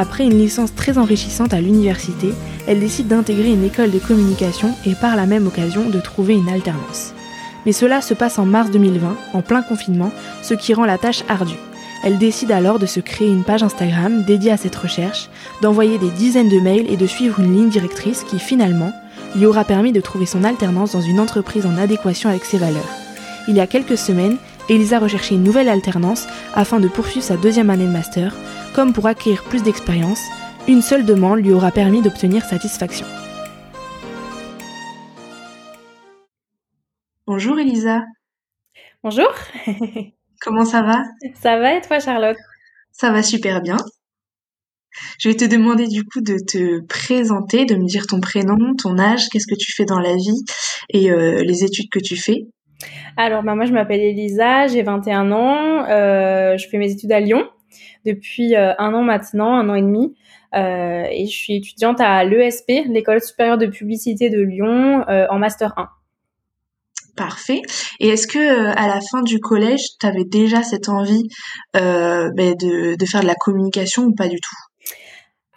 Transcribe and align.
Après 0.00 0.22
une 0.22 0.38
licence 0.38 0.72
très 0.76 0.96
enrichissante 0.96 1.52
à 1.52 1.60
l'université, 1.60 2.28
elle 2.68 2.78
décide 2.78 3.08
d'intégrer 3.08 3.48
une 3.48 3.64
école 3.64 3.90
de 3.90 3.98
communication 3.98 4.72
et 4.86 4.94
par 4.94 5.16
la 5.16 5.26
même 5.26 5.48
occasion 5.48 5.88
de 5.88 5.98
trouver 5.98 6.34
une 6.34 6.48
alternance. 6.48 7.14
Mais 7.66 7.72
cela 7.72 8.00
se 8.00 8.14
passe 8.14 8.38
en 8.38 8.46
mars 8.46 8.70
2020, 8.70 9.16
en 9.32 9.42
plein 9.42 9.60
confinement, 9.60 10.12
ce 10.40 10.54
qui 10.54 10.72
rend 10.72 10.84
la 10.84 10.98
tâche 10.98 11.24
ardue. 11.28 11.58
Elle 12.04 12.18
décide 12.18 12.52
alors 12.52 12.78
de 12.78 12.86
se 12.86 13.00
créer 13.00 13.26
une 13.26 13.42
page 13.42 13.64
Instagram 13.64 14.22
dédiée 14.22 14.52
à 14.52 14.56
cette 14.56 14.76
recherche, 14.76 15.30
d'envoyer 15.62 15.98
des 15.98 16.10
dizaines 16.10 16.48
de 16.48 16.60
mails 16.60 16.88
et 16.88 16.96
de 16.96 17.06
suivre 17.08 17.40
une 17.40 17.52
ligne 17.52 17.68
directrice 17.68 18.22
qui 18.22 18.38
finalement 18.38 18.92
lui 19.34 19.46
aura 19.46 19.64
permis 19.64 19.90
de 19.90 20.00
trouver 20.00 20.26
son 20.26 20.44
alternance 20.44 20.92
dans 20.92 21.00
une 21.00 21.18
entreprise 21.18 21.66
en 21.66 21.76
adéquation 21.76 22.30
avec 22.30 22.44
ses 22.44 22.58
valeurs. 22.58 22.94
Il 23.48 23.56
y 23.56 23.60
a 23.60 23.66
quelques 23.66 23.98
semaines, 23.98 24.36
Elisa 24.68 24.98
recherché 24.98 25.34
une 25.34 25.44
nouvelle 25.44 25.68
alternance 25.70 26.26
afin 26.54 26.78
de 26.78 26.88
poursuivre 26.88 27.24
sa 27.24 27.38
deuxième 27.38 27.70
année 27.70 27.86
de 27.86 27.90
master, 27.90 28.36
comme 28.74 28.92
pour 28.92 29.06
acquérir 29.06 29.42
plus 29.44 29.62
d'expérience, 29.62 30.20
une 30.66 30.82
seule 30.82 31.06
demande 31.06 31.40
lui 31.40 31.52
aura 31.52 31.70
permis 31.70 32.02
d'obtenir 32.02 32.44
satisfaction. 32.44 33.06
Bonjour 37.26 37.58
Elisa. 37.58 38.02
Bonjour. 39.02 39.30
Comment 40.40 40.66
ça 40.66 40.82
va? 40.82 41.02
Ça 41.40 41.58
va 41.58 41.74
et 41.74 41.80
toi 41.80 41.98
Charlotte? 41.98 42.36
Ça 42.92 43.10
va 43.10 43.22
super 43.22 43.62
bien. 43.62 43.76
Je 45.18 45.30
vais 45.30 45.36
te 45.36 45.44
demander 45.44 45.86
du 45.86 46.04
coup 46.04 46.20
de 46.20 46.36
te 46.46 46.84
présenter, 46.86 47.64
de 47.64 47.76
me 47.76 47.86
dire 47.86 48.06
ton 48.06 48.20
prénom, 48.20 48.74
ton 48.76 48.98
âge, 48.98 49.28
qu'est-ce 49.30 49.46
que 49.46 49.58
tu 49.58 49.72
fais 49.72 49.84
dans 49.84 50.00
la 50.00 50.14
vie 50.14 50.44
et 50.90 51.10
euh, 51.10 51.42
les 51.42 51.64
études 51.64 51.88
que 51.90 52.00
tu 52.00 52.16
fais. 52.16 52.48
Alors 53.16 53.42
bah, 53.42 53.54
moi 53.54 53.64
je 53.64 53.72
m'appelle 53.72 54.00
Elisa, 54.00 54.66
j'ai 54.66 54.82
21 54.82 55.32
ans, 55.32 55.84
euh, 55.88 56.56
je 56.56 56.68
fais 56.68 56.78
mes 56.78 56.90
études 56.90 57.12
à 57.12 57.20
Lyon 57.20 57.48
depuis 58.04 58.54
euh, 58.54 58.72
un 58.78 58.94
an 58.94 59.02
maintenant, 59.02 59.54
un 59.54 59.68
an 59.68 59.74
et 59.74 59.82
demi. 59.82 60.14
et 60.54 61.26
je 61.26 61.36
suis 61.36 61.56
étudiante 61.56 62.00
à 62.00 62.24
l'ESP, 62.24 62.86
l'école 62.88 63.20
supérieure 63.20 63.58
de 63.58 63.66
publicité 63.66 64.30
de 64.30 64.40
Lyon, 64.40 65.04
en 65.08 65.38
master 65.38 65.74
1. 65.76 65.88
Parfait. 67.18 67.62
Et 67.98 68.10
est-ce 68.10 68.28
que 68.28 68.38
euh, 68.38 68.72
à 68.76 68.86
la 68.86 69.00
fin 69.00 69.22
du 69.22 69.40
collège, 69.40 69.80
tu 70.00 70.06
avais 70.06 70.22
déjà 70.24 70.62
cette 70.62 70.88
envie 70.88 71.24
euh, 71.74 72.30
ben, 72.36 72.54
de, 72.54 73.04
faire 73.04 73.22
de 73.22 73.26
la 73.26 73.34
communication 73.34 74.04
ou 74.04 74.14
pas 74.14 74.28
du 74.28 74.36
tout? 74.40 74.54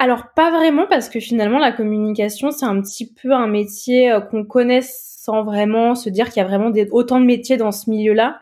Alors 0.03 0.33
pas 0.35 0.49
vraiment 0.49 0.87
parce 0.87 1.09
que 1.09 1.19
finalement 1.19 1.59
la 1.59 1.71
communication 1.71 2.49
c'est 2.49 2.65
un 2.65 2.81
petit 2.81 3.13
peu 3.13 3.33
un 3.33 3.45
métier 3.45 4.11
euh, 4.11 4.19
qu'on 4.19 4.43
connaît 4.43 4.81
sans 4.81 5.43
vraiment 5.43 5.93
se 5.93 6.09
dire 6.09 6.29
qu'il 6.29 6.41
y 6.41 6.43
a 6.43 6.47
vraiment 6.47 6.71
autant 6.89 7.19
de 7.19 7.25
métiers 7.25 7.55
dans 7.55 7.71
ce 7.71 7.87
milieu-là. 7.87 8.39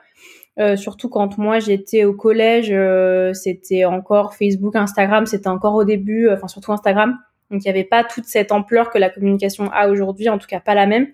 Euh, 0.57 0.77
surtout 0.77 1.09
quand 1.09 1.37
moi 1.37 1.59
j'étais 1.59 2.05
au 2.05 2.13
collège, 2.13 2.71
euh, 2.71 3.33
c'était 3.33 3.83
encore 3.83 4.35
Facebook, 4.35 4.77
Instagram, 4.77 5.25
c'était 5.25 5.49
encore 5.49 5.75
au 5.75 5.83
début, 5.83 6.29
enfin 6.29 6.47
surtout 6.47 6.71
Instagram. 6.71 7.17
Donc 7.51 7.65
il 7.65 7.67
n'y 7.67 7.71
avait 7.71 7.83
pas 7.83 8.05
toute 8.05 8.23
cette 8.23 8.53
ampleur 8.53 8.89
que 8.89 8.97
la 8.97 9.09
communication 9.09 9.69
a 9.73 9.89
aujourd'hui, 9.89 10.29
en 10.29 10.37
tout 10.37 10.47
cas 10.47 10.61
pas 10.61 10.75
la 10.75 10.85
même. 10.85 11.07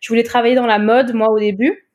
Je 0.00 0.08
voulais 0.08 0.24
travailler 0.24 0.56
dans 0.56 0.66
la 0.66 0.80
mode, 0.80 1.14
moi, 1.14 1.30
au 1.30 1.38
début. 1.38 1.88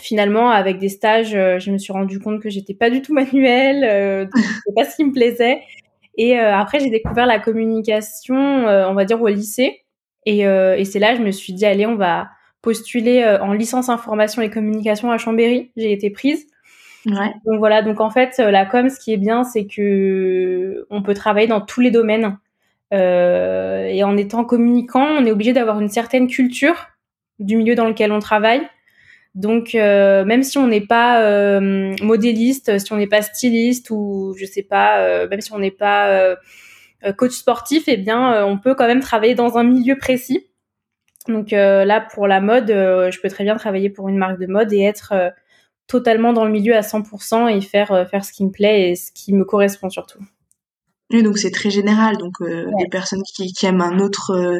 Finalement, 0.00 0.50
avec 0.50 0.78
des 0.78 0.88
stages, 0.88 1.32
je 1.32 1.70
me 1.70 1.78
suis 1.78 1.92
rendu 1.92 2.20
compte 2.20 2.40
que 2.40 2.48
j'étais 2.48 2.74
pas 2.74 2.88
du 2.88 3.02
tout 3.02 3.12
manuelle, 3.14 3.84
euh, 3.84 4.26
pas 4.74 4.84
ce 4.86 4.96
qui 4.96 5.04
me 5.04 5.12
plaisait. 5.12 5.60
Et 6.18 6.38
euh, 6.38 6.54
après, 6.54 6.80
j'ai 6.80 6.90
découvert 6.90 7.24
la 7.24 7.38
communication, 7.38 8.36
on 8.36 8.94
va 8.94 9.04
dire, 9.06 9.22
au 9.22 9.28
lycée. 9.28 9.84
Et, 10.26 10.40
et 10.40 10.84
c'est 10.84 10.98
là, 10.98 11.14
je 11.14 11.22
me 11.22 11.30
suis 11.30 11.54
dit, 11.54 11.64
allez, 11.64 11.86
on 11.86 11.94
va 11.96 12.28
postuler 12.60 13.24
en 13.40 13.54
licence 13.54 13.88
information 13.88 14.42
et 14.42 14.50
communication 14.50 15.10
à 15.10 15.16
Chambéry. 15.16 15.70
J'ai 15.76 15.92
été 15.92 16.10
prise. 16.10 16.46
Ouais. 17.06 17.32
Donc 17.46 17.58
voilà, 17.58 17.80
donc 17.80 18.00
en 18.00 18.10
fait, 18.10 18.36
la 18.38 18.66
com, 18.66 18.90
ce 18.90 19.00
qui 19.00 19.14
est 19.14 19.16
bien, 19.16 19.44
c'est 19.44 19.66
que 19.66 20.86
on 20.90 21.02
peut 21.02 21.14
travailler 21.14 21.46
dans 21.46 21.62
tous 21.62 21.80
les 21.80 21.90
domaines. 21.90 22.36
Euh, 22.92 23.84
et 23.84 24.02
en 24.02 24.16
étant 24.16 24.44
communicant, 24.44 25.04
on 25.04 25.24
est 25.24 25.30
obligé 25.30 25.52
d'avoir 25.52 25.80
une 25.80 25.88
certaine 25.88 26.26
culture 26.26 26.88
du 27.38 27.56
milieu 27.56 27.74
dans 27.74 27.86
lequel 27.86 28.12
on 28.12 28.18
travaille. 28.18 28.62
Donc, 29.34 29.74
euh, 29.74 30.24
même 30.24 30.42
si 30.42 30.58
on 30.58 30.66
n'est 30.66 30.86
pas 30.86 31.22
euh, 31.22 31.94
modéliste, 32.02 32.78
si 32.78 32.92
on 32.92 32.96
n'est 32.96 33.06
pas 33.06 33.22
styliste 33.22 33.90
ou 33.90 34.34
je 34.38 34.44
sais 34.44 34.62
pas, 34.62 35.00
euh, 35.00 35.28
même 35.28 35.40
si 35.40 35.52
on 35.52 35.58
n'est 35.58 35.70
pas 35.70 36.36
coach 37.16 37.32
sportif, 37.32 37.84
eh 37.86 37.96
bien, 37.96 38.44
on 38.44 38.58
peut 38.58 38.74
quand 38.74 38.86
même 38.86 39.00
travailler 39.00 39.34
dans 39.34 39.56
un 39.56 39.64
milieu 39.64 39.96
précis. 39.96 40.46
Donc 41.28 41.50
là, 41.52 42.00
pour 42.00 42.26
la 42.26 42.40
mode, 42.40 42.68
je 42.68 43.20
peux 43.20 43.28
très 43.28 43.44
bien 43.44 43.56
travailler 43.56 43.90
pour 43.90 44.08
une 44.08 44.16
marque 44.16 44.40
de 44.40 44.46
mode 44.46 44.72
et 44.72 44.82
être 44.82 45.14
totalement 45.86 46.32
dans 46.32 46.44
le 46.44 46.50
milieu 46.50 46.74
à 46.76 46.80
100% 46.80 47.56
et 47.56 47.60
faire 47.60 48.08
faire 48.10 48.24
ce 48.24 48.32
qui 48.32 48.44
me 48.44 48.50
plaît 48.50 48.90
et 48.90 48.96
ce 48.96 49.12
qui 49.12 49.32
me 49.32 49.44
correspond 49.44 49.90
surtout. 49.90 50.18
Oui, 51.10 51.22
donc 51.22 51.38
c'est 51.38 51.50
très 51.50 51.70
général. 51.70 52.16
Donc 52.18 52.40
euh, 52.40 52.70
les 52.78 52.88
personnes 52.88 53.22
qui, 53.34 53.52
qui, 53.52 53.66
aiment 53.66 53.80
un 53.80 53.98
autre 53.98 54.32
euh, 54.32 54.58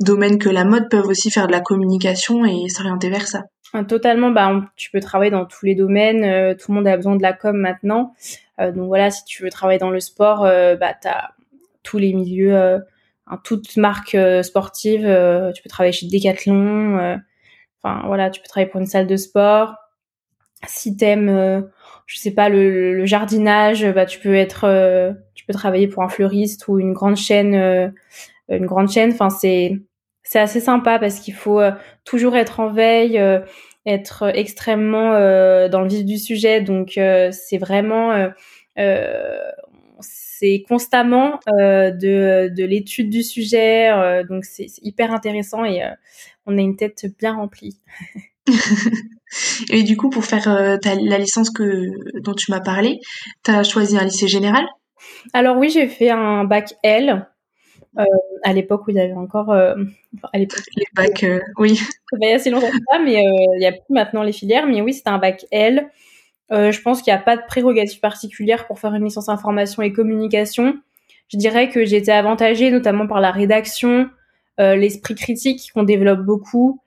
domaine 0.00 0.38
que 0.38 0.50
la 0.50 0.64
mode 0.64 0.90
peuvent 0.90 1.06
aussi 1.06 1.30
faire 1.30 1.46
de 1.46 1.52
la 1.52 1.60
communication 1.60 2.44
et 2.44 2.68
s'orienter 2.68 3.08
vers 3.08 3.26
ça. 3.26 3.44
Totalement. 3.88 4.30
Bah, 4.30 4.64
tu 4.76 4.90
peux 4.90 5.00
travailler 5.00 5.30
dans 5.30 5.44
tous 5.44 5.66
les 5.66 5.74
domaines. 5.74 6.24
Euh, 6.24 6.54
tout 6.54 6.70
le 6.70 6.76
monde 6.76 6.86
a 6.86 6.96
besoin 6.96 7.16
de 7.16 7.22
la 7.22 7.32
com 7.32 7.56
maintenant. 7.56 8.14
donc 8.58 8.86
voilà, 8.86 9.10
si 9.10 9.24
tu 9.24 9.42
veux 9.42 9.50
travailler 9.50 9.78
dans 9.78 9.90
le 9.90 10.00
sport, 10.00 10.40
bah 10.40 10.94
t'as 10.98 11.30
tous 11.82 11.98
les 11.98 12.14
milieux, 12.14 12.56
hein, 12.56 13.40
toute 13.44 13.76
marque 13.76 14.16
sportive. 14.42 15.02
tu 15.54 15.62
peux 15.62 15.68
travailler 15.68 15.92
chez 15.92 16.06
Decathlon. 16.06 17.18
Enfin 17.82 18.02
voilà, 18.06 18.30
tu 18.30 18.40
peux 18.40 18.48
travailler 18.48 18.70
pour 18.70 18.80
une 18.80 18.86
salle 18.86 19.06
de 19.06 19.16
sport. 19.16 19.74
Si 20.66 20.96
t'aimes 20.96 21.68
je 22.06 22.18
sais 22.18 22.30
pas 22.30 22.48
le, 22.48 22.96
le, 22.96 23.04
jardinage 23.04 23.86
bah 23.92 24.06
tu 24.06 24.20
peux 24.20 24.34
être 24.34 24.64
euh, 24.64 25.12
tu 25.34 25.44
peux 25.44 25.52
travailler 25.52 25.88
pour 25.88 26.02
un 26.02 26.08
fleuriste 26.08 26.68
ou 26.68 26.78
une 26.78 26.92
grande 26.92 27.16
chaîne 27.16 27.54
euh, 27.54 27.88
une 28.48 28.66
grande 28.66 28.88
chaîne 28.88 29.12
enfin 29.12 29.28
c'est 29.28 29.80
c'est 30.28 30.38
assez 30.38 30.60
sympa 30.60 30.98
parce 30.98 31.20
qu'il 31.20 31.34
faut 31.34 31.60
euh, 31.60 31.72
toujours 32.04 32.36
être 32.36 32.60
en 32.60 32.70
veille 32.70 33.20
être 33.86 34.32
extrêmement 34.34 35.12
dans 35.68 35.80
le 35.80 35.88
vif 35.88 36.04
du 36.04 36.18
sujet. 36.18 36.60
Donc 36.60 36.94
c'est 36.94 37.58
vraiment 37.58 38.30
c'est 40.00 40.64
constamment 40.68 41.38
de, 41.46 42.48
de 42.48 42.64
l'étude 42.64 43.10
du 43.10 43.22
sujet 43.22 44.24
donc 44.28 44.44
c'est 44.44 44.66
hyper 44.82 45.12
intéressant 45.12 45.64
et 45.64 45.82
on 46.46 46.58
a 46.58 46.60
une 46.60 46.76
tête 46.76 47.06
bien 47.16 47.34
remplie. 47.34 47.78
Et 49.70 49.82
du 49.82 49.96
coup, 49.96 50.10
pour 50.10 50.24
faire 50.24 50.48
euh, 50.48 50.76
la 50.84 51.18
licence 51.18 51.50
que 51.50 51.90
dont 52.20 52.34
tu 52.34 52.50
m'as 52.50 52.60
parlé, 52.60 53.00
tu 53.44 53.50
as 53.50 53.64
choisi 53.64 53.98
un 53.98 54.04
lycée 54.04 54.28
général? 54.28 54.64
Alors 55.32 55.56
oui, 55.56 55.70
j'ai 55.70 55.88
fait 55.88 56.10
un 56.10 56.44
bac 56.44 56.74
L. 56.82 57.26
Euh, 57.98 58.04
à 58.44 58.52
l'époque 58.52 58.86
où 58.86 58.90
il 58.90 58.96
y 58.96 59.00
avait 59.00 59.14
encore 59.14 59.50
euh, 59.50 59.74
à 60.34 60.38
l'époque 60.38 60.60
les 60.76 60.84
bacs 60.94 61.24
oui 61.56 61.76
ça 61.76 62.18
fait 62.20 62.34
assez 62.34 62.50
longtemps 62.50 62.68
que 62.68 62.76
ça 62.92 62.98
mais 62.98 63.14
il 63.14 63.58
n'y 63.58 63.64
a 63.64 63.72
plus 63.72 63.80
maintenant 63.88 64.22
les 64.22 64.32
filières 64.32 64.66
mais 64.66 64.82
oui 64.82 64.92
c'était 64.92 65.08
un 65.08 65.16
bac 65.16 65.46
L 65.50 65.88
je 66.50 66.80
pense 66.82 67.00
qu'il 67.00 67.10
n'y 67.10 67.18
a 67.18 67.22
pas 67.22 67.38
de 67.38 67.42
prérogative 67.48 68.00
particulière 68.00 68.66
pour 68.66 68.78
faire 68.78 68.94
une 68.94 69.04
licence 69.04 69.30
information 69.30 69.82
et 69.82 69.94
communication 69.94 70.76
je 71.28 71.38
dirais 71.38 71.70
que 71.70 71.86
j'ai 71.86 71.96
été 71.96 72.12
avantagée 72.12 72.70
notamment 72.70 73.06
par 73.06 73.22
la 73.22 73.30
rédaction 73.30 74.10
l'esprit 74.58 75.14
critique 75.14 75.70
qu'on 75.72 75.82
développe 75.82 76.20
beaucoup 76.20 76.82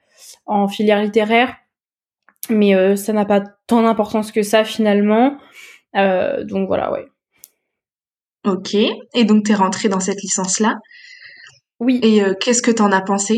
en 0.46 0.68
filière 0.68 1.02
littéraire 1.02 1.56
mais 2.50 2.76
euh, 2.76 2.96
ça 2.96 3.14
n'a 3.14 3.26
pas 3.26 3.42
tant 3.68 3.84
d'importance 3.84 4.32
que 4.32 4.44
ça 4.44 4.64
finalement. 4.64 5.38
Euh, 5.96 6.44
donc 6.44 6.68
voilà, 6.68 6.92
ouais. 6.92 7.08
Ok. 8.46 8.74
Et 8.74 9.24
donc 9.26 9.46
t'es 9.46 9.54
rentrée 9.54 9.90
dans 9.90 10.00
cette 10.00 10.22
licence-là? 10.22 10.76
Oui. 11.80 12.00
Et 12.04 12.24
euh, 12.24 12.34
qu'est-ce 12.40 12.62
que 12.62 12.72
t'en 12.72 12.92
as 12.92 13.02
pensé? 13.02 13.38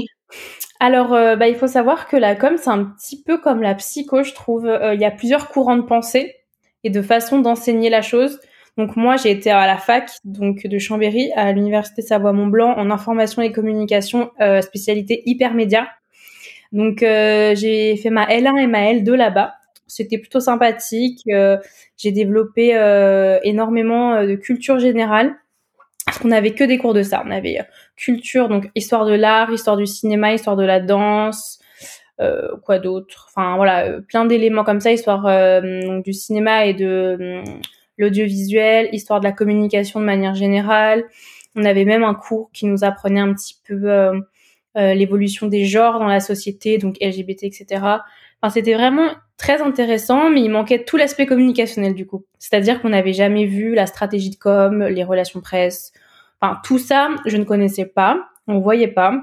Alors, 0.80 1.10
bah, 1.10 1.48
il 1.48 1.56
faut 1.56 1.68
savoir 1.68 2.08
que 2.08 2.18
la 2.18 2.36
com, 2.36 2.56
c'est 2.58 2.70
un 2.70 2.86
petit 2.86 3.22
peu 3.22 3.38
comme 3.38 3.62
la 3.62 3.76
psycho, 3.76 4.24
je 4.24 4.34
trouve. 4.34 4.66
Il 4.66 5.00
y 5.00 5.06
a 5.06 5.12
plusieurs 5.12 5.50
courants 5.50 5.76
de 5.76 5.84
pensée 5.84 6.34
et 6.84 6.90
de 6.90 7.04
façon 7.04 7.40
d'enseigner 7.40 7.92
la 7.92 8.02
chose. 8.02 8.40
Donc 8.78 8.96
moi, 8.96 9.16
j'ai 9.16 9.30
été 9.30 9.52
à 9.52 9.68
la 9.68 9.78
fac 9.78 10.10
donc 10.24 10.66
de 10.66 10.80
Chambéry 10.80 11.32
à 11.36 11.52
l'université 11.52 12.02
Savoie-Mont-Blanc 12.02 12.74
en 12.78 12.90
information 12.90 13.44
et 13.44 13.52
communication, 13.52 14.32
spécialité 14.62 15.22
hypermédia. 15.28 15.88
Donc 16.72 17.04
euh, 17.04 17.54
j'ai 17.56 17.98
fait 17.98 18.10
ma 18.10 18.26
L1 18.28 18.58
et 18.60 18.68
ma 18.68 18.94
L2 18.94 19.14
là-bas. 19.14 19.54
C'était 19.92 20.18
plutôt 20.18 20.40
sympathique. 20.40 21.22
Euh, 21.30 21.58
j'ai 21.98 22.14
développé 22.14 22.78
euh, 22.78 23.40
énormément 23.44 24.24
de 24.24 24.36
culture 24.36 24.80
générale. 24.80 25.36
parce 26.06 26.18
qu'on 26.20 26.32
avait 26.32 26.54
que 26.54 26.64
des 26.64 26.78
cours 26.78 26.94
de 26.94 27.04
ça. 27.04 27.24
On 27.26 27.32
avait 27.32 27.60
euh, 27.60 27.64
culture, 27.98 28.48
donc 28.48 28.70
histoire 28.74 29.06
de 29.06 29.14
l'art, 29.14 29.52
histoire 29.52 29.76
du 29.76 29.86
cinéma, 29.86 30.34
histoire 30.34 30.56
de 30.56 30.64
la 30.64 30.80
danse, 30.80 31.60
euh, 32.22 32.56
quoi 32.64 32.80
d'autre. 32.80 33.28
Enfin 33.30 33.58
voilà, 33.58 33.86
euh, 33.86 34.02
plein 34.02 34.24
d'éléments 34.24 34.64
comme 34.64 34.80
ça, 34.80 34.94
histoire 34.94 35.62
du 36.02 36.14
cinéma 36.14 36.66
et 36.66 36.74
de 36.74 37.44
l'audiovisuel, 37.98 38.90
histoire 38.94 39.20
de 39.20 39.26
la 39.26 39.34
communication 39.34 40.00
de 40.00 40.06
manière 40.06 40.36
générale. 40.36 41.04
On 41.56 41.66
avait 41.66 41.86
même 41.86 42.06
un 42.06 42.14
cours 42.14 42.50
qui 42.54 42.66
nous 42.66 42.86
apprenait 42.86 43.20
un 43.20 43.34
petit 43.34 43.60
peu 43.68 44.14
l'évolution 44.76 45.48
des 45.48 45.66
genres 45.66 46.00
dans 46.00 46.08
la 46.08 46.22
société, 46.22 46.78
donc 46.78 46.96
LGBT, 47.02 47.44
etc. 47.44 47.82
Enfin, 48.42 48.52
c'était 48.52 48.74
vraiment 48.74 49.10
très 49.38 49.62
intéressant, 49.62 50.30
mais 50.30 50.42
il 50.42 50.50
manquait 50.50 50.84
tout 50.84 50.98
l'aspect 50.98 51.26
communicationnel 51.26 51.94
du 51.94 52.06
coup. 52.06 52.26
C'est-à-dire 52.40 52.82
qu'on 52.82 52.90
n'avait 52.90 53.14
jamais 53.14 53.46
vu 53.46 53.76
la 53.76 53.86
stratégie 53.86 54.30
de 54.32 54.36
com, 54.36 54.84
les 54.84 55.04
relations 55.04 55.42
presse. 55.42 55.92
Enfin, 56.40 56.60
tout 56.64 56.80
ça, 56.80 57.10
je 57.26 57.38
ne 57.38 57.44
connaissais 57.44 57.86
pas, 57.86 58.30
on 58.48 58.60
voyait 58.60 58.88
pas. 58.88 59.22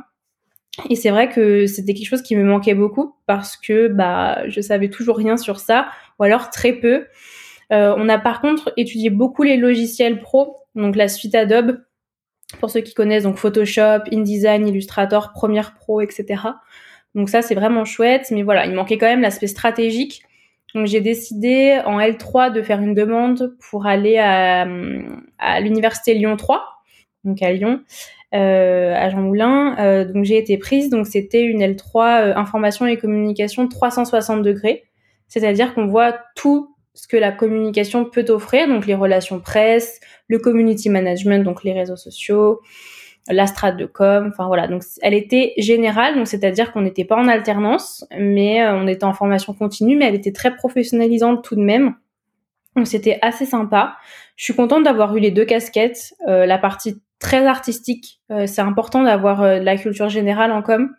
Et 0.88 0.94
c'est 0.94 1.10
vrai 1.10 1.28
que 1.28 1.66
c'était 1.66 1.94
quelque 1.94 2.08
chose 2.08 2.22
qui 2.22 2.36
me 2.36 2.44
manquait 2.44 2.74
beaucoup 2.74 3.16
parce 3.26 3.56
que 3.56 3.88
bah 3.88 4.48
je 4.48 4.60
savais 4.60 4.88
toujours 4.88 5.16
rien 5.16 5.36
sur 5.36 5.58
ça 5.58 5.88
ou 6.18 6.24
alors 6.24 6.50
très 6.50 6.72
peu. 6.72 7.06
Euh, 7.72 7.94
on 7.96 8.08
a 8.08 8.18
par 8.18 8.40
contre 8.40 8.72
étudié 8.76 9.10
beaucoup 9.10 9.42
les 9.42 9.56
logiciels 9.56 10.20
pro, 10.20 10.58
donc 10.74 10.94
la 10.94 11.08
suite 11.08 11.34
Adobe 11.34 11.80
pour 12.60 12.70
ceux 12.70 12.80
qui 12.80 12.94
connaissent 12.94 13.24
donc 13.24 13.36
Photoshop, 13.36 14.04
InDesign, 14.12 14.66
Illustrator, 14.66 15.32
Premiere 15.32 15.74
Pro, 15.74 16.00
etc. 16.00 16.42
Donc 17.18 17.28
ça, 17.28 17.42
c'est 17.42 17.56
vraiment 17.56 17.84
chouette. 17.84 18.28
Mais 18.30 18.42
voilà, 18.42 18.64
il 18.64 18.74
manquait 18.74 18.96
quand 18.96 19.08
même 19.08 19.20
l'aspect 19.20 19.48
stratégique. 19.48 20.22
Donc 20.74 20.86
j'ai 20.86 21.00
décidé 21.00 21.80
en 21.84 21.98
L3 21.98 22.52
de 22.52 22.62
faire 22.62 22.80
une 22.80 22.94
demande 22.94 23.56
pour 23.70 23.86
aller 23.86 24.18
à, 24.18 24.66
l'université 25.60 26.14
Lyon 26.14 26.36
3, 26.36 26.62
donc 27.24 27.42
à 27.42 27.50
Lyon, 27.50 27.80
euh, 28.34 28.94
à 28.94 29.10
Jean 29.10 29.22
Moulin. 29.22 29.76
Euh, 29.80 30.04
donc 30.04 30.24
j'ai 30.24 30.38
été 30.38 30.58
prise. 30.58 30.90
Donc 30.90 31.08
c'était 31.08 31.42
une 31.42 31.60
L3 31.60 31.96
euh, 32.28 32.36
information 32.36 32.86
et 32.86 32.96
communication 32.98 33.66
360 33.66 34.42
degrés, 34.42 34.84
c'est-à-dire 35.26 35.74
qu'on 35.74 35.86
voit 35.86 36.16
tout 36.36 36.76
ce 36.94 37.08
que 37.08 37.16
la 37.16 37.32
communication 37.32 38.04
peut 38.04 38.26
offrir, 38.28 38.68
donc 38.68 38.86
les 38.86 38.94
relations 38.94 39.40
presse, 39.40 40.00
le 40.28 40.38
community 40.38 40.88
management, 40.88 41.42
donc 41.42 41.64
les 41.64 41.72
réseaux 41.72 41.96
sociaux, 41.96 42.60
la 43.28 43.46
de 43.72 43.86
com, 43.86 44.28
enfin 44.32 44.46
voilà. 44.46 44.69
Donc 44.69 44.82
elle 45.02 45.14
était 45.14 45.52
générale, 45.58 46.16
donc 46.16 46.26
c'est-à-dire 46.26 46.72
qu'on 46.72 46.82
n'était 46.82 47.04
pas 47.04 47.16
en 47.16 47.28
alternance, 47.28 48.06
mais 48.19 48.62
euh, 48.62 48.75
on 48.75 48.86
était 48.86 49.04
en 49.04 49.12
formation 49.12 49.52
continue, 49.54 49.96
mais 49.96 50.06
elle 50.06 50.14
était 50.14 50.32
très 50.32 50.54
professionnalisante 50.54 51.44
tout 51.44 51.56
de 51.56 51.62
même. 51.62 51.94
Donc 52.76 52.86
c'était 52.86 53.19
assez 53.22 53.46
sympa. 53.46 53.96
Je 54.36 54.44
suis 54.44 54.54
contente 54.54 54.84
d'avoir 54.84 55.16
eu 55.16 55.20
les 55.20 55.30
deux 55.30 55.44
casquettes, 55.44 56.14
euh, 56.28 56.46
la 56.46 56.58
partie 56.58 57.02
très 57.19 57.46
artistique, 57.46 58.20
euh, 58.30 58.46
c'est 58.46 58.60
important 58.60 59.02
d'avoir 59.02 59.42
de 59.42 59.64
la 59.64 59.76
culture 59.76 60.08
générale 60.08 60.52
en 60.52 60.62
com 60.62 60.94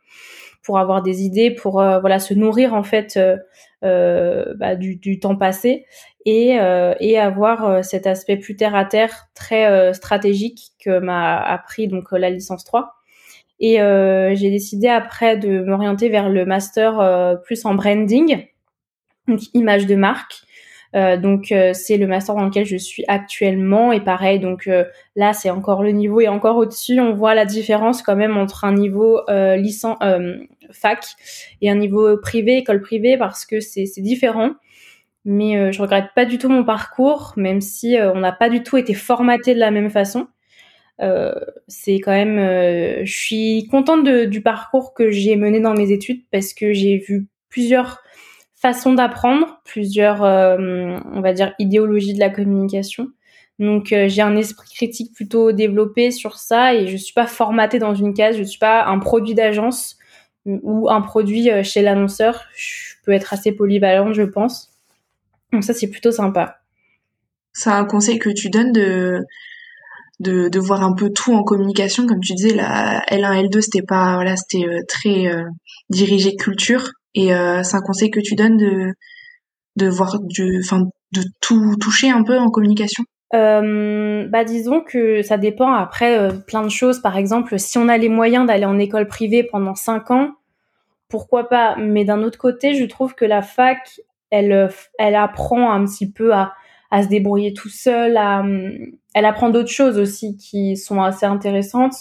pour 0.61 0.79
avoir 0.79 1.01
des 1.01 1.23
idées, 1.23 1.51
pour 1.51 1.73
voilà 1.73 2.19
se 2.19 2.33
nourrir 2.33 2.73
en 2.73 2.83
fait 2.83 3.19
bah, 3.81 4.75
du, 4.75 4.95
du, 4.97 5.19
temps 5.19 5.35
passé 5.35 5.85
et, 6.25 6.59
euh, 6.59 6.93
et 6.99 7.17
avoir 7.17 7.65
euh, 7.65 7.81
cet 7.81 8.05
aspect 8.07 8.37
plus 8.37 8.55
terre 8.55 8.75
à 8.75 8.85
terre 8.85 9.29
très 9.35 9.67
euh, 9.67 9.93
stratégique 9.93 10.71
que 10.79 10.99
m'a 10.99 11.37
appris 11.37 11.87
donc 11.87 12.11
la 12.11 12.29
licence 12.29 12.63
3 12.63 12.95
et 13.61 13.75
j'ai 14.37 14.51
décidé 14.51 14.87
après 14.87 15.35
de 15.35 15.59
m'orienter 15.59 16.07
vers 16.07 16.29
le 16.29 16.45
master 16.45 17.41
plus 17.43 17.65
en 17.65 17.75
branding 17.75 18.47
donc 19.27 19.41
image 19.53 19.85
de 19.85 19.95
marque. 19.95 20.33
euh, 20.33 20.48
donc 20.93 21.53
c'est 21.73 21.97
le 21.97 22.07
master 22.07 22.35
dans 22.35 22.45
lequel 22.45 22.65
je 22.65 22.77
suis 22.77 23.03
actuellement. 23.07 23.91
Et 23.91 23.99
pareil 23.99 24.39
donc 24.39 24.69
là 25.15 25.33
c'est 25.33 25.49
encore 25.49 25.83
le 25.83 25.91
niveau 25.91 26.19
et 26.19 26.27
encore 26.27 26.57
au-dessus. 26.57 26.99
On 26.99 27.13
voit 27.13 27.35
la 27.35 27.45
différence 27.45 28.01
quand 28.01 28.15
même 28.15 28.37
entre 28.37 28.65
un 28.65 28.73
niveau 28.73 29.21
licence 29.55 29.97
fac 30.71 31.05
et 31.61 31.69
un 31.69 31.75
niveau 31.75 32.17
privé 32.17 32.57
école 32.57 32.81
privée 32.81 33.17
parce 33.17 33.45
que 33.45 33.59
c'est 33.59 33.85
différent. 33.97 34.51
Mais 35.25 35.57
euh, 35.57 35.71
je 35.71 35.81
regrette 35.81 36.09
pas 36.15 36.25
du 36.25 36.37
tout 36.37 36.49
mon 36.49 36.63
parcours, 36.63 37.33
même 37.35 37.61
si 37.61 37.97
euh, 37.97 38.13
on 38.13 38.19
n'a 38.19 38.31
pas 38.31 38.49
du 38.49 38.63
tout 38.63 38.77
été 38.77 38.93
formaté 38.93 39.53
de 39.53 39.59
la 39.59 39.71
même 39.71 39.89
façon. 39.89 40.27
Euh, 41.01 41.33
c'est 41.67 41.99
quand 41.99 42.11
même, 42.11 43.05
je 43.05 43.11
suis 43.11 43.67
contente 43.69 44.03
de, 44.03 44.25
du 44.25 44.41
parcours 44.41 44.93
que 44.93 45.11
j'ai 45.11 45.35
mené 45.35 45.59
dans 45.59 45.73
mes 45.73 45.91
études 45.91 46.23
parce 46.31 46.53
que 46.53 46.73
j'ai 46.73 46.97
vu 46.97 47.27
plusieurs 47.49 48.01
façons 48.61 48.93
d'apprendre, 48.93 49.61
plusieurs, 49.65 50.21
on 50.21 51.21
va 51.21 51.33
dire, 51.33 51.53
idéologies 51.59 52.13
de 52.13 52.19
la 52.19 52.29
communication. 52.29 53.07
Donc 53.57 53.87
j'ai 53.89 54.21
un 54.21 54.35
esprit 54.37 54.69
critique 54.69 55.13
plutôt 55.13 55.51
développé 55.51 56.11
sur 56.11 56.35
ça 56.35 56.73
et 56.73 56.87
je 56.87 56.97
suis 56.97 57.13
pas 57.13 57.27
formatée 57.27 57.79
dans 57.79 57.95
une 57.95 58.13
case, 58.13 58.37
je 58.37 58.43
suis 58.43 58.59
pas 58.59 58.85
un 58.85 58.99
produit 58.99 59.33
d'agence 59.33 59.97
ou 60.45 60.89
un 60.89 61.01
produit 61.01 61.49
chez 61.63 61.81
l'annonceur. 61.81 62.43
Je 62.55 62.95
peux 63.05 63.11
être 63.11 63.33
assez 63.33 63.51
polyvalente, 63.51 64.13
je 64.13 64.23
pense. 64.23 64.69
Donc 65.51 65.63
ça, 65.63 65.73
c'est 65.73 65.87
plutôt 65.87 66.11
sympa. 66.11 66.59
C'est 67.53 67.69
un 67.69 67.85
conseil 67.85 68.19
que 68.19 68.29
tu 68.29 68.49
donnes 68.49 68.71
de, 68.71 69.25
de, 70.19 70.59
voir 70.59 70.83
un 70.83 70.93
peu 70.93 71.09
tout 71.09 71.33
en 71.33 71.43
communication. 71.43 72.05
Comme 72.05 72.19
tu 72.19 72.33
disais, 72.33 72.53
la 72.53 73.01
L1, 73.09 73.47
L2, 73.47 73.61
c'était 73.61 73.81
pas, 73.81 74.15
voilà, 74.15 74.35
c'était 74.35 74.67
euh, 74.67 74.81
très 74.87 75.27
euh, 75.27 75.43
dirigé 75.89 76.35
culture. 76.35 76.91
Et 77.15 77.33
euh, 77.33 77.63
c'est 77.63 77.75
un 77.75 77.81
conseil 77.81 78.11
que 78.11 78.19
tu 78.19 78.35
donnes 78.35 78.57
de, 78.57 78.93
de 79.75 79.87
voir 79.87 80.19
du, 80.21 80.61
enfin, 80.63 80.83
de 81.11 81.21
tout 81.41 81.75
toucher 81.81 82.09
un 82.09 82.23
peu 82.23 82.37
en 82.37 82.49
communication? 82.49 83.03
Euh, 83.35 84.27
bah 84.27 84.43
disons 84.43 84.81
que 84.81 85.21
ça 85.21 85.37
dépend 85.37 85.71
après 85.71 86.29
plein 86.47 86.63
de 86.63 86.69
choses. 86.69 86.99
Par 86.99 87.15
exemple, 87.17 87.59
si 87.59 87.77
on 87.77 87.87
a 87.87 87.97
les 87.97 88.09
moyens 88.09 88.47
d'aller 88.47 88.65
en 88.65 88.79
école 88.79 89.07
privée 89.07 89.43
pendant 89.43 89.75
cinq 89.75 90.11
ans, 90.11 90.31
pourquoi 91.09 91.49
pas? 91.49 91.75
Mais 91.77 92.05
d'un 92.05 92.23
autre 92.23 92.37
côté, 92.37 92.73
je 92.75 92.85
trouve 92.85 93.15
que 93.15 93.25
la 93.25 93.41
fac, 93.41 93.99
elle, 94.29 94.51
euh, 94.51 94.67
elle 94.97 95.15
apprend 95.15 95.71
un 95.71 95.85
petit 95.85 96.11
peu 96.11 96.33
à, 96.33 96.53
à 96.91 97.03
se 97.03 97.07
débrouiller 97.07 97.53
tout 97.53 97.69
seul. 97.69 98.17
À, 98.17 98.43
elle 99.15 99.25
apprend 99.25 99.49
d'autres 99.49 99.71
choses 99.71 99.97
aussi 99.97 100.37
qui 100.37 100.77
sont 100.77 101.01
assez 101.01 101.25
intéressantes. 101.25 101.95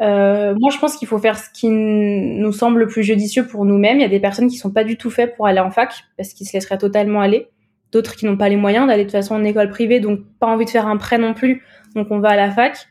Euh, 0.00 0.54
moi, 0.58 0.70
je 0.70 0.78
pense 0.78 0.96
qu'il 0.96 1.08
faut 1.08 1.18
faire 1.18 1.38
ce 1.38 1.50
qui 1.52 1.68
nous 1.68 2.52
semble 2.52 2.80
le 2.80 2.86
plus 2.86 3.02
judicieux 3.02 3.46
pour 3.46 3.64
nous-mêmes. 3.64 3.98
Il 3.98 4.02
y 4.02 4.04
a 4.04 4.08
des 4.08 4.20
personnes 4.20 4.48
qui 4.48 4.56
sont 4.56 4.70
pas 4.70 4.84
du 4.84 4.96
tout 4.96 5.10
faites 5.10 5.36
pour 5.36 5.46
aller 5.46 5.60
en 5.60 5.70
fac 5.70 5.92
parce 6.16 6.32
qu'ils 6.32 6.46
se 6.46 6.54
laisseraient 6.54 6.78
totalement 6.78 7.20
aller. 7.20 7.48
D'autres 7.92 8.16
qui 8.16 8.24
n'ont 8.26 8.36
pas 8.36 8.48
les 8.48 8.56
moyens 8.56 8.86
d'aller 8.86 9.04
de 9.04 9.08
toute 9.08 9.18
façon 9.18 9.34
en 9.34 9.44
école 9.44 9.68
privée, 9.68 10.00
donc 10.00 10.20
pas 10.38 10.46
envie 10.46 10.64
de 10.64 10.70
faire 10.70 10.86
un 10.86 10.96
prêt 10.96 11.18
non 11.18 11.34
plus, 11.34 11.64
donc 11.94 12.08
on 12.10 12.20
va 12.20 12.30
à 12.30 12.36
la 12.36 12.50
fac. 12.50 12.88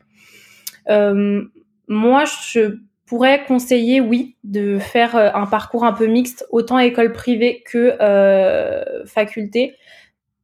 Euh, 0.89 1.43
moi, 1.87 2.25
je 2.25 2.79
pourrais 3.05 3.43
conseiller, 3.45 4.01
oui, 4.01 4.35
de 4.43 4.77
faire 4.77 5.15
euh, 5.15 5.29
un 5.33 5.45
parcours 5.45 5.83
un 5.83 5.93
peu 5.93 6.05
mixte, 6.05 6.45
autant 6.51 6.77
école 6.77 7.11
privée 7.11 7.63
que 7.65 7.95
euh, 8.01 9.05
faculté, 9.05 9.75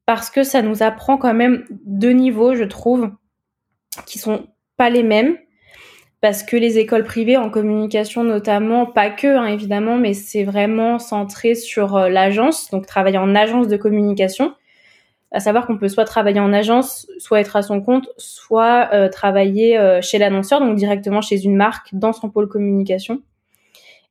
parce 0.05 0.29
que 0.29 0.43
ça 0.43 0.62
nous 0.62 0.81
apprend 0.81 1.17
quand 1.17 1.34
même 1.34 1.65
deux 1.86 2.12
niveaux, 2.12 2.55
je 2.55 2.63
trouve, 2.63 3.12
qui 4.05 4.19
sont 4.19 4.48
pas 4.77 4.89
les 4.89 5.03
mêmes, 5.03 5.38
parce 6.25 6.41
que 6.41 6.58
les 6.58 6.79
écoles 6.79 7.03
privées 7.03 7.38
en 7.38 7.51
communication 7.51 8.24
notamment, 8.24 8.88
pas 8.88 9.12
que 9.12 9.27
hein, 9.27 9.46
évidemment, 9.46 9.96
mais 9.96 10.15
c'est 10.15 10.44
vraiment 10.44 10.98
centré 10.98 11.53
sur 11.53 11.96
euh, 11.96 12.10
l'agence, 12.10 12.72
donc 12.72 12.88
travailler 12.88 13.20
en 13.20 13.36
agence 13.36 13.67
de 13.67 13.77
communication 13.77 14.55
à 15.29 15.39
savoir 15.39 15.67
qu'on 15.67 15.77
peut 15.77 15.88
soit 15.88 16.03
travailler 16.03 16.39
en 16.39 16.51
agence, 16.51 17.05
soit 17.20 17.41
être 17.41 17.55
à 17.55 17.62
son 17.62 17.79
compte, 17.79 18.10
soit 18.17 18.89
euh, 18.91 19.08
travailler 19.08 19.77
euh, 19.77 20.01
chez 20.01 20.17
l'annonceur, 20.17 20.62
donc 20.62 20.75
directement 20.75 21.22
chez 21.22 21.44
une 21.44 21.55
marque 21.55 21.89
dans 21.94 22.12
son 22.12 22.32
pôle 22.32 22.48
communication. 22.48 23.22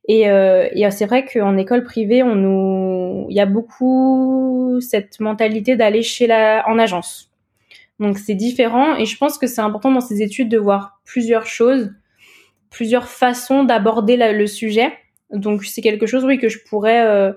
Et, 0.07 0.21
et 0.21 0.91
c'est 0.91 1.07
vrai 1.07 1.25
qu'en 1.25 1.57
école 1.57 1.83
privée, 1.83 2.23
on 2.23 2.35
nous, 2.35 3.25
il 3.29 3.35
y 3.35 3.41
a 3.41 3.45
beaucoup 3.45 4.79
cette 4.79 5.19
mentalité 5.19 5.75
d'aller 5.75 6.01
chez 6.01 6.27
la, 6.27 6.63
en 6.69 6.79
agence. 6.79 7.29
Donc 7.99 8.19
c'est 8.19 8.35
différent, 8.35 8.95
et 8.95 9.05
je 9.05 9.17
pense 9.17 9.37
que 9.37 9.47
c'est 9.47 9.61
important 9.61 9.91
dans 9.91 10.01
ces 10.01 10.21
études 10.21 10.47
de 10.47 10.57
voir 10.57 11.01
plusieurs 11.03 11.45
choses, 11.47 11.91
plusieurs 12.69 13.07
façons 13.07 13.63
d'aborder 13.63 14.17
le 14.17 14.47
sujet. 14.47 14.91
Donc 15.31 15.63
c'est 15.65 15.81
quelque 15.81 16.05
chose, 16.05 16.25
oui, 16.25 16.37
que 16.37 16.49
je 16.49 16.59
pourrais 16.69 17.05
euh, 17.05 17.33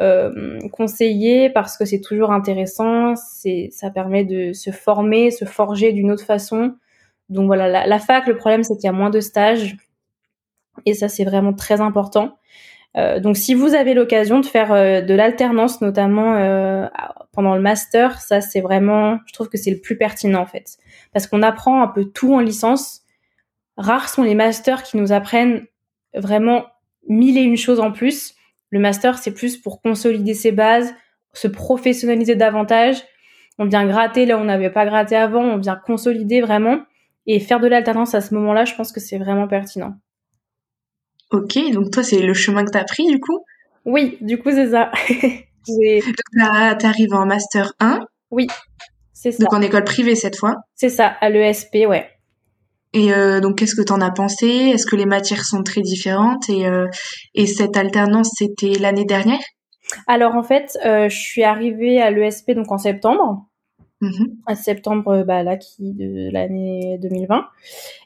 euh, 0.00 0.60
conseiller 0.72 1.50
parce 1.50 1.76
que 1.76 1.84
c'est 1.84 2.00
toujours 2.00 2.32
intéressant, 2.32 3.14
c'est 3.16 3.68
ça 3.72 3.90
permet 3.90 4.24
de 4.24 4.52
se 4.52 4.70
former, 4.70 5.30
se 5.30 5.44
forger 5.44 5.92
d'une 5.92 6.10
autre 6.10 6.24
façon. 6.24 6.74
Donc 7.28 7.46
voilà, 7.46 7.86
la, 7.86 7.98
fac, 7.98 8.26
le 8.26 8.36
problème 8.36 8.62
c'est 8.62 8.74
qu'il 8.74 8.84
y 8.84 8.88
a 8.88 8.92
moins 8.92 9.10
de 9.10 9.20
stages 9.20 9.76
et 10.84 10.94
ça 10.94 11.08
c'est 11.08 11.24
vraiment 11.24 11.52
très 11.52 11.80
important. 11.80 12.38
Euh, 12.96 13.20
donc 13.20 13.36
si 13.36 13.52
vous 13.52 13.74
avez 13.74 13.94
l'occasion 13.94 14.40
de 14.40 14.46
faire 14.46 14.70
de 15.04 15.14
l'alternance, 15.14 15.80
notamment 15.80 16.88
pendant 17.32 17.54
le 17.54 17.60
master, 17.60 18.20
ça 18.20 18.40
c'est 18.40 18.60
vraiment, 18.60 19.18
je 19.26 19.32
trouve 19.32 19.48
que 19.48 19.58
c'est 19.58 19.70
le 19.70 19.80
plus 19.80 19.98
pertinent 19.98 20.40
en 20.40 20.46
fait, 20.46 20.78
parce 21.12 21.26
qu'on 21.26 21.42
apprend 21.42 21.82
un 21.82 21.88
peu 21.88 22.04
tout 22.04 22.32
en 22.32 22.40
licence. 22.40 23.02
Rares 23.76 24.08
sont 24.08 24.22
les 24.22 24.34
masters 24.34 24.82
qui 24.82 24.96
nous 24.96 25.12
apprennent 25.12 25.66
vraiment 26.14 26.66
mille 27.08 27.38
et 27.38 27.42
une 27.42 27.56
choses 27.56 27.80
en 27.80 27.92
plus. 27.92 28.34
Le 28.70 28.80
master, 28.80 29.18
c'est 29.18 29.32
plus 29.32 29.56
pour 29.56 29.80
consolider 29.80 30.34
ses 30.34 30.52
bases, 30.52 30.94
se 31.32 31.48
professionnaliser 31.48 32.34
davantage. 32.34 33.02
On 33.58 33.66
vient 33.66 33.86
gratter 33.86 34.26
là 34.26 34.36
où 34.36 34.40
on 34.40 34.44
n'avait 34.44 34.70
pas 34.70 34.86
gratté 34.86 35.16
avant, 35.16 35.42
on 35.42 35.58
vient 35.58 35.76
consolider 35.76 36.40
vraiment. 36.40 36.80
Et 37.26 37.40
faire 37.40 37.60
de 37.60 37.66
l'alternance 37.66 38.14
à 38.14 38.20
ce 38.20 38.34
moment-là, 38.34 38.64
je 38.64 38.74
pense 38.74 38.92
que 38.92 39.00
c'est 39.00 39.18
vraiment 39.18 39.48
pertinent. 39.48 39.94
Ok, 41.30 41.58
donc 41.72 41.90
toi, 41.90 42.02
c'est 42.02 42.20
le 42.20 42.34
chemin 42.34 42.64
que 42.64 42.70
tu 42.70 42.78
as 42.78 42.84
pris 42.84 43.06
du 43.06 43.18
coup? 43.18 43.44
Oui, 43.84 44.16
du 44.20 44.38
coup, 44.38 44.50
c'est 44.50 44.70
ça. 44.70 44.90
donc, 45.10 46.78
tu 46.80 46.86
arrives 46.86 47.14
en 47.14 47.26
Master 47.26 47.72
1 47.80 48.00
Oui, 48.30 48.46
c'est 49.12 49.32
ça. 49.32 49.42
Donc 49.42 49.52
en 49.52 49.60
école 49.60 49.84
privée 49.84 50.14
cette 50.14 50.36
fois? 50.36 50.54
C'est 50.74 50.88
ça, 50.88 51.06
à 51.08 51.28
l'ESP, 51.30 51.86
ouais. 51.88 52.08
Et 52.92 53.12
euh, 53.12 53.40
donc, 53.40 53.58
qu'est-ce 53.58 53.74
que 53.74 53.82
tu 53.82 53.92
en 53.92 54.00
as 54.00 54.10
pensé? 54.10 54.46
Est-ce 54.46 54.86
que 54.86 54.96
les 54.96 55.06
matières 55.06 55.44
sont 55.44 55.62
très 55.62 55.82
différentes? 55.82 56.48
Et, 56.48 56.66
euh, 56.66 56.86
et 57.34 57.46
cette 57.46 57.76
alternance, 57.76 58.30
c'était 58.36 58.78
l'année 58.78 59.04
dernière? 59.04 59.40
Alors, 60.06 60.34
en 60.34 60.42
fait, 60.42 60.76
euh, 60.84 61.08
je 61.08 61.16
suis 61.16 61.44
arrivée 61.44 62.00
à 62.00 62.10
l'ESP 62.10 62.52
donc 62.52 62.70
en 62.72 62.78
septembre. 62.78 63.46
Mmh 64.02 64.26
à 64.46 64.54
septembre 64.54 65.22
bah, 65.22 65.42
là 65.42 65.56
qui 65.56 65.94
de 65.94 66.30
l'année 66.30 66.98
2020 67.00 67.46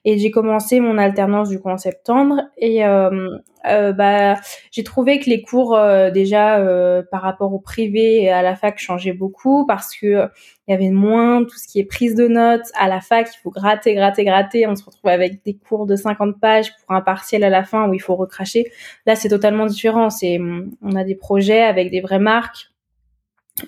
et 0.05 0.19
j'ai 0.19 0.31
commencé 0.31 0.79
mon 0.79 0.97
alternance 0.99 1.49
du 1.49 1.59
coup 1.59 1.69
en 1.69 1.79
septembre. 1.79 2.43
Et 2.57 2.85
euh, 2.85 3.29
euh, 3.67 3.93
bah 3.93 4.37
j'ai 4.71 4.85
trouvé 4.85 5.19
que 5.19 5.29
les 5.29 5.43
cours 5.43 5.77
euh, 5.77 6.13
déjà 6.13 6.65
par 7.11 7.23
rapport 7.23 7.53
au 7.53 7.59
privé 7.59 8.23
et 8.23 8.31
à 8.31 8.41
la 8.43 8.55
fac 8.55 8.79
changeaient 8.79 9.13
beaucoup 9.13 9.67
parce 9.67 9.97
que 9.97 10.29
il 10.69 10.71
y 10.71 10.75
avait 10.75 10.91
moins 10.91 11.43
tout 11.43 11.59
ce 11.59 11.67
qui 11.67 11.81
est 11.81 11.85
prise 11.85 12.15
de 12.15 12.29
notes. 12.29 12.67
À 12.79 12.87
la 12.87 13.01
fac 13.01 13.29
il 13.35 13.39
faut 13.39 13.51
gratter 13.51 13.95
gratter 13.95 14.25
gratter. 14.25 14.67
On 14.69 14.77
se 14.77 14.85
retrouve 14.85 15.11
avec 15.11 15.45
des 15.45 15.55
cours 15.55 15.87
de 15.87 15.97
50 15.97 16.39
pages 16.41 16.71
pour 16.77 16.95
un 16.95 17.01
partiel 17.01 17.43
à 17.43 17.51
la 17.51 17.65
fin 17.65 17.89
où 17.89 17.95
il 17.95 18.01
faut 18.01 18.15
recracher. 18.15 18.71
Là 19.07 19.17
c'est 19.17 19.29
totalement 19.29 19.67
différent. 19.67 20.09
C'est 20.09 20.39
on 20.83 20.95
a 20.95 21.03
des 21.03 21.17
projets 21.17 21.63
avec 21.63 21.91
des 21.91 22.01
vraies 22.01 22.21
marques. 22.21 22.71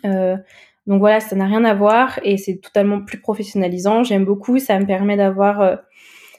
Euh, 0.04 0.36
donc 0.86 0.98
voilà, 0.98 1.20
ça 1.20 1.36
n'a 1.36 1.46
rien 1.46 1.64
à 1.64 1.74
voir 1.74 2.18
et 2.24 2.36
c'est 2.36 2.56
totalement 2.56 3.02
plus 3.02 3.20
professionnalisant. 3.20 4.02
J'aime 4.02 4.24
beaucoup, 4.24 4.58
ça 4.58 4.78
me 4.78 4.86
permet 4.86 5.16
d'avoir... 5.16 5.60
Euh, 5.60 5.76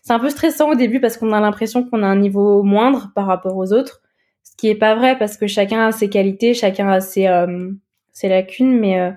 c'est 0.02 0.14
un 0.14 0.20
peu 0.20 0.30
stressant 0.30 0.72
au 0.72 0.76
début 0.76 1.00
parce 1.00 1.16
qu'on 1.16 1.32
a 1.32 1.40
l'impression 1.40 1.86
qu'on 1.86 2.04
a 2.04 2.08
un 2.08 2.18
niveau 2.18 2.62
moindre 2.62 3.12
par 3.16 3.26
rapport 3.26 3.56
aux 3.56 3.72
autres, 3.72 4.02
ce 4.44 4.52
qui 4.58 4.68
est 4.68 4.76
pas 4.76 4.96
vrai 4.96 5.18
parce 5.18 5.38
que 5.38 5.48
chacun 5.48 5.88
a 5.88 5.92
ses 5.94 6.10
qualités, 6.10 6.54
chacun 6.54 6.90
a 6.90 7.00
ses, 7.00 7.28
euh, 7.28 7.72
ses 8.12 8.28
lacunes, 8.28 8.78
mais, 8.78 9.00
euh, 9.00 9.12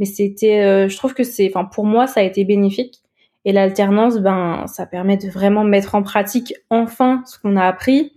mais 0.00 0.04
c'était... 0.04 0.88
je 0.88 0.96
trouve 0.96 1.14
que 1.14 1.22
c'est... 1.22 1.48
Enfin, 1.48 1.64
pour 1.64 1.84
moi, 1.84 2.08
ça 2.08 2.20
a 2.20 2.22
été 2.24 2.44
bénéfique. 2.44 3.02
Et 3.44 3.52
l'alternance, 3.52 4.18
ben, 4.18 4.66
ça 4.66 4.86
permet 4.86 5.16
de 5.16 5.28
vraiment 5.28 5.64
mettre 5.64 5.94
en 5.94 6.02
pratique 6.02 6.54
enfin 6.70 7.22
ce 7.26 7.38
qu'on 7.38 7.56
a 7.56 7.64
appris. 7.64 8.12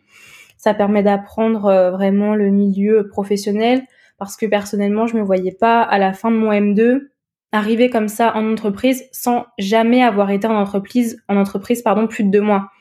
Ça 0.57 0.73
permet 0.73 1.03
d'apprendre 1.03 1.91
vraiment 1.91 2.33
le 2.33 2.49
milieu 2.49 3.07
professionnel 3.07 3.83
parce 4.25 4.37
que 4.37 4.47
personnellement, 4.47 5.05
je 5.05 5.15
me 5.15 5.21
voyais 5.21 5.51
pas 5.51 5.81
à 5.83 5.99
la 5.99 6.13
fin 6.13 6.31
de 6.31 6.35
mon 6.35 6.51
M2 6.51 7.09
arriver 7.51 7.91
comme 7.91 8.07
ça 8.07 8.35
en 8.35 8.51
entreprise 8.51 9.05
sans 9.11 9.45
jamais 9.59 10.03
avoir 10.03 10.31
été 10.31 10.47
en 10.47 10.55
entreprise, 10.55 11.23
en 11.29 11.37
entreprise 11.37 11.83
pardon, 11.83 12.07
plus 12.07 12.23
de 12.23 12.31
deux 12.31 12.41
mois. 12.41 12.71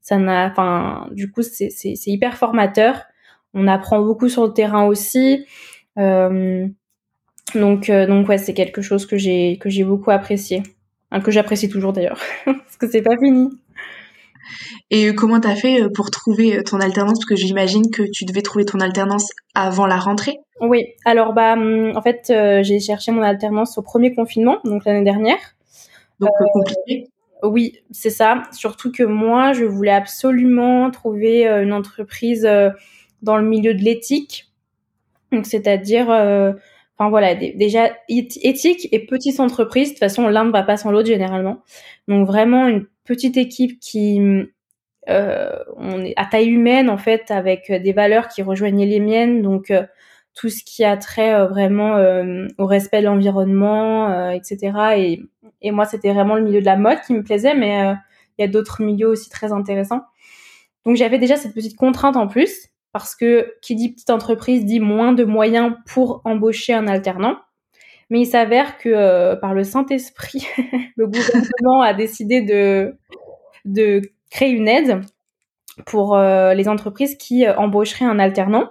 Ça 0.00 0.18
n'a, 0.18 0.48
enfin, 0.50 1.08
du 1.12 1.30
coup, 1.30 1.42
c'est 1.42 1.94
hyper 2.06 2.36
formateur. 2.36 3.02
On 3.54 3.68
apprend 3.68 4.02
beaucoup 4.02 4.28
sur 4.28 4.44
le 4.44 4.52
terrain 4.52 4.84
aussi. 4.86 5.46
Euh, 5.98 6.66
donc, 7.54 7.88
euh, 7.88 8.08
donc 8.08 8.28
ouais, 8.28 8.38
c'est 8.38 8.54
quelque 8.54 8.82
chose 8.82 9.06
que 9.06 9.16
j'ai 9.16 9.58
que 9.58 9.70
j'ai 9.70 9.84
beaucoup 9.84 10.10
apprécié, 10.10 10.64
que 11.22 11.30
j'apprécie 11.30 11.68
toujours 11.68 11.92
d'ailleurs, 11.92 12.18
parce 12.44 12.76
que 12.76 12.88
c'est 12.88 13.02
pas 13.02 13.16
fini. 13.22 13.50
Et 14.90 15.14
comment 15.14 15.40
t'as 15.40 15.54
fait 15.54 15.82
euh, 15.82 15.88
pour 15.94 16.10
trouver 16.10 16.58
euh, 16.58 16.62
ton 16.62 16.80
alternance? 16.80 17.18
Parce 17.18 17.26
que 17.26 17.36
j'imagine 17.36 17.90
que 17.90 18.02
tu 18.12 18.24
devais 18.24 18.42
trouver 18.42 18.64
ton 18.64 18.80
alternance 18.80 19.30
avant 19.54 19.86
la 19.86 19.96
rentrée. 19.96 20.38
Oui, 20.60 20.84
alors 21.04 21.32
bah 21.32 21.54
hum, 21.54 21.92
en 21.96 22.02
fait 22.02 22.30
euh, 22.30 22.62
j'ai 22.62 22.78
cherché 22.78 23.10
mon 23.10 23.22
alternance 23.22 23.78
au 23.78 23.82
premier 23.82 24.14
confinement, 24.14 24.58
donc 24.64 24.84
l'année 24.84 25.04
dernière. 25.04 25.38
Donc 26.20 26.30
compliqué. 26.52 27.08
Oui, 27.42 27.80
c'est 27.90 28.10
ça. 28.10 28.44
Surtout 28.52 28.92
que 28.92 29.02
moi, 29.02 29.52
je 29.52 29.64
voulais 29.64 29.90
absolument 29.90 30.88
trouver 30.92 31.44
une 31.44 31.72
entreprise 31.72 32.48
dans 33.22 33.36
le 33.36 33.42
milieu 33.42 33.74
de 33.74 33.82
l'éthique. 33.82 34.52
Donc 35.32 35.46
c'est-à-dire 35.46 36.08
Enfin 36.98 37.10
voilà, 37.10 37.34
déjà 37.34 37.90
éthique 38.08 38.88
et 38.92 39.06
petite 39.06 39.40
entreprise. 39.40 39.88
De 39.88 39.92
toute 39.94 39.98
façon, 39.98 40.28
l'un 40.28 40.44
ne 40.44 40.52
va 40.52 40.62
pas 40.62 40.76
sans 40.76 40.92
l'autre 40.92 41.08
généralement. 41.08 41.62
Donc 42.06 42.26
vraiment 42.26 42.68
une 42.68 42.86
petite 43.04 43.36
équipe 43.36 43.78
qui 43.80 44.20
euh, 45.08 45.56
on 45.76 46.04
est 46.04 46.14
à 46.16 46.26
taille 46.26 46.48
humaine 46.48 46.88
en 46.88 46.98
fait 46.98 47.30
avec 47.30 47.70
euh, 47.70 47.78
des 47.80 47.92
valeurs 47.92 48.28
qui 48.28 48.42
rejoignaient 48.42 48.86
les 48.86 49.00
miennes. 49.00 49.42
Donc 49.42 49.70
euh, 49.70 49.84
tout 50.34 50.48
ce 50.48 50.62
qui 50.64 50.84
a 50.84 50.96
trait 50.96 51.46
vraiment 51.46 51.96
au 52.56 52.64
respect 52.64 53.00
de 53.00 53.04
l'environnement 53.04 54.30
etc 54.30 54.72
et, 54.96 55.22
et 55.60 55.70
moi 55.72 55.84
c'était 55.84 56.10
vraiment 56.10 56.36
le 56.36 56.42
milieu 56.42 56.60
de 56.60 56.64
la 56.64 56.78
mode 56.78 57.02
qui 57.06 57.12
me 57.12 57.22
plaisait 57.22 57.54
mais 57.54 57.94
il 58.38 58.42
y 58.42 58.44
a 58.44 58.48
d'autres 58.48 58.80
milieux 58.80 59.08
aussi 59.08 59.28
très 59.28 59.52
intéressants. 59.52 60.00
Donc 60.86 60.96
j'avais 60.96 61.18
déjà 61.18 61.36
cette 61.36 61.52
petite 61.52 61.76
contrainte 61.76 62.16
en 62.16 62.28
plus 62.28 62.70
parce 62.92 63.14
que 63.14 63.52
qui 63.60 63.74
dit 63.76 63.92
petite 63.92 64.08
entreprise 64.08 64.64
dit 64.64 64.80
moins 64.80 65.12
de 65.12 65.24
moyens 65.24 65.74
pour 65.86 66.22
embaucher 66.24 66.72
un 66.72 66.88
alternant 66.88 67.36
mais 68.12 68.20
il 68.20 68.26
s'avère 68.26 68.76
que 68.76 69.34
par 69.36 69.54
le 69.54 69.64
Saint-Esprit, 69.64 70.46
le 70.96 71.06
gouvernement 71.06 71.80
a 71.80 71.94
décidé 71.94 72.42
de, 72.42 72.94
de 73.64 74.02
créer 74.30 74.50
une 74.50 74.68
aide 74.68 75.00
pour 75.86 76.14
euh, 76.14 76.52
les 76.52 76.68
entreprises 76.68 77.16
qui 77.16 77.46
euh, 77.46 77.56
embaucheraient 77.56 78.04
un 78.04 78.18
alternant. 78.18 78.70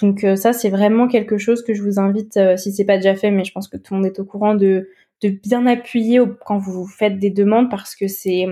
Donc 0.00 0.22
euh, 0.22 0.36
ça, 0.36 0.52
c'est 0.52 0.70
vraiment 0.70 1.08
quelque 1.08 1.38
chose 1.38 1.64
que 1.64 1.74
je 1.74 1.82
vous 1.82 1.98
invite, 1.98 2.38
si 2.56 2.72
c'est 2.72 2.84
pas 2.84 2.96
déjà 2.98 3.16
fait, 3.16 3.32
mais 3.32 3.42
je 3.42 3.50
pense 3.50 3.66
que 3.66 3.76
tout 3.76 3.94
le 3.94 4.00
monde 4.00 4.06
est 4.06 4.20
au 4.20 4.24
courant 4.24 4.54
de, 4.54 4.90
de 5.22 5.28
bien 5.28 5.66
appuyer 5.66 6.20
quand 6.46 6.58
vous 6.58 6.86
faites 6.86 7.18
des 7.18 7.30
demandes 7.30 7.68
parce 7.68 7.96
que 7.96 8.06
c'est, 8.06 8.46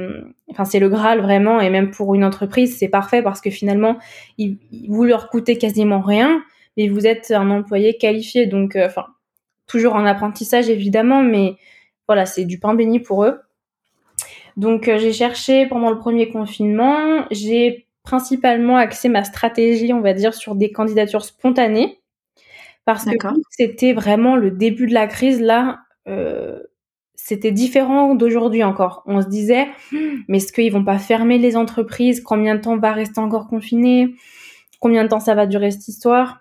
enfin 0.50 0.64
c'est 0.64 0.80
le 0.80 0.88
graal 0.88 1.20
vraiment, 1.20 1.60
et 1.60 1.70
même 1.70 1.92
pour 1.92 2.16
une 2.16 2.24
entreprise, 2.24 2.76
c'est 2.76 2.88
parfait 2.88 3.22
parce 3.22 3.40
que 3.40 3.50
finalement, 3.50 3.96
il, 4.38 4.58
vous 4.88 5.04
leur 5.04 5.30
coûtez 5.30 5.56
quasiment 5.56 6.00
rien, 6.00 6.42
mais 6.76 6.88
vous 6.88 7.06
êtes 7.06 7.30
un 7.30 7.50
employé 7.50 7.96
qualifié, 7.96 8.46
donc 8.46 8.76
enfin 8.76 9.06
toujours 9.70 9.94
en 9.94 10.04
apprentissage 10.04 10.68
évidemment, 10.68 11.22
mais 11.22 11.56
voilà, 12.06 12.26
c'est 12.26 12.44
du 12.44 12.58
pain 12.58 12.74
béni 12.74 13.00
pour 13.00 13.24
eux. 13.24 13.40
Donc 14.56 14.88
euh, 14.88 14.98
j'ai 14.98 15.12
cherché 15.12 15.66
pendant 15.66 15.90
le 15.90 15.98
premier 15.98 16.28
confinement, 16.28 17.24
j'ai 17.30 17.86
principalement 18.02 18.76
axé 18.76 19.08
ma 19.08 19.24
stratégie, 19.24 19.92
on 19.92 20.00
va 20.00 20.12
dire, 20.12 20.34
sur 20.34 20.56
des 20.56 20.72
candidatures 20.72 21.24
spontanées, 21.24 22.00
parce 22.84 23.04
que 23.04 23.28
c'était 23.50 23.92
vraiment 23.92 24.36
le 24.36 24.50
début 24.50 24.86
de 24.86 24.94
la 24.94 25.06
crise. 25.06 25.40
Là. 25.40 25.80
Euh, 26.08 26.60
c'était 27.14 27.52
différent 27.52 28.14
d'aujourd'hui 28.14 28.64
encore. 28.64 29.02
On 29.06 29.20
se 29.20 29.28
disait, 29.28 29.68
mais 30.26 30.38
est-ce 30.38 30.52
qu'ils 30.52 30.72
vont 30.72 30.84
pas 30.84 30.98
fermer 30.98 31.38
les 31.38 31.54
entreprises? 31.56 32.22
Combien 32.22 32.54
de 32.54 32.60
temps 32.60 32.78
va 32.78 32.92
rester 32.92 33.20
encore 33.20 33.46
confiné? 33.46 34.14
Combien 34.80 35.04
de 35.04 35.08
temps 35.08 35.20
ça 35.20 35.34
va 35.34 35.46
durer 35.46 35.70
cette 35.70 35.86
histoire? 35.86 36.40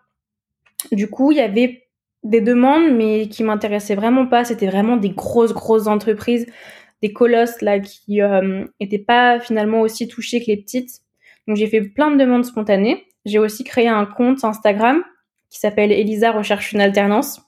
Du 0.93 1.09
coup, 1.09 1.31
il 1.31 1.38
y 1.38 1.41
avait 1.41 1.88
des 2.23 2.41
demandes, 2.41 2.95
mais 2.95 3.27
qui 3.27 3.43
m'intéressaient 3.43 3.95
vraiment 3.95 4.27
pas. 4.27 4.43
C'était 4.43 4.67
vraiment 4.67 4.97
des 4.97 5.11
grosses, 5.11 5.53
grosses 5.53 5.88
entreprises 5.88 6.47
des 7.01 7.13
colosses 7.13 7.61
là 7.61 7.79
qui 7.79 8.21
euh, 8.21 8.65
étaient 8.79 8.99
pas 8.99 9.39
finalement 9.39 9.81
aussi 9.81 10.07
touchés 10.07 10.41
que 10.41 10.47
les 10.47 10.57
petites. 10.57 11.01
Donc 11.47 11.57
j'ai 11.57 11.67
fait 11.67 11.81
plein 11.81 12.11
de 12.11 12.17
demandes 12.17 12.45
spontanées. 12.45 13.05
J'ai 13.25 13.39
aussi 13.39 13.63
créé 13.63 13.88
un 13.88 14.05
compte 14.05 14.43
Instagram 14.43 15.03
qui 15.49 15.59
s'appelle 15.59 15.91
Elisa 15.91 16.31
recherche 16.31 16.73
une 16.73 16.81
alternance. 16.81 17.41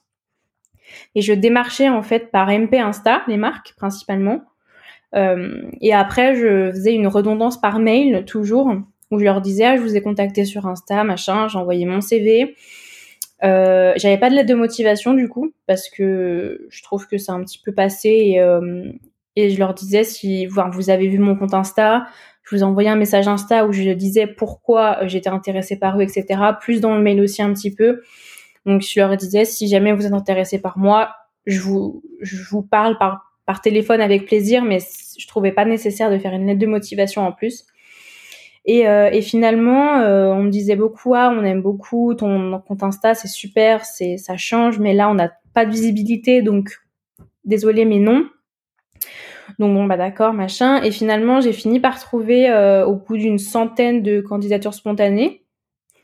Et 1.14 1.22
je 1.22 1.32
démarchais 1.32 1.88
en 1.88 2.02
fait 2.02 2.30
par 2.30 2.48
MP 2.48 2.74
Insta 2.74 3.22
les 3.28 3.36
marques 3.36 3.74
principalement. 3.76 4.42
Euh, 5.14 5.70
et 5.80 5.92
après 5.92 6.34
je 6.34 6.70
faisais 6.72 6.94
une 6.94 7.06
redondance 7.06 7.60
par 7.60 7.78
mail 7.78 8.24
toujours 8.24 8.74
où 9.10 9.18
je 9.18 9.24
leur 9.24 9.42
disais 9.42 9.64
ah, 9.64 9.76
je 9.76 9.82
vous 9.82 9.96
ai 9.96 10.00
contacté 10.00 10.44
sur 10.44 10.66
Insta 10.66 11.04
machin, 11.04 11.48
envoyé 11.54 11.84
mon 11.84 12.00
CV. 12.00 12.56
Euh, 13.44 13.92
j'avais 13.96 14.18
pas 14.18 14.30
de 14.30 14.36
lettre 14.36 14.48
de 14.48 14.54
motivation 14.54 15.14
du 15.14 15.28
coup 15.28 15.52
parce 15.66 15.88
que 15.88 16.66
je 16.70 16.82
trouve 16.82 17.08
que 17.08 17.18
c'est 17.18 17.32
un 17.32 17.42
petit 17.42 17.58
peu 17.58 17.72
passé 17.72 18.08
et, 18.08 18.40
euh, 18.40 18.92
et 19.34 19.50
je 19.50 19.58
leur 19.58 19.74
disais 19.74 20.04
si 20.04 20.46
vous 20.46 20.90
avez 20.90 21.08
vu 21.08 21.18
mon 21.18 21.34
compte 21.34 21.52
Insta, 21.52 22.06
je 22.44 22.54
vous 22.54 22.62
envoyais 22.62 22.88
un 22.88 22.96
message 22.96 23.26
Insta 23.26 23.66
où 23.66 23.72
je 23.72 23.90
disais 23.90 24.28
pourquoi 24.28 24.98
euh, 25.02 25.08
j'étais 25.08 25.28
intéressée 25.28 25.78
par 25.78 25.98
eux, 25.98 26.02
etc. 26.02 26.40
Plus 26.60 26.80
dans 26.80 26.94
le 26.94 27.02
mail 27.02 27.20
aussi 27.20 27.42
un 27.42 27.52
petit 27.52 27.74
peu. 27.74 28.02
Donc 28.64 28.82
je 28.82 29.00
leur 29.00 29.16
disais 29.16 29.44
si 29.44 29.66
jamais 29.66 29.92
vous 29.92 30.06
êtes 30.06 30.12
intéressé 30.12 30.60
par 30.60 30.78
moi, 30.78 31.10
je 31.46 31.60
vous 31.60 32.02
je 32.20 32.44
vous 32.48 32.62
parle 32.62 32.96
par 32.98 33.32
par 33.44 33.60
téléphone 33.60 34.00
avec 34.00 34.26
plaisir, 34.26 34.62
mais 34.62 34.78
je 35.18 35.26
trouvais 35.26 35.50
pas 35.50 35.64
nécessaire 35.64 36.10
de 36.12 36.18
faire 36.18 36.32
une 36.32 36.46
lettre 36.46 36.60
de 36.60 36.66
motivation 36.66 37.26
en 37.26 37.32
plus. 37.32 37.66
Et, 38.64 38.88
euh, 38.88 39.10
et 39.10 39.22
finalement, 39.22 39.98
euh, 39.98 40.28
on 40.28 40.44
me 40.44 40.50
disait 40.50 40.76
beaucoup 40.76 41.14
ah 41.14 41.34
on 41.36 41.42
aime 41.44 41.62
beaucoup 41.62 42.14
ton 42.14 42.60
compte 42.60 42.82
Insta, 42.82 43.14
c'est 43.14 43.28
super, 43.28 43.84
c'est 43.84 44.16
ça 44.18 44.36
change, 44.36 44.78
mais 44.78 44.94
là 44.94 45.10
on 45.10 45.14
n'a 45.14 45.32
pas 45.52 45.66
de 45.66 45.72
visibilité, 45.72 46.42
donc 46.42 46.70
désolé 47.44 47.84
mais 47.84 47.98
non. 47.98 48.26
Donc 49.58 49.74
bon 49.74 49.84
bah 49.84 49.96
d'accord 49.96 50.32
machin 50.32 50.80
et 50.82 50.92
finalement 50.92 51.40
j'ai 51.40 51.52
fini 51.52 51.80
par 51.80 51.98
trouver 51.98 52.48
euh, 52.48 52.86
au 52.86 52.94
bout 52.94 53.16
d'une 53.16 53.38
centaine 53.38 54.02
de 54.02 54.20
candidatures 54.20 54.74
spontanées. 54.74 55.44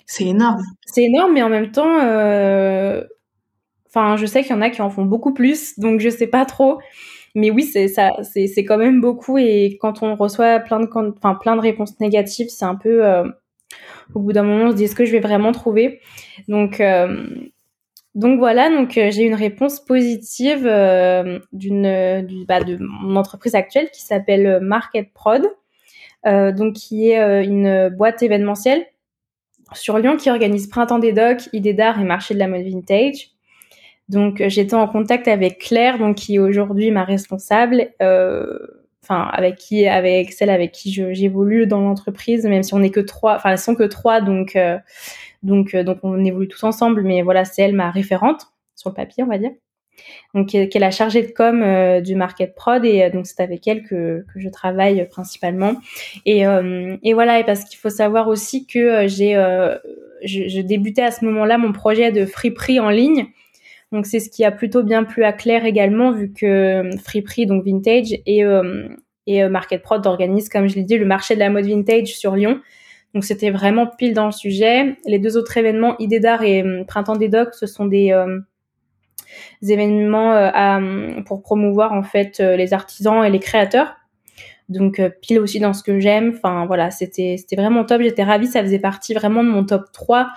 C'est 0.05 0.27
énorme. 0.27 0.61
C'est 0.85 1.05
énorme 1.05 1.35
mais 1.35 1.43
en 1.43 1.49
même 1.49 1.71
temps, 1.71 2.01
euh... 2.03 3.05
enfin 3.87 4.17
je 4.17 4.27
sais 4.27 4.43
qu'il 4.43 4.51
y 4.51 4.55
en 4.59 4.63
a 4.63 4.71
qui 4.71 4.83
en 4.83 4.91
font 4.91 5.05
beaucoup 5.05 5.33
plus 5.33 5.79
donc 5.79 6.01
je 6.01 6.09
sais 6.09 6.27
pas 6.27 6.45
trop. 6.45 6.81
Mais 7.35 7.51
oui, 7.51 7.65
c'est 7.65 7.89
ça, 7.89 8.13
c'est 8.23 8.65
quand 8.65 8.79
même 8.79 9.01
beaucoup. 9.01 9.39
Et 9.39 9.79
quand 9.81 10.03
on 10.03 10.15
reçoit 10.15 10.61
plein 10.61 10.81
de, 10.81 10.89
enfin 11.17 11.35
plein 11.35 11.57
de 11.57 11.61
réponses 11.61 11.99
négatives, 12.01 12.49
c'est 12.49 12.65
un 12.65 12.75
peu 12.75 13.03
au 14.15 14.21
bout 14.21 14.33
d'un 14.33 14.43
moment, 14.43 14.67
on 14.67 14.71
se 14.71 14.77
dit 14.77 14.85
est-ce 14.85 14.97
que 14.97 15.05
je 15.05 15.13
vais 15.13 15.21
vraiment 15.21 15.53
trouver? 15.53 16.01
Donc 16.49 16.83
donc 18.15 18.39
voilà, 18.39 18.71
donc 18.71 18.93
j'ai 18.93 19.23
une 19.23 19.35
réponse 19.35 19.81
positive 19.81 20.65
d'une 21.53 22.45
bah, 22.49 22.65
de 22.65 22.79
mon 22.81 23.17
entreprise 23.17 23.55
actuelle 23.55 23.91
qui 23.91 24.03
s'appelle 24.03 24.61
Market 24.61 25.13
Prod, 25.13 25.43
donc 26.25 26.75
qui 26.75 27.11
est 27.11 27.45
une 27.45 27.91
boîte 27.91 28.23
événementielle 28.23 28.87
sur 29.75 29.99
Lyon 29.99 30.17
qui 30.17 30.31
organise 30.31 30.67
Printemps 30.67 30.99
des 30.99 31.13
Docs, 31.13 31.49
Idées 31.53 31.75
d'art 31.75 32.01
et 32.01 32.05
Marché 32.05 32.35
de 32.35 32.39
la 32.39 32.49
mode 32.49 32.63
vintage. 32.63 33.31
Donc 34.09 34.43
j'étais 34.47 34.75
en 34.75 34.89
contact 34.89 35.29
avec 35.29 35.59
Claire, 35.59 35.99
donc 35.99 36.17
qui 36.17 36.37
est 36.37 36.39
aujourd'hui 36.39 36.91
ma 36.91 37.05
responsable, 37.05 37.91
euh, 38.01 38.59
enfin 39.03 39.29
avec 39.33 39.57
qui, 39.57 39.87
avec 39.87 40.33
celle 40.33 40.51
avec 40.51 40.73
qui 40.73 40.91
j'évolue 40.91 41.67
dans 41.67 41.81
l'entreprise, 41.81 42.45
même 42.45 42.63
si 42.63 42.73
on 42.73 42.79
n'est 42.79 42.91
que 42.91 43.01
trois, 43.01 43.37
enfin 43.37 43.51
elles 43.51 43.59
sont 43.59 43.75
que 43.75 43.83
trois, 43.83 44.21
donc 44.23 44.57
euh, 44.57 44.79
donc 45.43 45.75
euh, 45.75 45.85
donc 45.85 45.99
on 46.03 46.25
évolue 46.25 46.49
tous 46.49 46.65
ensemble, 46.65 47.03
mais 47.03 47.21
voilà 47.21 47.45
c'est 47.45 47.63
elle 47.63 47.75
ma 47.75 47.91
référente 47.91 48.47
sur 48.77 48.91
le 48.91 48.95
papier, 48.95 49.25
on 49.25 49.27
va 49.27 49.39
dire. 49.39 49.51
Donc 50.33 50.47
qui 50.49 50.57
est 50.57 50.79
la 50.79 50.93
chargée 50.93 51.23
de 51.23 51.33
com 51.33 52.01
du 52.03 52.15
market 52.15 52.55
prod 52.55 52.85
et 52.85 53.11
donc 53.11 53.27
c'est 53.27 53.43
avec 53.43 53.67
elle 53.67 53.83
que, 53.83 54.25
que 54.33 54.41
je 54.41 54.49
travaille 54.49 55.09
principalement. 55.09 55.75
Et, 56.25 56.43
et 56.43 57.15
voilà, 57.15 57.41
et 57.41 57.45
parce 57.45 57.65
qu'il 57.65 57.81
faut 57.81 57.91
savoir 57.91 58.29
aussi 58.29 58.65
que 58.65 59.09
j'ai 59.09 59.35
je, 60.23 60.47
je, 60.47 60.61
débutais 60.61 61.03
à 61.03 61.11
ce 61.11 61.25
moment-là 61.25 61.59
mon 61.59 61.73
projet 61.73 62.13
de 62.13 62.27
friperie 62.27 62.79
en 62.79 62.91
ligne 62.91 63.27
donc 63.93 64.07
c'est 64.07 64.21
ce 64.21 64.29
qui 64.29 64.45
a 64.45 64.51
plutôt 64.51 64.83
bien 64.83 65.05
plu 65.05 65.25
à 65.25 65.33
Claire 65.33 65.65
également, 65.65 66.13
vu 66.13 66.33
que 66.33 66.47
euh, 66.47 66.91
Friperie, 66.99 67.47
donc 67.47 67.65
vintage, 67.65 68.13
et, 68.27 68.45
euh, 68.45 68.89
et 69.27 69.43
euh, 69.43 69.49
Market 69.49 69.83
Prod 69.83 70.07
organise, 70.07 70.49
comme 70.49 70.69
je 70.69 70.75
l'ai 70.75 70.83
dit, 70.83 70.99
le 70.99 71.07
marché 71.07 71.35
de 71.35 71.41
la 71.41 71.49
mode 71.49 71.65
vintage 71.65 72.09
sur 72.09 72.37
Lyon. 72.37 72.61
Donc 73.15 73.25
c'était 73.25 73.51
vraiment 73.51 73.87
pile 73.87 74.13
dans 74.13 74.27
le 74.27 74.33
sujet. 74.33 74.99
Les 75.07 75.19
deux 75.19 75.39
autres 75.39 75.57
événements, 75.57 75.97
Idée 75.99 76.21
d'art 76.21 76.43
et 76.43 76.63
Printemps 76.87 77.17
des 77.17 77.31
Docs, 77.31 77.55
ce 77.55 77.67
sont 77.67 77.87
des, 77.87 78.15
événements 79.63 80.53
pour 81.25 81.41
promouvoir 81.41 81.95
en 81.95 82.03
fait 82.03 82.39
les 82.39 82.75
artisans 82.75 83.25
et 83.25 83.31
les 83.31 83.39
créateurs. 83.39 83.97
Donc 84.69 85.01
pile 85.23 85.41
aussi 85.41 85.59
dans 85.59 85.73
ce 85.73 85.83
que 85.83 85.99
j'aime. 86.01 86.35
Enfin 86.37 86.67
voilà, 86.67 86.91
c'était 86.91 87.37
c'était 87.39 87.57
vraiment 87.57 87.87
top. 87.87 88.03
J'étais 88.03 88.25
ravie. 88.25 88.47
Ça 88.47 88.63
faisait 88.63 88.79
partie 88.79 89.15
vraiment 89.15 89.43
de 89.43 89.49
mon 89.49 89.65
top 89.65 89.91
3 89.91 90.29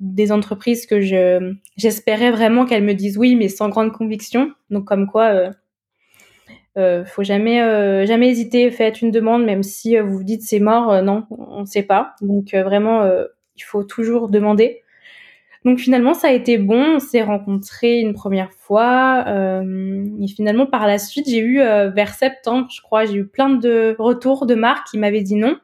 des 0.00 0.32
entreprises 0.32 0.86
que 0.86 1.00
je 1.00 1.54
j'espérais 1.76 2.30
vraiment 2.30 2.66
qu'elles 2.66 2.84
me 2.84 2.94
disent 2.94 3.18
oui, 3.18 3.36
mais 3.36 3.48
sans 3.48 3.68
grande 3.68 3.92
conviction. 3.92 4.52
Donc 4.70 4.84
comme 4.84 5.06
quoi, 5.06 5.28
euh, 5.28 5.50
euh 6.76 7.04
faut 7.04 7.22
jamais 7.22 7.62
euh, 7.62 8.06
jamais 8.06 8.28
hésiter, 8.30 8.70
faites 8.70 9.02
une 9.02 9.10
demande, 9.10 9.44
même 9.44 9.62
si 9.62 9.96
euh, 9.96 10.02
vous 10.02 10.18
vous 10.18 10.24
dites 10.24 10.42
c'est 10.42 10.60
mort, 10.60 11.02
non, 11.02 11.26
on 11.30 11.60
ne 11.60 11.66
sait 11.66 11.82
pas. 11.82 12.14
Donc 12.20 12.54
vraiment, 12.54 13.08
il 13.56 13.62
faut 13.62 13.84
toujours 13.84 14.28
demander. 14.28 14.80
Donc 15.64 15.78
finalement, 15.78 16.12
ça 16.12 16.28
a 16.28 16.32
été 16.32 16.58
bon. 16.58 16.96
On 16.96 16.98
s'est 16.98 17.22
rencontrés 17.22 18.00
une 18.00 18.12
première 18.12 18.52
fois. 18.52 19.24
et 19.26 20.28
finalement, 20.28 20.66
par 20.66 20.86
la 20.86 20.98
suite, 20.98 21.28
j'ai 21.28 21.40
eu 21.40 21.58
vers 21.58 22.14
septembre, 22.14 22.68
je 22.70 22.82
crois, 22.82 23.04
j'ai 23.06 23.14
eu 23.14 23.26
plein 23.26 23.50
de 23.50 23.96
retours 23.98 24.46
de 24.46 24.54
marques 24.54 24.88
qui 24.90 24.98
m'avaient 24.98 25.22
dit 25.22 25.36
non 25.36 25.56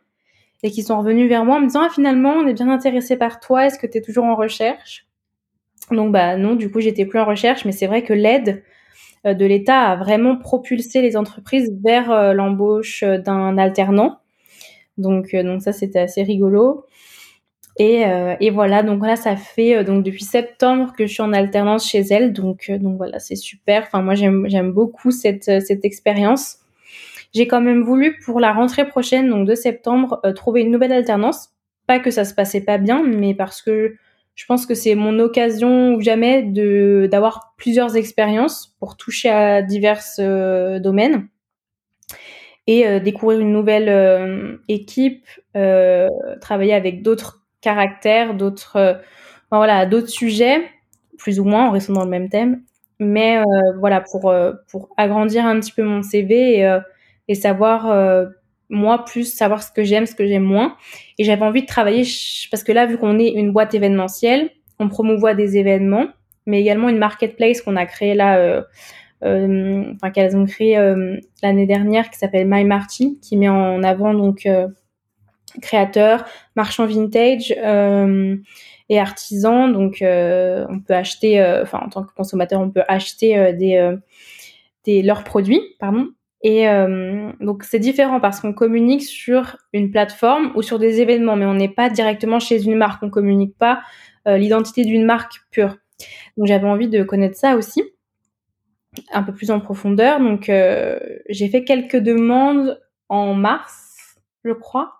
et 0.63 0.71
qui 0.71 0.83
sont 0.83 0.99
revenus 0.99 1.29
vers 1.29 1.45
moi 1.45 1.57
en 1.57 1.61
me 1.61 1.67
disant 1.67 1.83
ah, 1.85 1.91
finalement 1.93 2.33
on 2.33 2.47
est 2.47 2.55
bien 2.55 2.69
intéressé 2.69 3.17
par 3.17 3.41
toi, 3.41 3.67
est-ce 3.67 3.79
que 3.79 3.87
tu 3.87 3.99
es 3.99 4.01
toujours 4.01 4.25
en 4.25 4.35
recherche? 4.35 5.07
Donc 5.91 6.13
bah 6.13 6.37
non, 6.37 6.55
du 6.55 6.71
coup 6.71 6.81
j'étais 6.81 7.07
plus 7.07 7.19
en 7.19 7.25
recherche, 7.25 7.65
mais 7.65 7.73
c'est 7.73 7.87
vrai 7.87 8.03
que 8.03 8.13
l'aide 8.13 8.63
euh, 9.27 9.35
de 9.35 9.45
l'État 9.45 9.83
a 9.83 9.97
vraiment 9.97 10.37
propulsé 10.37 11.03
les 11.03 11.17
entreprises 11.17 11.73
vers 11.83 12.11
euh, 12.11 12.33
l'embauche 12.33 13.03
euh, 13.03 13.19
d'un 13.19 13.59
alternant. 13.59 14.19
Donc 14.99 15.35
donc 15.35 15.63
ça 15.63 15.73
c'était 15.73 16.01
assez 16.01 16.23
rigolo. 16.23 16.87
Et, 17.79 18.05
et, 18.41 18.51
voilà, 18.51 18.83
donc 18.83 19.07
là, 19.07 19.17
ça 19.17 19.37
fait 19.37 19.85
donc 19.85 20.05
depuis 20.05 20.25
septembre 20.25 20.93
que 20.93 21.07
je 21.07 21.13
suis 21.15 21.23
en 21.23 21.33
alternance 21.33 21.89
chez 21.89 22.01
elle, 22.11 22.35
donc 22.35 22.71
donc 22.71 22.99
voilà, 22.99 23.19
c'est 23.19 23.37
super. 23.37 23.85
Enfin 23.87 24.03
moi 24.03 24.15
j'aime 24.15 24.45
j'aime 24.49 24.73
beaucoup 24.73 25.11
cette 25.11 25.45
cette 25.45 25.85
expérience. 25.87 26.59
J'ai 27.33 27.47
quand 27.47 27.61
même 27.61 27.83
voulu 27.83 28.19
pour 28.25 28.41
la 28.41 28.53
rentrée 28.53 28.87
prochaine, 28.89 29.29
donc 29.31 29.47
de 29.47 29.55
septembre, 29.55 30.21
euh, 30.25 30.33
trouver 30.33 30.63
une 30.63 30.71
nouvelle 30.73 30.93
alternance. 30.93 31.51
Pas 31.87 32.01
que 32.01 32.11
ça 32.11 32.25
se 32.25 32.35
passait 32.35 32.61
pas 32.61 32.79
bien, 32.79 33.05
mais 33.05 33.35
parce 33.35 33.63
que 33.63 33.95
je 34.35 34.47
pense 34.47 34.67
que 34.67 34.75
c'est 34.75 34.95
mon 34.95 35.19
occasion 35.19 35.95
ou 35.95 36.01
jamais 36.01 36.43
de 36.43 37.09
d'avoir 37.11 37.55
plusieurs 37.57 37.97
expériences 37.97 38.75
pour 38.81 38.97
toucher 38.97 39.29
à 39.29 39.63
divers 39.63 40.03
euh, 40.19 40.79
domaines 40.79 41.29
et 42.67 42.87
euh, 42.87 43.01
découvrir 43.01 43.41
une 43.41 43.53
nouvelle 43.53 44.61
équipe, 44.69 45.27
travailler 46.41 46.75
avec 46.75 47.03
d'autres 47.03 47.45
caractères, 47.61 48.35
d'autres 48.35 49.01
voilà, 49.53 49.87
d'autres 49.87 50.09
sujets, 50.09 50.63
plus 51.19 51.41
ou 51.41 51.45
moins 51.45 51.69
en 51.69 51.71
restant 51.73 51.95
dans 51.95 52.05
le 52.05 52.11
même 52.11 52.29
thème. 52.29 52.63
Mais 53.01 53.43
voilà, 53.79 54.01
pour 54.01 54.33
pour 54.69 54.91
agrandir 54.97 55.45
un 55.47 55.59
petit 55.61 55.73
peu 55.73 55.83
mon 55.83 56.03
CV 56.03 56.59
et 56.61 56.81
et 57.31 57.37
savoir 57.37 57.89
euh, 57.89 58.27
moi 58.71 59.05
plus 59.05 59.33
savoir 59.33 59.63
ce 59.63 59.71
que 59.71 59.85
j'aime, 59.85 60.05
ce 60.05 60.17
que 60.17 60.27
j'aime 60.27 60.43
moins. 60.43 60.77
Et 61.17 61.23
j'avais 61.23 61.45
envie 61.45 61.63
de 61.63 61.67
travailler 61.67 62.03
parce 62.51 62.65
que 62.65 62.73
là, 62.73 62.87
vu 62.87 62.99
qu'on 62.99 63.21
est 63.21 63.29
une 63.29 63.53
boîte 63.53 63.73
événementielle, 63.73 64.51
on 64.81 64.89
promouvoit 64.89 65.35
des 65.35 65.57
événements, 65.57 66.09
mais 66.47 66.61
également 66.61 66.89
une 66.89 66.99
marketplace 66.99 67.63
qu'on 67.63 67.77
a 67.77 67.87
créée 67.87 68.15
là, 68.15 68.39
euh, 68.39 68.63
euh, 69.23 69.85
enfin 69.95 70.11
qu'elles 70.11 70.37
ont 70.37 70.45
créé 70.45 70.77
l'année 71.41 71.67
dernière, 71.67 72.11
qui 72.11 72.19
s'appelle 72.19 72.49
My 72.49 72.65
Marty, 72.65 73.21
qui 73.23 73.37
met 73.37 73.49
en 73.49 73.85
avant 73.85 74.13
donc 74.13 74.49
créateurs, 75.63 76.25
marchands 76.57 76.87
vintage 76.87 77.53
et 77.53 78.99
artisans. 78.99 79.73
Donc, 79.73 79.99
on 80.03 80.81
peut 80.81 80.95
acheter, 80.95 81.41
enfin 81.63 81.79
en 81.85 81.91
tant 81.91 82.03
que 82.03 82.13
consommateur, 82.13 82.61
on 82.61 82.71
peut 82.71 82.83
acheter 82.89 83.53
des, 83.53 83.95
des 84.85 85.03
leurs 85.03 85.23
produits, 85.23 85.61
pardon, 85.79 86.09
et 86.43 86.69
euh, 86.69 87.33
donc 87.41 87.65
c'est 87.65 87.79
différent 87.79 88.19
parce 88.21 88.41
qu'on 88.41 88.53
communique 88.53 89.03
sur 89.03 89.57
une 89.73 89.91
plateforme 89.91 90.53
ou 90.55 90.63
sur 90.63 90.79
des 90.79 91.01
événements, 91.01 91.37
mais 91.37 91.45
on 91.45 91.55
n'est 91.55 91.69
pas 91.69 91.91
directement 91.91 92.41
chez 92.41 92.63
une 92.65 92.77
marque, 92.77 93.03
on 93.03 93.11
communique 93.11 93.57
pas 93.59 93.83
euh, 94.27 94.39
l'identité 94.39 94.85
d'une 94.85 95.05
marque 95.05 95.35
pure. 95.51 95.77
Donc 96.37 96.47
j'avais 96.47 96.67
envie 96.67 96.89
de 96.89 97.03
connaître 97.03 97.37
ça 97.37 97.57
aussi, 97.57 97.83
un 99.13 99.23
peu 99.23 99.35
plus 99.35 99.51
en 99.51 99.61
profondeur. 99.61 100.19
Donc 100.19 100.49
euh, 100.49 100.99
j'ai 101.29 101.49
fait 101.49 101.65
quelques 101.65 101.99
demandes 101.99 102.81
en 103.11 103.35
mars, 103.35 104.17
je 104.45 104.53
crois, 104.53 104.95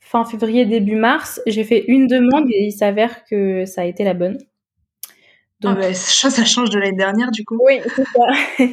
fin 0.00 0.24
février, 0.24 0.64
début 0.64 0.96
mars. 0.96 1.42
J'ai 1.46 1.64
fait 1.64 1.84
une 1.88 2.06
demande 2.06 2.48
et 2.50 2.64
il 2.64 2.72
s'avère 2.72 3.24
que 3.24 3.66
ça 3.66 3.82
a 3.82 3.84
été 3.84 4.04
la 4.04 4.14
bonne. 4.14 4.38
Ah 5.64 5.74
bah, 5.74 5.94
ça, 5.94 6.44
change 6.44 6.68
de 6.70 6.78
l'année 6.78 6.96
dernière, 6.96 7.30
du 7.30 7.44
coup. 7.44 7.58
Oui, 7.64 7.80
ça. 7.96 8.64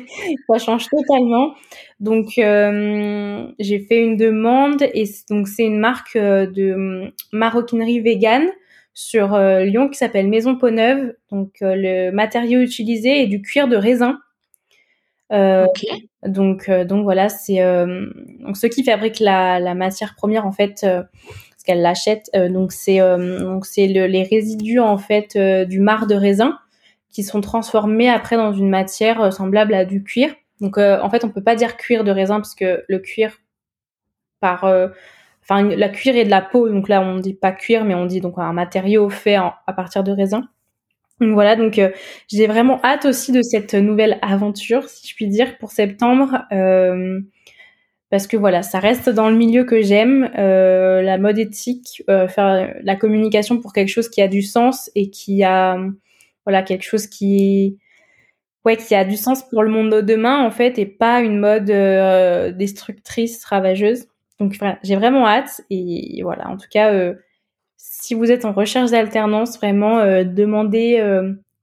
ça 0.49 0.57
change 0.57 0.89
totalement. 0.89 1.53
Donc, 2.01 2.37
euh, 2.37 3.47
j'ai 3.57 3.79
fait 3.79 4.03
une 4.03 4.17
demande 4.17 4.81
et 4.81 5.05
donc 5.29 5.47
c'est 5.47 5.63
une 5.63 5.79
marque 5.79 6.17
euh, 6.17 6.45
de 6.45 6.73
hum, 6.73 7.11
maroquinerie 7.31 8.01
vegan 8.01 8.49
sur 8.93 9.33
euh, 9.33 9.63
Lyon 9.63 9.87
qui 9.87 9.97
s'appelle 9.97 10.27
Maison 10.27 10.57
Peau-Neuve. 10.57 11.15
Donc, 11.31 11.53
le 11.61 12.11
matériau 12.11 12.59
utilisé 12.59 13.23
est 13.23 13.27
du 13.27 13.41
cuir 13.41 13.67
de 13.67 13.77
raisin. 13.77 14.19
Donc, 16.25 16.69
donc 16.69 17.03
voilà, 17.03 17.27
c'est 17.27 17.57
donc 18.39 18.55
ceux 18.55 18.67
qui 18.67 18.83
fabriquent 18.83 19.19
la, 19.19 19.59
la 19.59 19.73
matière 19.73 20.13
première 20.15 20.45
en 20.45 20.51
fait, 20.51 20.81
parce 20.81 21.63
qu'elle 21.65 21.81
l'achète. 21.81 22.29
donc 22.51 22.71
c'est 22.71 22.99
donc 22.99 23.65
c'est 23.65 23.87
le, 23.87 24.05
les 24.05 24.21
résidus 24.21 24.79
en 24.79 24.99
fait 24.99 25.35
du 25.67 25.79
marc 25.79 26.07
de 26.07 26.13
raisin 26.13 26.59
qui 27.13 27.23
sont 27.23 27.41
transformés 27.41 28.09
après 28.09 28.35
dans 28.35 28.51
une 28.51 28.69
matière 28.69 29.21
euh, 29.21 29.31
semblable 29.31 29.73
à 29.73 29.85
du 29.85 30.03
cuir. 30.03 30.35
Donc 30.59 30.77
euh, 30.77 30.99
en 31.01 31.09
fait, 31.09 31.23
on 31.23 31.29
peut 31.29 31.43
pas 31.43 31.55
dire 31.55 31.77
cuir 31.77 32.03
de 32.03 32.11
raisin 32.11 32.37
parce 32.37 32.55
que 32.55 32.83
le 32.89 32.99
cuir 32.99 33.37
par 34.41 34.65
euh, 34.65 34.89
enfin 35.41 35.63
la 35.63 35.89
cuir 35.89 36.17
est 36.17 36.25
de 36.25 36.29
la 36.29 36.41
peau 36.41 36.67
donc 36.67 36.89
là 36.89 37.01
on 37.01 37.17
dit 37.17 37.33
pas 37.33 37.51
cuir 37.51 37.85
mais 37.85 37.95
on 37.95 38.05
dit 38.05 38.19
donc 38.19 38.35
un 38.37 38.51
matériau 38.51 39.09
fait 39.09 39.35
à 39.35 39.73
partir 39.73 40.03
de 40.03 40.11
raisin. 40.11 40.43
Donc 41.21 41.33
voilà, 41.33 41.55
donc 41.55 41.79
j'ai 42.27 42.47
vraiment 42.47 42.81
hâte 42.83 43.05
aussi 43.05 43.31
de 43.31 43.41
cette 43.43 43.75
nouvelle 43.75 44.17
aventure, 44.21 44.89
si 44.89 45.07
je 45.07 45.15
puis 45.15 45.27
dire, 45.27 45.57
pour 45.57 45.71
septembre, 45.71 46.43
parce 48.09 48.27
que 48.27 48.35
voilà, 48.35 48.63
ça 48.63 48.79
reste 48.79 49.09
dans 49.09 49.29
le 49.29 49.35
milieu 49.35 49.63
que 49.63 49.81
j'aime, 49.81 50.29
la 50.33 51.17
mode 51.19 51.37
éthique, 51.37 52.03
faire 52.07 52.73
la 52.81 52.95
communication 52.95 53.61
pour 53.61 53.71
quelque 53.73 53.89
chose 53.89 54.09
qui 54.09 54.21
a 54.21 54.27
du 54.27 54.41
sens 54.41 54.89
et 54.95 55.11
qui 55.11 55.43
a 55.43 55.77
voilà 56.45 56.63
quelque 56.63 56.83
chose 56.83 57.07
qui 57.07 57.77
ouais 58.65 58.77
qui 58.77 58.95
a 58.95 59.05
du 59.05 59.17
sens 59.17 59.47
pour 59.47 59.63
le 59.63 59.69
monde 59.69 59.91
de 59.91 60.01
demain 60.01 60.43
en 60.43 60.51
fait 60.51 60.77
et 60.77 60.85
pas 60.85 61.21
une 61.21 61.39
mode 61.39 61.69
euh, 61.69 62.51
destructrice 62.51 63.43
ravageuse 63.45 64.07
donc 64.39 64.57
j'ai 64.83 64.95
vraiment 64.95 65.27
hâte 65.27 65.61
et 65.69 66.21
voilà 66.23 66.49
en 66.49 66.57
tout 66.57 66.67
cas 66.69 66.91
euh, 66.93 67.15
si 67.77 68.13
vous 68.13 68.31
êtes 68.31 68.45
en 68.45 68.53
recherche 68.53 68.91
d'alternance 68.91 69.57
vraiment 69.57 69.99
euh, 69.99 70.23
demandez 70.23 71.01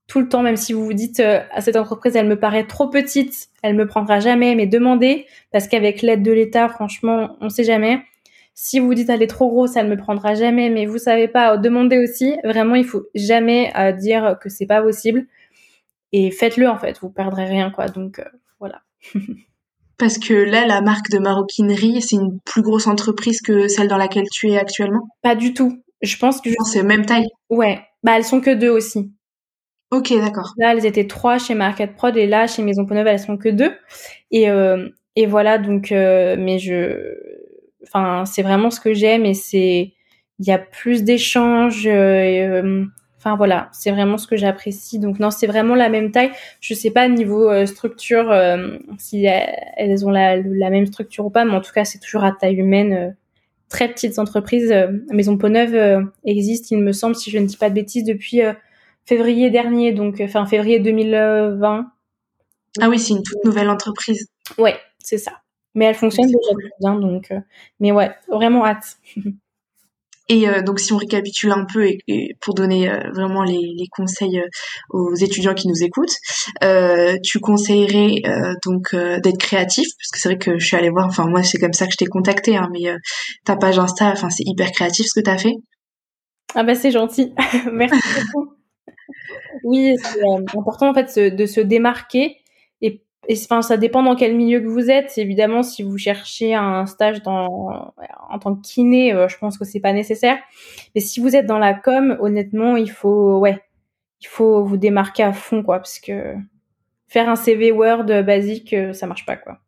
tout 0.07 0.19
le 0.19 0.29
temps, 0.29 0.43
même 0.43 0.57
si 0.57 0.73
vous 0.73 0.85
vous 0.85 0.93
dites 0.93 1.21
à 1.21 1.61
cette 1.61 1.77
entreprise, 1.77 2.17
elle 2.17 2.27
me 2.27 2.35
paraît 2.35 2.67
trop 2.67 2.89
petite, 2.89 3.47
elle 3.63 3.77
me 3.77 3.87
prendra 3.87 4.19
jamais, 4.19 4.57
mais 4.57 4.67
demandez, 4.67 5.27
parce 5.53 5.69
qu'avec 5.69 6.03
l'aide 6.03 6.25
de 6.25 6.33
l'État, 6.33 6.69
franchement, 6.69 7.37
on 7.41 7.49
sait 7.49 7.63
jamais. 7.63 8.03
Si 8.55 8.79
vous 8.79 8.93
dites 8.95 9.09
elle 9.09 9.23
est 9.23 9.27
trop 9.27 9.49
grosse, 9.49 9.77
elle 9.77 9.89
me 9.89 9.97
prendra 9.97 10.35
jamais, 10.35 10.71
mais 10.71 10.87
vous 10.87 10.99
savez 10.99 11.29
pas, 11.29 11.57
demandez 11.57 11.99
aussi. 11.99 12.37
Vraiment, 12.45 12.75
il 12.75 12.85
faut 12.85 13.05
jamais 13.15 13.73
euh, 13.77 13.93
dire 13.93 14.37
que 14.41 14.49
c'est 14.49 14.67
pas 14.67 14.83
possible. 14.83 15.27
Et 16.13 16.31
faites-le 16.31 16.69
en 16.69 16.77
fait, 16.77 16.99
vous 17.01 17.11
perdrez 17.11 17.45
rien 17.45 17.71
quoi. 17.71 17.87
Donc 17.87 18.19
euh, 18.19 18.25
voilà. 18.59 18.83
Parce 19.99 20.19
que 20.19 20.35
là, 20.35 20.67
la 20.67 20.81
marque 20.81 21.11
de 21.11 21.19
maroquinerie, 21.19 22.01
c'est 22.01 22.17
une 22.17 22.41
plus 22.41 22.63
grosse 22.63 22.87
entreprise 22.87 23.43
que 23.43 23.69
celle 23.69 23.89
dans 23.89 23.99
laquelle 23.99 24.29
tu 24.33 24.49
es 24.49 24.59
actuellement? 24.59 25.09
Pas 25.23 25.35
du 25.35 25.53
tout. 25.53 25.83
Je 26.01 26.17
pense 26.17 26.41
que. 26.41 26.51
Je... 26.51 26.57
C'est 26.65 26.83
même 26.83 27.05
taille? 27.05 27.29
Ouais. 27.51 27.81
Bah 28.03 28.13
elles 28.17 28.25
sont 28.25 28.41
que 28.41 28.55
deux 28.55 28.71
aussi. 28.71 29.13
Ok, 29.91 30.13
d'accord. 30.15 30.55
Là, 30.57 30.73
elles 30.73 30.87
étaient 30.87 31.07
trois 31.07 31.39
chez 31.39 31.55
Market 31.55 31.95
Prod 31.97 32.17
et 32.17 32.27
là, 32.27 32.47
chez 32.47 32.63
Maison 32.63 32.87
Poneuve, 32.87 33.09
elles 33.09 33.19
sont 33.19 33.37
que 33.37 33.49
deux. 33.49 33.73
Et, 34.31 34.49
euh, 34.49 34.89
et 35.17 35.27
voilà, 35.27 35.59
donc, 35.59 35.91
mais 35.91 36.59
je, 36.59 37.17
Enfin, 37.83 38.25
c'est 38.27 38.43
vraiment 38.43 38.71
ce 38.71 38.81
que 38.81 38.95
j'aime 38.95 39.25
et 39.25 39.35
c'est 39.35 39.93
il 40.41 40.47
y 40.47 40.53
a 40.53 40.59
plus 40.59 41.05
d'échanges. 41.05 41.87
Euh, 41.87 41.93
euh, 41.93 42.85
enfin 43.19 43.37
voilà, 43.37 43.69
c'est 43.73 43.91
vraiment 43.91 44.19
ce 44.19 44.27
que 44.27 44.37
j'apprécie. 44.37 44.99
Donc 44.99 45.21
non, 45.21 45.31
c'est 45.31 45.47
vraiment 45.47 45.75
la 45.75 45.89
même 45.89 46.11
taille. 46.11 46.33
Je 46.61 46.75
sais 46.75 46.91
pas 46.91 47.09
niveau 47.09 47.49
euh, 47.49 47.67
structure 47.67 48.35
si 48.99 49.27
elles 49.27 50.07
ont 50.07 50.11
la, 50.11 50.41
même 50.43 50.87
structure 50.87 51.27
ou 51.27 51.31
pas, 51.31 51.45
mais 51.45 51.53
en 51.53 51.61
tout 51.61 51.73
cas 51.73 51.85
c'est 51.85 51.99
toujours 51.99 52.25
à 52.25 52.33
taille 52.33 52.57
humaine. 52.57 53.15
très 53.69 53.89
petites 53.89 54.19
entreprises. 54.19 54.75
Maison 55.11 55.37
Peau-Neuve 55.37 56.09
existe, 56.25 56.71
il 56.71 56.79
me 56.79 56.93
semble, 56.93 57.15
si 57.15 57.31
je 57.31 57.39
ne 57.39 57.47
dis 57.47 57.57
pas 57.57 57.69
de 57.69 57.75
bêtises, 57.75 58.05
depuis 58.05 58.41
février 59.05 59.51
dernier, 59.51 59.93
donc 59.93 60.21
enfin 60.21 60.47
février 60.47 60.81
2020. 60.81 61.87
Ah 62.81 62.89
oui, 62.89 62.99
c'est 62.99 63.13
une 63.13 63.23
toute 63.23 63.45
nouvelle 63.45 63.69
entreprise. 63.69 64.29
Ouais, 64.59 64.77
c'est 64.99 65.19
ça. 65.19 65.40
Mais 65.75 65.85
elle 65.85 65.95
fonctionne 65.95 66.27
déjà 66.27 66.69
bien, 66.81 66.95
donc. 66.99 67.31
Euh, 67.31 67.41
mais 67.79 67.93
ouais, 67.93 68.11
vraiment 68.29 68.65
hâte. 68.65 68.99
Et 70.33 70.49
euh, 70.49 70.63
donc, 70.63 70.79
si 70.79 70.93
on 70.93 70.97
récapitule 70.97 71.51
un 71.51 71.65
peu 71.65 71.89
et, 71.89 72.37
pour 72.41 72.55
donner 72.55 72.89
euh, 72.89 73.01
vraiment 73.13 73.43
les, 73.43 73.59
les 73.77 73.87
conseils 73.91 74.41
aux 74.91 75.13
étudiants 75.17 75.55
qui 75.55 75.67
nous 75.67 75.83
écoutent, 75.83 76.15
tu 77.25 77.41
conseillerais 77.41 78.23
donc 78.65 78.95
d'être 78.95 79.41
créatif, 79.41 79.89
parce 79.99 80.11
que 80.13 80.19
c'est 80.21 80.29
vrai 80.29 80.39
que 80.39 80.57
je 80.57 80.65
suis 80.65 80.77
allée 80.77 80.91
voir. 80.91 81.07
Enfin, 81.07 81.27
moi, 81.27 81.43
c'est 81.43 81.59
comme 81.59 81.73
ça 81.73 81.87
que 81.87 81.93
je 81.95 81.97
t'ai 81.97 82.07
contacté, 82.07 82.57
hein, 82.57 82.69
mais 82.71 82.95
ta 83.45 83.57
page 83.57 83.81
Insta, 83.81 84.13
enfin, 84.13 84.31
c'est 84.31 84.45
hyper 84.47 84.71
créatif 84.71 85.07
ce 85.09 85.19
que 85.19 85.25
tu 85.25 85.31
as 85.31 85.39
fait? 85.39 85.55
Ah 86.55 86.63
bah 86.63 86.77
c'est 86.77 86.93
gentil, 86.93 87.35
merci 87.73 87.99
beaucoup. 88.21 88.53
oui, 89.65 89.97
c'est 90.01 90.23
important 90.57 90.91
en 90.91 90.95
fait 90.95 91.35
de 91.35 91.47
se 91.47 91.61
démarquer 91.61 92.37
et 93.31 93.39
enfin, 93.45 93.63
ça 93.63 93.77
dépend 93.77 94.03
dans 94.03 94.17
quel 94.17 94.35
milieu 94.35 94.59
que 94.59 94.67
vous 94.67 94.91
êtes. 94.91 95.17
Évidemment, 95.17 95.63
si 95.63 95.85
vous 95.85 95.97
cherchez 95.97 96.53
un 96.53 96.85
stage 96.87 97.23
dans, 97.23 97.95
en 98.29 98.39
tant 98.41 98.57
que 98.57 98.61
kiné, 98.61 99.15
euh, 99.15 99.29
je 99.29 99.39
pense 99.39 99.57
que 99.57 99.65
c'est 99.65 99.79
pas 99.79 99.93
nécessaire. 99.93 100.37
Mais 100.97 101.01
si 101.01 101.21
vous 101.21 101.37
êtes 101.37 101.47
dans 101.47 101.61
la 101.61 101.73
com, 101.73 102.17
honnêtement, 102.19 102.77
il 102.77 102.91
faut, 102.91 103.39
ouais, 103.39 103.63
il 104.21 104.27
faut 104.27 104.65
vous 104.65 104.77
démarquer 104.77 105.23
à 105.23 105.33
fond, 105.33 105.63
quoi, 105.63 105.77
parce 105.77 106.01
que 106.01 106.35
faire 107.07 107.29
un 107.29 107.37
CV 107.37 107.71
Word 107.71 108.07
basique, 108.25 108.73
euh, 108.73 108.93
ça 108.93 109.07
marche 109.07 109.25
pas, 109.25 109.37
quoi. 109.37 109.59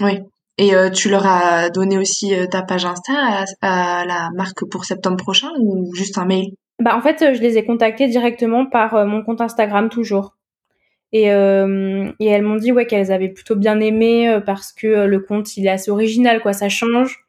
Oui. 0.00 0.20
Et 0.58 0.76
euh, 0.76 0.88
tu 0.88 1.08
leur 1.08 1.26
as 1.26 1.70
donné 1.70 1.98
aussi 1.98 2.32
ta 2.52 2.62
page 2.62 2.84
Insta 2.84 3.12
à, 3.12 3.44
à, 3.60 4.04
la 4.04 4.28
marque 4.36 4.70
pour 4.70 4.84
septembre 4.84 5.16
prochain 5.16 5.50
ou 5.58 5.92
juste 5.96 6.16
un 6.16 6.26
mail? 6.26 6.52
Bah 6.78 6.96
en 6.96 7.02
fait, 7.02 7.34
je 7.34 7.40
les 7.40 7.58
ai 7.58 7.64
contactés 7.64 8.06
directement 8.06 8.66
par 8.66 9.04
mon 9.04 9.24
compte 9.24 9.40
Instagram 9.40 9.88
toujours. 9.88 10.36
Et, 11.14 11.30
euh, 11.30 12.10
et 12.18 12.26
elles 12.26 12.42
m'ont 12.42 12.56
dit 12.56 12.72
ouais 12.72 12.86
qu'elles 12.86 13.12
avaient 13.12 13.28
plutôt 13.28 13.54
bien 13.54 13.78
aimé 13.78 14.28
euh, 14.28 14.40
parce 14.40 14.72
que 14.72 14.88
euh, 14.88 15.06
le 15.06 15.20
conte 15.20 15.56
il 15.56 15.64
est 15.64 15.70
assez 15.70 15.92
original 15.92 16.42
quoi, 16.42 16.52
ça 16.52 16.68
change. 16.68 17.20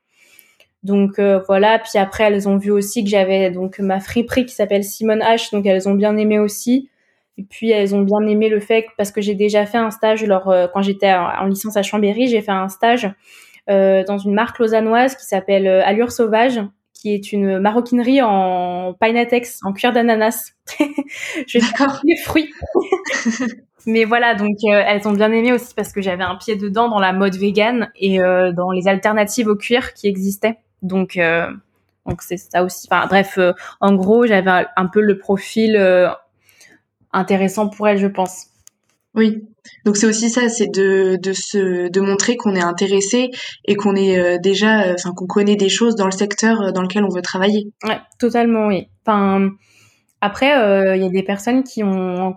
Donc 0.82 1.20
voilà, 1.20 1.80
puis 1.80 1.98
après 1.98 2.26
elles 2.26 2.48
ont 2.48 2.58
vu 2.58 2.70
aussi 2.70 3.04
que 3.04 3.10
j'avais 3.10 3.50
donc 3.50 3.80
ma 3.80 4.00
friperie 4.00 4.46
qui 4.46 4.54
s'appelle 4.54 4.84
Simone 4.84 5.20
H, 5.20 5.52
donc 5.52 5.66
elles 5.66 5.90
ont 5.90 5.96
bien 5.96 6.16
aimé 6.16 6.38
aussi. 6.38 6.92
Et 7.40 7.44
puis 7.44 7.72
elles 7.72 7.96
ont 7.96 8.02
bien 8.02 8.22
aimé 8.28 8.50
le 8.50 8.60
fait 8.60 8.84
que, 8.84 8.90
parce 8.96 9.12
que 9.12 9.20
j'ai 9.20 9.34
déjà 9.34 9.66
fait 9.66 9.80
un 9.80 9.90
stage 9.90 10.24
leur 10.24 10.44
quand 10.72 10.84
j'étais 10.84 11.12
en, 11.12 11.46
licence 11.46 11.76
à 11.76 11.82
Chambéry, 11.82 12.28
j'ai 12.28 12.42
fait 12.42 12.52
un 12.52 12.70
stage 12.70 13.10
euh, 13.68 14.04
dans 14.04 14.20
une 14.20 14.36
marque 14.36 14.60
lausannoise 14.60 15.16
qui 15.16 15.26
s'appelle 15.26 15.68
Allure 15.68 16.12
Sauvage, 16.12 16.62
qui 16.94 17.16
est 17.16 17.32
une 17.32 17.58
maroquinerie 17.58 18.22
en 18.22 18.94
pinatex, 18.94 19.62
en 19.64 19.74
cuir 19.74 19.92
d'ananas. 19.92 20.52
je 21.48 21.60
D'accord. 21.60 22.00
les 22.04 22.18
fruits. 22.18 22.54
Mais 23.86 24.06
voilà, 24.06 24.36
donc 24.36 24.58
euh, 24.64 24.82
elles 24.86 25.08
ont 25.08 25.12
bien 25.12 25.32
aimé 25.32 25.54
aussi 25.54 25.74
parce 25.76 25.92
que 25.92 26.02
j'avais 26.02 26.24
un 26.24 26.36
pied 26.36 26.56
dedans 26.56 26.90
dans 26.90 27.00
la 27.00 27.14
mode 27.14 27.36
vegan 27.36 27.92
et 27.96 28.20
euh, 28.20 28.52
dans 28.52 28.72
les 28.72 28.88
alternatives 28.88 29.48
au 29.48 29.56
cuir 29.56 29.94
qui 29.94 30.08
existaient. 30.08 30.58
Donc 30.82 31.18
euh, 31.18 31.52
donc 32.08 32.22
c'est 32.22 32.38
ça 32.38 32.64
aussi. 32.64 32.88
Enfin 32.90 33.06
bref, 33.08 33.40
en 33.82 33.94
gros, 33.94 34.26
j'avais 34.26 34.66
un, 34.76 34.88
peu 34.88 35.02
le 35.02 35.18
profil 35.18 35.78
intéressant 37.14 37.70
pour 37.70 37.88
elles, 37.88 37.98
je 37.98 38.08
pense. 38.08 38.48
Oui. 39.16 39.48
Donc 39.86 39.98
c'est 39.98 40.06
aussi 40.06 40.30
ça, 40.30 40.50
c'est 40.50 40.68
de 40.68 41.18
de 41.22 41.34
se 41.34 41.90
de 41.90 42.02
montrer 42.02 42.38
qu'on 42.38 42.56
est 42.56 42.62
intéressé 42.62 43.32
et 43.66 43.76
qu'on 43.76 43.96
est 43.96 44.38
déjà, 44.40 44.94
enfin 44.94 45.14
qu'on 45.16 45.26
connaît 45.26 45.56
des 45.56 45.70
choses 45.70 45.96
dans 45.96 46.06
le 46.06 46.12
secteur 46.12 46.74
dans 46.74 46.82
lequel 46.82 47.04
on 47.04 47.10
veut 47.10 47.24
travailler. 47.24 47.72
Ouais, 47.84 48.00
totalement, 48.20 48.68
oui. 48.68 48.88
Enfin 49.04 49.50
après, 50.22 50.52
il 50.96 51.02
y 51.02 51.06
a 51.06 51.10
des 51.10 51.24
personnes 51.24 51.64
qui 51.64 51.84
ont 51.84 52.36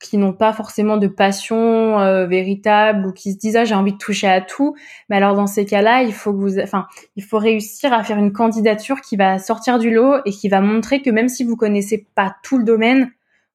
qui 0.00 0.16
n'ont 0.16 0.32
pas 0.32 0.52
forcément 0.52 0.96
de 0.96 1.08
passion 1.08 1.98
euh, 2.00 2.26
véritable 2.26 3.06
ou 3.06 3.12
qui 3.12 3.32
se 3.32 3.38
disent 3.38 3.56
ah 3.56 3.64
j'ai 3.64 3.74
envie 3.74 3.92
de 3.92 3.98
toucher 3.98 4.28
à 4.28 4.40
tout. 4.40 4.76
Mais 5.08 5.16
alors 5.16 5.34
dans 5.34 5.46
ces 5.46 5.64
cas-là 5.64 6.02
il 6.02 6.12
faut 6.12 6.32
que 6.32 6.38
vous 6.38 6.58
enfin 6.60 6.86
il 7.16 7.24
faut 7.24 7.38
réussir 7.38 7.92
à 7.92 8.02
faire 8.04 8.18
une 8.18 8.32
candidature 8.32 9.00
qui 9.00 9.16
va 9.16 9.38
sortir 9.38 9.78
du 9.78 9.90
lot 9.90 10.18
et 10.24 10.30
qui 10.30 10.48
va 10.48 10.60
montrer 10.60 11.02
que 11.02 11.10
même 11.10 11.28
si 11.28 11.44
vous 11.44 11.56
connaissez 11.56 12.06
pas 12.14 12.36
tout 12.42 12.58
le 12.58 12.64
domaine 12.64 13.10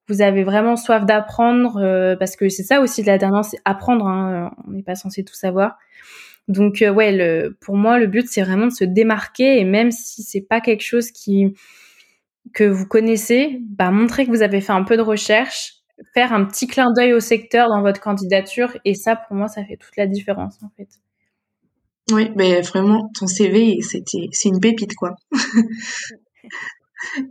vous 0.09 0.21
avez 0.21 0.43
vraiment 0.43 0.75
soif 0.75 1.05
d'apprendre 1.05 1.77
euh, 1.81 2.15
parce 2.17 2.35
que 2.35 2.49
c'est 2.49 2.63
ça 2.63 2.81
aussi 2.81 3.01
de 3.01 3.07
la 3.07 3.17
dernière 3.17 3.45
c'est 3.45 3.59
apprendre 3.63 4.05
hein, 4.07 4.51
on 4.67 4.71
n'est 4.71 4.83
pas 4.83 4.95
censé 4.95 5.23
tout 5.23 5.35
savoir. 5.35 5.77
Donc 6.49 6.81
euh, 6.81 6.91
ouais 6.91 7.13
le, 7.13 7.55
pour 7.61 7.77
moi 7.77 7.99
le 7.99 8.07
but 8.07 8.27
c'est 8.27 8.43
vraiment 8.43 8.67
de 8.67 8.73
se 8.73 8.83
démarquer 8.83 9.59
et 9.59 9.63
même 9.63 9.91
si 9.91 10.23
c'est 10.23 10.41
pas 10.41 10.59
quelque 10.59 10.83
chose 10.83 11.11
qui 11.11 11.53
que 12.53 12.65
vous 12.65 12.85
connaissez 12.85 13.59
bah 13.61 13.91
montrer 13.91 14.25
que 14.25 14.29
vous 14.29 14.41
avez 14.41 14.59
fait 14.59 14.73
un 14.73 14.83
peu 14.83 14.97
de 14.97 15.01
recherche 15.01 15.82
faire 16.13 16.33
un 16.33 16.45
petit 16.45 16.67
clin 16.67 16.91
d'œil 16.91 17.13
au 17.13 17.19
secteur 17.19 17.69
dans 17.69 17.81
votre 17.81 18.01
candidature 18.01 18.77
et 18.85 18.95
ça 18.95 19.15
pour 19.15 19.35
moi 19.35 19.47
ça 19.47 19.63
fait 19.63 19.77
toute 19.77 19.95
la 19.97 20.07
différence 20.07 20.57
en 20.63 20.69
fait. 20.77 20.89
Oui, 22.11 22.31
mais 22.35 22.61
vraiment 22.61 23.09
ton 23.17 23.27
CV 23.27 23.77
c'était 23.81 24.27
c'est 24.31 24.49
une 24.49 24.59
pépite 24.59 24.95
quoi. 24.95 25.15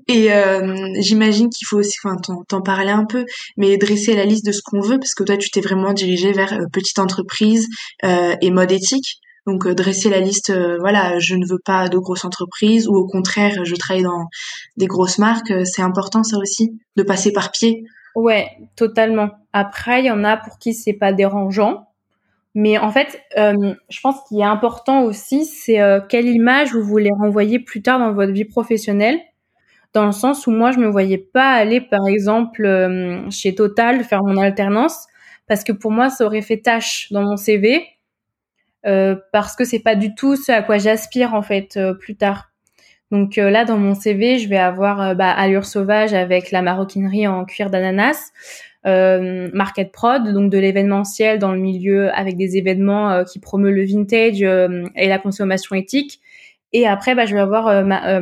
et 0.08 0.32
euh, 0.32 0.86
j'imagine 1.00 1.48
qu'il 1.48 1.66
faut 1.66 1.78
aussi, 1.78 1.96
enfin, 2.04 2.16
t'en 2.48 2.62
parler 2.62 2.90
un 2.90 3.04
peu, 3.04 3.24
mais 3.56 3.76
dresser 3.76 4.14
la 4.14 4.24
liste 4.24 4.46
de 4.46 4.52
ce 4.52 4.60
qu'on 4.64 4.80
veut, 4.80 4.98
parce 4.98 5.14
que 5.14 5.24
toi, 5.24 5.36
tu 5.36 5.50
t'es 5.50 5.60
vraiment 5.60 5.92
dirigé 5.92 6.32
vers 6.32 6.52
euh, 6.52 6.66
petite 6.72 6.98
entreprise 6.98 7.68
euh, 8.04 8.34
et 8.40 8.50
mode 8.50 8.72
éthique. 8.72 9.18
Donc, 9.46 9.66
dresser 9.66 10.08
la 10.08 10.20
liste, 10.20 10.52
voilà, 10.78 11.18
je 11.18 11.34
ne 11.34 11.44
veux 11.44 11.58
pas 11.64 11.88
de 11.88 11.98
grosses 11.98 12.24
entreprises, 12.24 12.86
ou 12.86 12.94
au 12.94 13.08
contraire, 13.08 13.64
je 13.64 13.74
travaille 13.74 14.04
dans 14.04 14.28
des 14.76 14.86
grosses 14.86 15.18
marques. 15.18 15.52
c'est 15.64 15.82
important, 15.82 16.22
ça 16.22 16.38
aussi, 16.38 16.70
de 16.94 17.02
passer 17.02 17.32
par 17.32 17.50
pied. 17.50 17.82
Ouais, 18.14 18.48
totalement. 18.76 19.30
Après, 19.52 20.00
il 20.02 20.06
y 20.06 20.10
en 20.10 20.24
a 20.24 20.36
pour 20.36 20.58
qui 20.58 20.74
c'est 20.74 20.92
pas 20.92 21.12
dérangeant. 21.12 21.88
Mais 22.54 22.78
en 22.78 22.90
fait, 22.92 23.22
euh, 23.38 23.74
je 23.90 24.00
pense 24.00 24.16
qu'il 24.28 24.40
est 24.40 24.44
important 24.44 25.02
aussi, 25.04 25.46
c'est 25.46 25.80
euh, 25.80 26.00
quelle 26.08 26.28
image 26.28 26.74
vous 26.74 26.82
voulez 26.84 27.10
renvoyer 27.18 27.58
plus 27.60 27.82
tard 27.82 27.98
dans 28.00 28.12
votre 28.14 28.32
vie 28.32 28.44
professionnelle. 28.46 29.20
Dans 29.94 30.06
le 30.06 30.12
sens 30.12 30.46
où 30.46 30.52
moi, 30.52 30.72
je 30.72 30.78
me 30.78 30.88
voyais 30.88 31.18
pas 31.18 31.52
aller, 31.52 31.80
par 31.80 32.06
exemple, 32.08 32.64
euh, 32.66 33.30
chez 33.30 33.54
Total 33.54 34.04
faire 34.04 34.22
mon 34.24 34.38
alternance, 34.38 35.06
parce 35.48 35.64
que 35.64 35.72
pour 35.72 35.92
moi, 35.92 36.10
ça 36.10 36.26
aurait 36.26 36.42
fait 36.42 36.58
tâche 36.58 37.12
dans 37.12 37.22
mon 37.22 37.36
CV, 37.36 37.86
parce 39.32 39.56
que 39.56 39.64
c'est 39.64 39.80
pas 39.80 39.94
du 39.96 40.14
tout 40.14 40.36
ce 40.36 40.52
à 40.52 40.62
quoi 40.62 40.78
j'aspire 40.78 41.34
en 41.34 41.42
fait 41.42 41.78
plus 42.00 42.16
tard. 42.16 42.51
Donc 43.12 43.36
euh, 43.36 43.50
là, 43.50 43.66
dans 43.66 43.76
mon 43.76 43.94
CV, 43.94 44.38
je 44.38 44.48
vais 44.48 44.58
avoir 44.58 45.00
euh, 45.02 45.14
bah, 45.14 45.30
Allure 45.30 45.66
Sauvage 45.66 46.14
avec 46.14 46.50
la 46.50 46.62
maroquinerie 46.62 47.26
en 47.28 47.44
cuir 47.44 47.68
d'ananas, 47.68 48.32
euh, 48.86 49.50
Market 49.52 49.92
Prod, 49.92 50.32
donc 50.32 50.50
de 50.50 50.56
l'événementiel 50.56 51.38
dans 51.38 51.52
le 51.52 51.58
milieu 51.58 52.10
avec 52.14 52.38
des 52.38 52.56
événements 52.56 53.22
qui 53.24 53.38
promeut 53.38 53.70
le 53.70 53.84
vintage 53.84 54.42
et 54.42 55.08
la 55.08 55.18
consommation 55.18 55.76
éthique. 55.76 56.20
Et 56.72 56.86
après, 56.86 57.14
bah, 57.14 57.26
je 57.26 57.34
vais 57.34 57.40
avoir 57.40 57.84
ma 57.84 58.18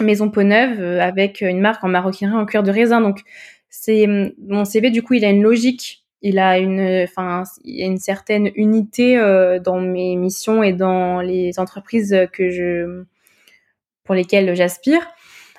Maison 0.00 0.30
Peau 0.30 0.42
Neuve 0.42 0.80
avec 1.00 1.42
une 1.42 1.60
marque 1.60 1.84
en 1.84 1.88
maroquinerie 1.88 2.34
en 2.34 2.46
cuir 2.46 2.62
de 2.62 2.70
raisin. 2.70 3.02
Donc 3.02 3.20
c'est 3.68 4.08
mon 4.38 4.64
CV 4.64 4.90
du 4.90 5.02
coup, 5.02 5.14
il 5.14 5.24
a 5.24 5.30
une 5.30 5.42
logique 5.42 6.04
il 6.20 6.40
a 6.40 6.58
une, 6.58 7.04
enfin, 7.04 7.44
il 7.62 7.76
y 7.76 7.82
a 7.84 7.86
une 7.86 7.98
certaine 7.98 8.50
unité 8.56 9.16
dans 9.62 9.80
mes 9.80 10.16
missions 10.16 10.64
et 10.64 10.72
dans 10.72 11.20
les 11.20 11.60
entreprises 11.60 12.16
que 12.32 12.50
je 12.50 13.04
pour 14.08 14.14
lesquels 14.14 14.56
j'aspire. 14.56 15.06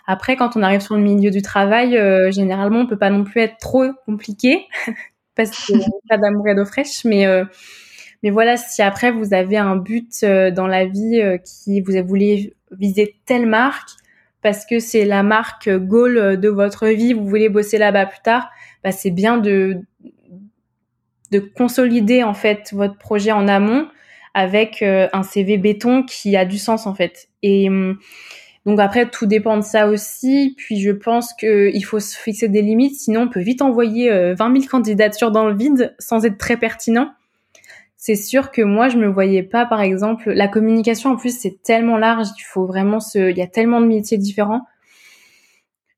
Après, 0.07 0.35
quand 0.35 0.57
on 0.57 0.63
arrive 0.63 0.79
sur 0.79 0.95
le 0.95 1.03
milieu 1.03 1.29
du 1.29 1.43
travail, 1.43 1.91
généralement, 2.31 2.79
on 2.79 2.87
peut 2.87 2.97
pas 2.97 3.11
non 3.11 3.23
plus 3.23 3.41
être 3.41 3.57
trop 3.59 3.85
compliqué 4.07 4.65
parce 5.35 5.71
a 5.71 5.77
pas 6.09 6.17
d'amour 6.17 6.47
et 6.47 6.55
d'eau 6.55 6.65
fraîche, 6.65 7.05
mais 7.05 7.27
mais 8.23 8.31
voilà, 8.31 8.57
si 8.57 8.81
après 8.81 9.11
vous 9.11 9.35
avez 9.35 9.57
un 9.57 9.75
but 9.75 10.25
dans 10.25 10.65
la 10.65 10.87
vie 10.87 11.21
qui 11.45 11.81
vous 11.81 11.93
voulez 12.07 12.55
viser 12.71 13.17
telle 13.27 13.45
marque 13.45 13.89
parce 14.41 14.65
que 14.65 14.79
c'est 14.79 15.05
la 15.05 15.21
marque 15.21 15.69
goal 15.69 16.39
de 16.39 16.49
votre 16.49 16.87
vie, 16.87 17.13
vous 17.13 17.27
voulez 17.27 17.49
bosser 17.49 17.77
là-bas 17.77 18.07
plus 18.07 18.21
tard, 18.23 18.49
bah 18.83 18.91
c'est 18.91 19.11
bien 19.11 19.37
de 19.37 19.83
de 21.31 21.39
consolider 21.39 22.23
en 22.23 22.33
fait 22.33 22.71
votre 22.73 22.97
projet 22.97 23.31
en 23.31 23.47
amont 23.47 23.87
avec 24.33 24.81
euh, 24.81 25.07
un 25.13 25.23
CV 25.23 25.57
béton 25.57 26.03
qui 26.03 26.35
a 26.35 26.45
du 26.45 26.57
sens 26.57 26.87
en 26.87 26.95
fait. 26.95 27.29
Et 27.43 27.69
hum, 27.69 27.97
donc 28.65 28.79
après 28.79 29.09
tout 29.09 29.25
dépend 29.25 29.57
de 29.57 29.63
ça 29.63 29.87
aussi. 29.87 30.53
Puis 30.57 30.79
je 30.79 30.91
pense 30.91 31.33
qu'il 31.33 31.83
faut 31.85 31.99
se 31.99 32.17
fixer 32.17 32.47
des 32.47 32.61
limites, 32.61 32.95
sinon 32.95 33.21
on 33.21 33.27
peut 33.29 33.41
vite 33.41 33.61
envoyer 33.61 34.09
20 34.09 34.15
euh, 34.15 34.35
000 34.35 34.69
candidatures 34.69 35.31
dans 35.31 35.47
le 35.47 35.55
vide 35.55 35.95
sans 35.99 36.25
être 36.25 36.37
très 36.37 36.57
pertinent. 36.57 37.11
C'est 37.97 38.15
sûr 38.15 38.51
que 38.51 38.61
moi 38.61 38.89
je 38.89 38.97
me 38.97 39.07
voyais 39.07 39.43
pas 39.43 39.65
par 39.65 39.81
exemple 39.81 40.31
la 40.31 40.47
communication 40.47 41.11
en 41.11 41.15
plus 41.17 41.37
c'est 41.37 41.61
tellement 41.63 41.97
large, 41.97 42.27
il 42.37 42.43
faut 42.43 42.65
vraiment 42.65 42.99
se 42.99 43.31
il 43.31 43.37
y 43.37 43.41
a 43.41 43.47
tellement 43.47 43.81
de 43.81 43.87
métiers 43.87 44.17
différents 44.17 44.61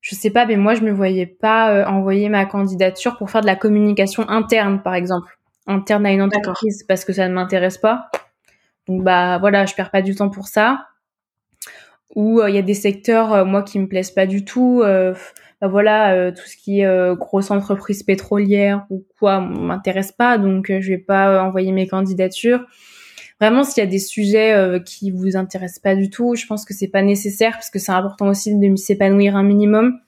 je 0.02 0.16
sais 0.16 0.30
pas, 0.30 0.44
mais 0.44 0.56
moi 0.56 0.74
je 0.74 0.82
me 0.82 0.90
voyais 0.90 1.26
pas 1.26 1.72
euh, 1.72 1.86
envoyer 1.86 2.28
ma 2.28 2.44
candidature 2.44 3.16
pour 3.16 3.30
faire 3.30 3.40
de 3.40 3.46
la 3.46 3.56
communication 3.56 4.28
interne, 4.28 4.82
par 4.82 4.94
exemple, 4.94 5.38
interne 5.66 6.04
à 6.04 6.12
une 6.12 6.22
entreprise, 6.22 6.84
parce 6.86 7.04
que 7.04 7.12
ça 7.12 7.28
ne 7.28 7.34
m'intéresse 7.34 7.78
pas. 7.78 8.10
Donc 8.88 9.04
bah 9.04 9.38
voilà, 9.38 9.64
je 9.64 9.74
perds 9.74 9.92
pas 9.92 10.02
du 10.02 10.16
temps 10.16 10.28
pour 10.28 10.48
ça. 10.48 10.88
Ou 12.14 12.40
euh, 12.40 12.50
il 12.50 12.54
y 12.54 12.58
a 12.58 12.62
des 12.62 12.74
secteurs 12.74 13.32
euh, 13.32 13.44
moi 13.44 13.62
qui 13.62 13.78
me 13.78 13.88
plaisent 13.88 14.10
pas 14.10 14.26
du 14.26 14.44
tout. 14.44 14.82
bah 14.82 15.68
voilà, 15.68 16.32
tout 16.32 16.46
ce 16.46 16.56
qui 16.56 16.80
est 16.80 17.16
grosse 17.16 17.50
entreprise 17.50 18.02
pétrolière 18.02 18.84
ou 18.90 19.04
quoi 19.18 19.40
m'intéresse 19.40 20.12
pas, 20.12 20.36
donc 20.38 20.66
je 20.68 20.88
vais 20.88 20.98
pas 20.98 21.42
envoyer 21.42 21.70
mes 21.72 21.86
candidatures 21.86 22.66
vraiment 23.42 23.64
s'il 23.64 23.82
y 23.82 23.86
a 23.86 23.90
des 23.90 23.98
sujets 23.98 24.52
euh, 24.52 24.78
qui 24.78 25.10
vous 25.10 25.36
intéressent 25.36 25.80
pas 25.80 25.96
du 25.96 26.10
tout, 26.10 26.36
je 26.36 26.46
pense 26.46 26.64
que 26.64 26.72
c'est 26.72 26.86
pas 26.86 27.02
nécessaire 27.02 27.54
parce 27.54 27.70
que 27.70 27.80
c'est 27.80 27.90
important 27.90 28.28
aussi 28.28 28.56
de 28.56 28.76
s'épanouir 28.76 29.34
un 29.34 29.42
minimum, 29.42 29.98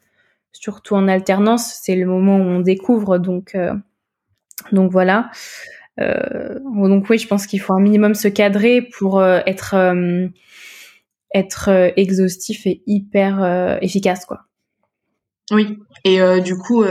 surtout 0.53 0.95
en 0.95 1.09
alternance, 1.09 1.81
c'est 1.83 1.97
le 1.97 2.07
moment 2.07 2.37
où 2.37 2.43
on 2.43 2.61
découvre 2.61 3.19
donc 3.19 3.57
euh, 3.57 3.75
donc 4.71 4.93
voilà. 4.93 5.31
Euh, 5.99 6.61
donc 6.61 7.11
oui, 7.11 7.19
je 7.19 7.27
pense 7.27 7.49
qu'il 7.49 7.61
faut 7.61 7.75
un 7.75 7.81
minimum 7.81 8.15
se 8.15 8.29
cadrer 8.29 8.83
pour 8.83 9.21
être 9.25 9.75
être 11.35 11.93
exhaustif 11.97 12.67
et 12.67 12.83
hyper 12.87 13.79
efficace 13.83 14.25
quoi. 14.25 14.43
Oui, 15.51 15.79
et 16.05 16.21
du 16.41 16.57
coup, 16.57 16.85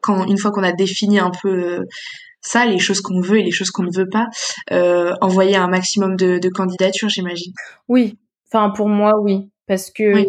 quand 0.00 0.24
une 0.24 0.38
fois 0.38 0.52
qu'on 0.52 0.62
a 0.62 0.72
défini 0.72 1.18
un 1.18 1.30
peu 1.42 1.84
ça, 2.40 2.64
les 2.66 2.78
choses 2.78 3.00
qu'on 3.00 3.20
veut 3.20 3.38
et 3.38 3.42
les 3.42 3.50
choses 3.50 3.70
qu'on 3.70 3.82
ne 3.82 3.94
veut 3.94 4.08
pas, 4.08 4.28
euh, 4.72 5.12
envoyer 5.20 5.56
un 5.56 5.68
maximum 5.68 6.16
de, 6.16 6.38
de 6.38 6.48
candidatures, 6.48 7.08
j'imagine. 7.08 7.52
Oui, 7.88 8.18
enfin 8.46 8.70
pour 8.70 8.88
moi, 8.88 9.20
oui, 9.20 9.50
parce 9.66 9.90
que 9.90 10.24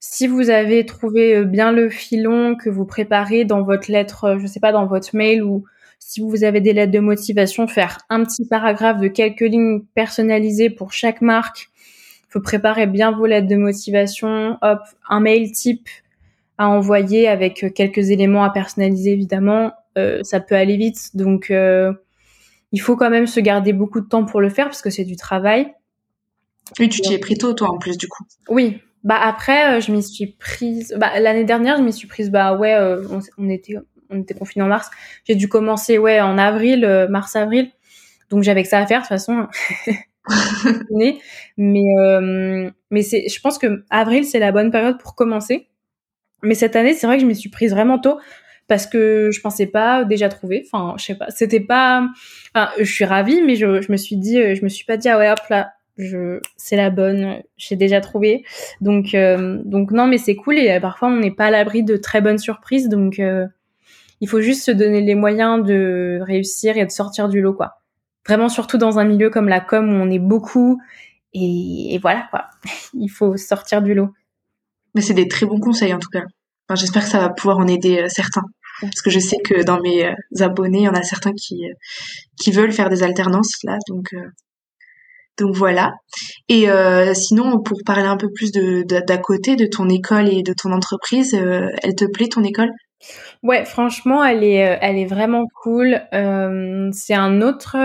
si 0.00 0.26
vous 0.26 0.50
avez 0.50 0.84
trouvé 0.84 1.36
euh, 1.36 1.44
bien 1.44 1.72
le 1.72 1.88
filon 1.88 2.56
que 2.56 2.68
vous 2.68 2.84
préparez 2.84 3.44
dans 3.44 3.62
votre 3.62 3.90
lettre, 3.90 4.24
euh, 4.24 4.38
je 4.38 4.46
sais 4.46 4.60
pas, 4.60 4.72
dans 4.72 4.86
votre 4.86 5.14
mail 5.14 5.42
ou 5.42 5.64
si 5.98 6.20
vous 6.20 6.44
avez 6.44 6.60
des 6.60 6.72
lettres 6.72 6.92
de 6.92 6.98
motivation, 6.98 7.66
faire 7.66 7.98
un 8.10 8.24
petit 8.24 8.46
paragraphe 8.46 9.00
de 9.00 9.08
quelques 9.08 9.40
lignes 9.40 9.82
personnalisées 9.94 10.68
pour 10.68 10.92
chaque 10.92 11.22
marque. 11.22 11.70
Faut 12.34 12.40
préparer 12.40 12.88
bien 12.88 13.12
vos 13.12 13.26
lettres 13.26 13.46
de 13.46 13.54
motivation. 13.54 14.58
Hop, 14.60 14.80
un 15.08 15.20
mail 15.20 15.52
type 15.52 15.88
à 16.58 16.68
envoyer 16.68 17.28
avec 17.28 17.72
quelques 17.74 18.10
éléments 18.10 18.42
à 18.42 18.50
personnaliser 18.50 19.12
évidemment 19.12 19.72
euh, 19.96 20.20
ça 20.24 20.40
peut 20.40 20.56
aller 20.56 20.76
vite. 20.76 21.14
Donc, 21.14 21.52
euh, 21.52 21.92
il 22.72 22.80
faut 22.80 22.96
quand 22.96 23.10
même 23.10 23.28
se 23.28 23.38
garder 23.38 23.72
beaucoup 23.72 24.00
de 24.00 24.08
temps 24.08 24.24
pour 24.24 24.40
le 24.40 24.50
faire 24.50 24.66
parce 24.66 24.82
que 24.82 24.90
c'est 24.90 25.04
du 25.04 25.14
travail. 25.14 25.72
Oui, 26.80 26.88
tu 26.88 27.00
t'y 27.00 27.14
es 27.14 27.18
pris 27.18 27.36
tôt, 27.36 27.52
toi, 27.52 27.70
en 27.70 27.78
plus, 27.78 27.96
du 27.96 28.08
coup. 28.08 28.24
Oui. 28.48 28.80
Bah 29.04 29.20
après, 29.22 29.76
euh, 29.76 29.80
je 29.80 29.92
m'y 29.92 30.02
suis 30.02 30.26
prise. 30.26 30.92
Bah 30.98 31.20
l'année 31.20 31.44
dernière, 31.44 31.76
je 31.76 31.82
m'y 31.82 31.92
suis 31.92 32.08
prise. 32.08 32.30
Bah 32.30 32.56
ouais, 32.56 32.74
on, 33.38 33.48
était 33.48 33.76
on 34.10 34.20
était 34.20 34.34
confinés 34.34 34.64
en 34.64 34.68
mars. 34.68 34.90
J'ai 35.24 35.36
dû 35.36 35.46
commencer 35.46 35.98
ouais 35.98 36.20
en 36.20 36.38
avril, 36.38 37.06
mars 37.10 37.36
avril. 37.36 37.70
Donc 38.30 38.42
j'avais 38.42 38.64
que 38.64 38.68
ça 38.68 38.78
à 38.78 38.86
faire 38.86 39.00
de 39.00 39.04
toute 39.04 39.10
façon. 39.10 39.46
mais 40.90 41.18
mais 42.90 43.02
c'est, 43.02 43.28
je 43.28 43.40
pense 43.40 43.58
que 43.58 43.84
avril 43.90 44.24
c'est 44.24 44.38
la 44.38 44.52
bonne 44.52 44.70
période 44.70 44.98
pour 44.98 45.14
commencer. 45.14 45.68
Mais 46.44 46.54
cette 46.54 46.76
année, 46.76 46.92
c'est 46.92 47.06
vrai 47.06 47.16
que 47.16 47.22
je 47.22 47.26
m'y 47.26 47.34
suis 47.34 47.48
prise 47.48 47.72
vraiment 47.72 47.98
tôt 47.98 48.18
parce 48.68 48.86
que 48.86 49.30
je 49.32 49.40
pensais 49.40 49.66
pas 49.66 50.04
déjà 50.04 50.28
trouver. 50.28 50.66
Enfin, 50.70 50.94
je 50.98 51.04
sais 51.04 51.14
pas. 51.16 51.30
C'était 51.30 51.60
pas. 51.60 52.08
Enfin, 52.54 52.70
je 52.78 52.84
suis 52.84 53.04
ravie, 53.04 53.42
mais 53.42 53.56
je, 53.56 53.80
je 53.80 53.90
me 53.90 53.96
suis 53.96 54.16
dit, 54.16 54.38
euh, 54.38 54.54
je 54.54 54.62
me 54.62 54.68
suis 54.68 54.84
pas 54.84 54.96
dit 54.96 55.08
ah 55.08 55.18
ouais 55.18 55.30
hop 55.30 55.40
là, 55.50 55.72
je 55.96 56.40
c'est 56.56 56.76
la 56.76 56.90
bonne, 56.90 57.42
j'ai 57.56 57.76
déjà 57.76 58.00
trouvé. 58.00 58.44
Donc 58.80 59.14
euh, 59.14 59.60
donc 59.64 59.90
non, 59.90 60.06
mais 60.06 60.18
c'est 60.18 60.36
cool 60.36 60.58
et 60.58 60.70
euh, 60.72 60.80
parfois 60.80 61.08
on 61.08 61.16
n'est 61.18 61.30
pas 61.34 61.46
à 61.46 61.50
l'abri 61.50 61.82
de 61.82 61.96
très 61.96 62.20
bonnes 62.20 62.38
surprises. 62.38 62.88
Donc 62.88 63.20
il 64.20 64.28
faut 64.28 64.40
juste 64.40 64.64
se 64.64 64.70
donner 64.70 65.00
les 65.00 65.14
moyens 65.14 65.64
de 65.64 66.18
réussir 66.22 66.76
et 66.76 66.84
de 66.86 66.90
sortir 66.90 67.28
du 67.28 67.40
lot 67.40 67.54
quoi. 67.54 67.83
Vraiment 68.26 68.48
surtout 68.48 68.78
dans 68.78 68.98
un 68.98 69.04
milieu 69.04 69.30
comme 69.30 69.48
la 69.48 69.60
com 69.60 69.88
où 69.88 70.02
on 70.02 70.10
est 70.10 70.18
beaucoup 70.18 70.80
et, 71.32 71.94
et 71.94 71.98
voilà 71.98 72.26
quoi. 72.30 72.46
il 72.94 73.08
faut 73.08 73.36
sortir 73.36 73.82
du 73.82 73.94
lot. 73.94 74.10
Mais 74.94 75.00
c'est 75.00 75.14
des 75.14 75.28
très 75.28 75.46
bons 75.46 75.60
conseils 75.60 75.92
en 75.92 75.98
tout 75.98 76.08
cas. 76.08 76.22
Enfin, 76.68 76.80
J'espère 76.80 77.04
que 77.04 77.10
ça 77.10 77.20
va 77.20 77.28
pouvoir 77.28 77.58
en 77.58 77.66
aider 77.66 77.98
euh, 78.00 78.08
certains. 78.08 78.44
Parce 78.80 79.02
que 79.02 79.10
je 79.10 79.18
sais 79.18 79.36
que 79.44 79.62
dans 79.62 79.80
mes 79.80 80.06
euh, 80.06 80.14
abonnés, 80.44 80.80
il 80.80 80.84
y 80.84 80.88
en 80.88 80.94
a 80.94 81.02
certains 81.02 81.32
qui, 81.32 81.64
euh, 81.64 81.74
qui 82.40 82.50
veulent 82.50 82.72
faire 82.72 82.90
des 82.90 83.02
alternances 83.02 83.62
là. 83.64 83.78
Donc, 83.88 84.14
donc 85.38 85.54
voilà. 85.54 85.92
Et 86.48 86.66
sinon, 87.14 87.60
pour 87.60 87.78
parler 87.84 88.04
un 88.04 88.16
peu 88.16 88.28
plus 88.32 88.52
de 88.52 88.84
d'à 88.84 89.18
côté 89.18 89.56
de 89.56 89.66
ton 89.66 89.88
école 89.88 90.28
et 90.28 90.42
de 90.42 90.52
ton 90.52 90.70
entreprise, 90.72 91.34
elle 91.34 91.94
te 91.96 92.04
plaît 92.04 92.28
ton 92.28 92.44
école? 92.44 92.70
Ouais, 93.42 93.64
franchement, 93.64 94.24
elle 94.24 94.42
est, 94.44 94.78
elle 94.80 94.96
est 94.96 95.06
vraiment 95.06 95.46
cool. 95.62 96.00
c'est 96.92 97.14
un 97.14 97.42
autre, 97.42 97.76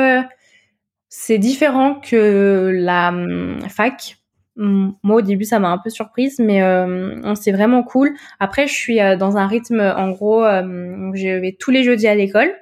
c'est 1.09 1.39
différent 1.39 1.95
que 1.95 2.71
la 2.73 3.09
hum, 3.09 3.59
fac. 3.67 4.17
Moi 4.55 5.17
au 5.17 5.21
début 5.21 5.45
ça 5.45 5.59
m'a 5.59 5.69
un 5.69 5.77
peu 5.77 5.89
surprise 5.89 6.37
mais 6.39 6.61
euh, 6.61 7.33
c'est 7.35 7.51
vraiment 7.51 7.81
cool. 7.81 8.13
Après 8.39 8.67
je 8.67 8.73
suis 8.73 8.99
euh, 8.99 9.15
dans 9.15 9.37
un 9.37 9.47
rythme 9.47 9.79
en 9.79 10.09
gros 10.11 10.43
euh, 10.43 11.11
je 11.13 11.39
vais 11.39 11.55
tous 11.57 11.71
les 11.71 11.83
jeudis 11.83 12.07
à 12.07 12.15
l'école. 12.15 12.53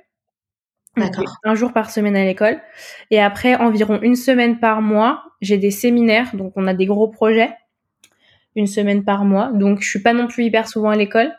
Un 1.43 1.55
jour 1.55 1.73
par 1.73 1.91
semaine 1.91 2.15
à 2.15 2.23
l'école. 2.23 2.59
Et 3.11 3.19
après 3.19 3.55
environ 3.55 3.99
une 4.01 4.15
semaine 4.15 4.59
par 4.59 4.81
mois 4.81 5.23
j'ai 5.41 5.57
des 5.57 5.71
séminaires. 5.71 6.35
Donc 6.35 6.53
on 6.55 6.67
a 6.67 6.73
des 6.73 6.85
gros 6.85 7.07
projets. 7.07 7.49
Une 8.55 8.67
semaine 8.67 9.03
par 9.03 9.25
mois. 9.25 9.51
Donc 9.53 9.81
je 9.81 9.89
suis 9.89 10.01
pas 10.01 10.13
non 10.13 10.27
plus 10.27 10.45
hyper 10.45 10.67
souvent 10.67 10.89
à 10.89 10.95
l'école 10.95 11.31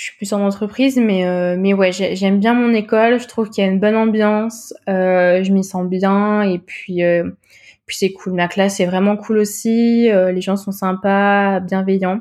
je 0.00 0.06
suis 0.06 0.16
plus 0.16 0.32
en 0.32 0.40
entreprise 0.40 0.96
mais 0.96 1.56
mais 1.58 1.74
ouais 1.74 1.92
j'aime 1.92 2.40
bien 2.40 2.54
mon 2.54 2.72
école 2.72 3.20
je 3.20 3.28
trouve 3.28 3.50
qu'il 3.50 3.62
y 3.62 3.66
a 3.66 3.70
une 3.70 3.80
bonne 3.80 3.96
ambiance 3.96 4.72
je 4.86 5.52
m'y 5.52 5.62
sens 5.62 5.86
bien 5.86 6.42
et 6.42 6.58
puis 6.58 7.02
puis 7.90 7.96
c'est 7.96 8.12
cool. 8.12 8.34
Ma 8.34 8.46
classe 8.46 8.78
est 8.78 8.86
vraiment 8.86 9.16
cool 9.16 9.38
aussi. 9.38 10.08
Euh, 10.12 10.30
les 10.30 10.40
gens 10.40 10.54
sont 10.54 10.70
sympas, 10.70 11.58
bienveillants. 11.58 12.20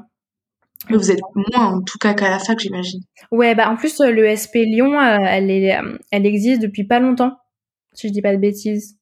Mais 0.89 0.97
vous 0.97 1.11
êtes 1.11 1.19
moins 1.35 1.67
en 1.67 1.81
tout 1.83 1.99
cas 1.99 2.15
qu'à 2.15 2.31
la 2.31 2.39
fac, 2.39 2.59
j'imagine. 2.59 3.01
Ouais, 3.29 3.53
bah 3.53 3.69
en 3.69 3.75
plus 3.75 4.01
euh, 4.01 4.09
le 4.09 4.25
SP 4.33 4.65
Lyon, 4.65 4.99
euh, 4.99 5.17
elle 5.21 5.51
est, 5.51 5.77
elle 6.09 6.25
existe 6.25 6.59
depuis 6.63 6.85
pas 6.85 6.99
longtemps, 6.99 7.37
si 7.93 8.07
je 8.07 8.13
dis 8.13 8.21
pas 8.23 8.33
de 8.33 8.41
bêtises. 8.41 8.97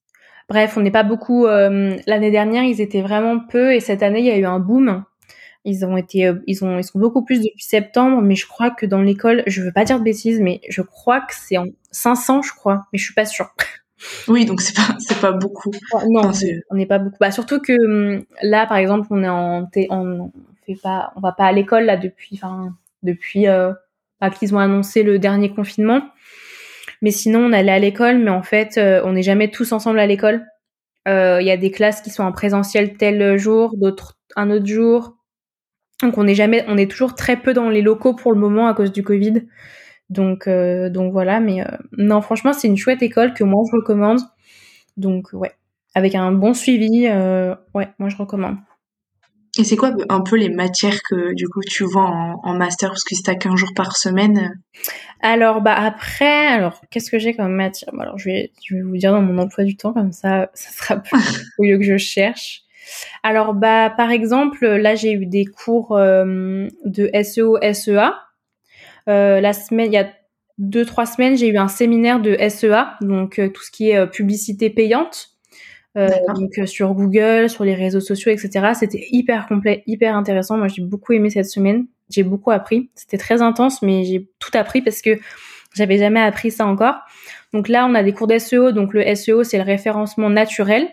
Bref, 0.50 0.76
on 0.76 0.82
n'est 0.82 0.92
pas 0.92 1.04
beaucoup. 1.04 1.46
L'année 1.46 2.32
dernière, 2.32 2.64
ils 2.64 2.82
étaient 2.82 3.02
vraiment 3.02 3.40
peu, 3.40 3.74
et 3.74 3.80
cette 3.80 4.04
année, 4.04 4.20
il 4.20 4.26
y 4.26 4.32
a 4.32 4.38
eu 4.38 4.46
un 4.46 4.60
boom. 4.60 5.06
Ils 5.70 5.86
ont 5.86 5.98
été, 5.98 6.32
ils 6.48 6.64
ont, 6.64 6.80
ils 6.80 6.84
sont 6.84 6.98
beaucoup 6.98 7.24
plus 7.24 7.42
depuis 7.42 7.64
septembre, 7.64 8.22
mais 8.22 8.36
je 8.36 8.48
crois 8.48 8.72
que 8.72 8.86
dans 8.86 9.02
l'école, 9.02 9.44
je 9.48 9.62
veux 9.62 9.74
pas 9.74 9.84
dire 9.84 10.00
de 10.00 10.04
bêtises, 10.04 10.40
mais 10.40 10.62
je 10.70 10.82
crois 10.82 11.20
que 11.20 11.34
c'est 11.36 11.58
en 11.58 11.66
500, 11.92 12.42
je 12.42 12.54
crois, 12.54 12.86
mais 12.92 13.00
je 13.00 13.04
suis 13.04 13.14
pas 13.14 13.26
sûre. 13.26 13.54
Oui, 14.28 14.46
donc 14.46 14.62
c'est 14.62 14.76
pas 14.76 14.96
c'est 15.00 15.20
pas 15.20 15.32
beaucoup. 15.32 15.72
Oh, 15.92 16.02
non, 16.08 16.32
on 16.70 16.76
n'est 16.76 16.86
pas 16.86 17.00
beaucoup. 17.00 17.18
Bah 17.20 17.32
surtout 17.32 17.60
que 17.60 17.74
hum, 17.74 18.24
là, 18.44 18.68
par 18.68 18.78
exemple, 18.78 19.08
on 19.10 19.24
est 19.24 19.28
en 19.28 19.68
on 19.90 20.32
fait 20.68 20.76
pas, 20.76 21.12
on 21.16 21.20
va 21.20 21.32
pas 21.32 21.46
à 21.46 21.52
l'école 21.52 21.86
là 21.86 21.98
depuis, 21.98 22.36
enfin 22.36 22.76
depuis 23.04 23.48
euh, 23.48 23.74
bah, 24.22 24.30
qu'ils 24.30 24.54
ont 24.54 24.60
annoncé 24.60 25.04
le 25.04 25.20
dernier 25.20 25.52
confinement. 25.52 26.04
Mais 27.02 27.12
sinon, 27.12 27.46
on 27.46 27.54
allait 27.54 27.72
à 27.72 27.80
l'école, 27.80 28.20
mais 28.20 28.32
en 28.32 28.44
fait, 28.44 28.78
euh, 28.78 29.02
on 29.04 29.14
n'est 29.14 29.24
jamais 29.24 29.50
tous 29.50 29.72
ensemble 29.72 30.00
à 30.00 30.08
l'école. 30.08 30.46
Euh, 31.08 31.42
il 31.42 31.48
y 31.48 31.52
a 31.52 31.58
des 31.58 31.72
classes 31.72 32.02
qui 32.02 32.10
sont 32.10 32.24
en 32.24 32.32
présentiel 32.32 32.98
tel 32.98 33.38
jour, 33.38 33.76
d'autres 33.78 34.18
un 34.36 34.52
autre 34.52 34.66
jour. 34.66 35.17
Donc 36.02 36.18
on 36.18 36.28
est 36.28 36.36
jamais, 36.36 36.64
on 36.68 36.78
est 36.78 36.90
toujours 36.90 37.16
très 37.16 37.38
peu 37.38 37.54
dans 37.54 37.70
les 37.70 37.82
locaux 37.82 38.14
pour 38.14 38.32
le 38.32 38.40
moment 38.40 38.68
à 38.68 38.74
cause 38.74 38.92
du 38.92 39.04
Covid. 39.04 39.44
Donc, 40.10 40.48
euh, 40.48 40.90
donc 40.90 41.12
voilà, 41.12 41.40
mais 41.40 41.62
euh, 41.62 41.78
non, 41.98 42.22
franchement, 42.22 42.54
c'est 42.54 42.68
une 42.68 42.78
chouette 42.78 43.02
école 43.02 43.34
que 43.34 43.44
moi 43.44 43.64
je 43.70 43.76
recommande. 43.76 44.20
Donc 44.96 45.30
ouais, 45.34 45.54
avec 45.96 46.16
un 46.16 46.32
bon 46.32 46.54
suivi, 46.54 47.08
euh, 47.08 47.56
ouais, 47.74 47.90
moi 48.00 48.10
je 48.10 48.18
recommande. 48.18 48.58
Et 49.60 49.64
c'est 49.64 49.76
quoi 49.76 49.92
un 50.10 50.22
peu 50.22 50.36
les 50.36 50.50
matières 50.50 51.00
que 51.10 51.34
du 51.34 51.48
coup 51.48 51.62
tu 51.68 51.84
vois 51.84 52.38
en, 52.44 52.54
master? 52.54 52.90
Parce 52.90 53.04
que 53.04 53.16
si 53.16 53.24
t'as 53.24 53.34
qu'un 53.34 53.56
jour 53.56 53.74
par 53.76 53.98
semaine 53.98 54.62
Alors 55.22 55.62
bah 55.62 55.74
après, 55.74 56.46
alors 56.48 56.80
qu'est-ce 56.92 57.10
que 57.10 57.18
j'ai 57.18 57.36
comme 57.36 57.54
matière? 57.54 57.90
Alors 58.00 58.20
je 58.20 58.26
vais, 58.26 58.52
je 58.64 58.76
vais 58.76 58.82
vous 58.82 58.98
dire 58.98 59.12
dans 59.12 59.22
mon 59.22 59.40
emploi 59.40 59.64
du 59.64 59.76
temps 59.76 59.94
comme 59.94 60.12
ça, 60.12 60.52
ça 60.54 60.70
sera 60.72 60.98
plus 60.98 61.18
au 61.58 61.64
lieu 61.64 61.78
que 61.80 61.84
je 61.84 61.98
cherche. 61.98 62.67
Alors 63.24 63.54
bah 63.54 63.90
par 63.90 64.12
exemple 64.12 64.66
là 64.66 64.96
j'ai 64.96 65.14
eu 65.14 65.26
des 65.26 65.46
cours 65.46 65.96
euh, 65.98 66.68
de 66.86 67.10
SEO 67.24 67.58
SEA. 67.74 68.14
Euh, 69.10 69.40
la 69.40 69.54
semaine, 69.54 69.92
il 69.92 69.96
y 69.96 69.98
a 69.98 70.10
deux 70.58 70.86
trois 70.86 71.06
semaines 71.06 71.38
j'ai 71.38 71.48
eu 71.48 71.58
un 71.58 71.68
séminaire 71.68 72.20
de 72.20 72.36
SEA 72.50 72.98
donc 73.02 73.40
euh, 73.40 73.50
tout 73.50 73.64
ce 73.64 73.72
qui 73.72 73.92
est 73.92 74.08
publicité 74.08 74.70
payante. 74.70 75.38
Euh, 75.98 76.10
donc 76.36 76.52
sur 76.68 76.94
Google, 76.94 77.50
sur 77.50 77.64
les 77.64 77.74
réseaux 77.74 78.00
sociaux, 78.00 78.32
etc. 78.32 78.74
C'était 78.76 79.08
hyper 79.10 79.48
complet, 79.48 79.84
hyper 79.88 80.16
intéressant. 80.16 80.58
Moi, 80.58 80.68
j'ai 80.68 80.84
beaucoup 80.84 81.14
aimé 81.14 81.32
cette 81.32 81.48
semaine. 81.48 81.88
J'ai 82.10 82.22
beaucoup 82.22 82.52
appris. 82.52 82.92
C'était 82.94 83.18
très 83.18 83.42
intense, 83.42 83.82
mais 83.82 84.04
j'ai 84.04 84.30
tout 84.38 84.52
appris 84.54 84.82
parce 84.82 85.02
que 85.02 85.18
j'avais 85.74 85.98
jamais 85.98 86.22
appris 86.22 86.52
ça 86.52 86.68
encore. 86.68 86.96
Donc 87.52 87.68
là, 87.68 87.88
on 87.90 87.96
a 87.96 88.04
des 88.04 88.14
cours 88.14 88.28
d'SEO. 88.28 88.72
Donc 88.74 88.94
le 88.94 89.16
SEO, 89.16 89.44
c'est 89.44 89.58
le 89.58 89.64
référencement 89.64 90.30
naturel 90.30 90.88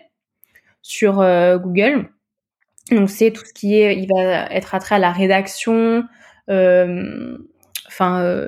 sur 0.85 1.19
euh, 1.19 1.57
Google. 1.57 2.09
Donc 2.91 3.09
c'est 3.09 3.31
tout 3.31 3.43
ce 3.43 3.53
qui 3.53 3.75
est, 3.75 3.97
il 3.97 4.07
va 4.07 4.45
être 4.51 4.75
attrait 4.75 4.95
à 4.95 4.99
la 4.99 5.11
rédaction, 5.11 6.03
enfin 6.47 8.47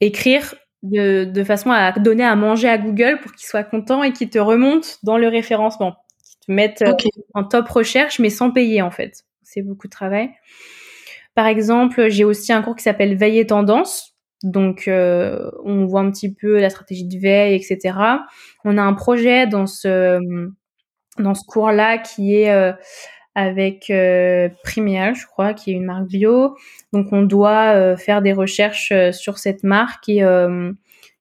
écrire 0.00 0.54
de, 0.84 1.24
de, 1.24 1.44
façon 1.44 1.72
à 1.72 1.90
donner 1.92 2.22
à 2.22 2.36
manger 2.36 2.68
à 2.68 2.78
Google 2.78 3.18
pour 3.20 3.32
qu'il 3.32 3.48
soit 3.48 3.64
content 3.64 4.04
et 4.04 4.12
qu'il 4.12 4.30
te 4.30 4.38
remonte 4.38 4.98
dans 5.02 5.18
le 5.18 5.26
référencement, 5.26 5.96
qu'il 6.22 6.38
te 6.46 6.52
mette 6.52 6.82
euh, 6.82 6.92
en 7.34 7.42
top 7.42 7.68
recherche 7.68 8.20
mais 8.20 8.30
sans 8.30 8.52
payer 8.52 8.80
en 8.80 8.92
fait. 8.92 9.24
C'est 9.42 9.62
beaucoup 9.62 9.88
de 9.88 9.92
travail. 9.92 10.30
Par 11.34 11.46
exemple, 11.46 12.08
j'ai 12.10 12.22
aussi 12.22 12.52
un 12.52 12.62
cours 12.62 12.76
qui 12.76 12.84
s'appelle 12.84 13.16
Veille 13.16 13.44
tendance. 13.44 14.14
Donc, 14.44 14.88
euh, 14.88 15.50
on 15.64 15.86
voit 15.86 16.02
un 16.02 16.10
petit 16.10 16.32
peu 16.32 16.60
la 16.60 16.70
stratégie 16.70 17.06
de 17.06 17.18
veille, 17.18 17.54
etc. 17.54 17.98
On 18.64 18.78
a 18.78 18.82
un 18.82 18.92
projet 18.92 19.46
dans 19.46 19.66
ce 19.66 20.20
dans 21.18 21.34
ce 21.34 21.44
cours-là 21.46 21.98
qui 21.98 22.36
est 22.36 22.50
euh, 22.50 22.72
avec 23.34 23.90
euh, 23.90 24.48
je 24.64 25.26
crois, 25.26 25.54
qui 25.54 25.70
est 25.70 25.74
une 25.74 25.84
marque 25.84 26.06
bio. 26.06 26.56
Donc 26.92 27.08
on 27.12 27.22
doit 27.22 27.74
euh, 27.74 27.96
faire 27.96 28.22
des 28.22 28.32
recherches 28.32 28.92
euh, 28.92 29.12
sur 29.12 29.38
cette 29.38 29.64
marque 29.64 30.08
et 30.08 30.22
euh, 30.22 30.72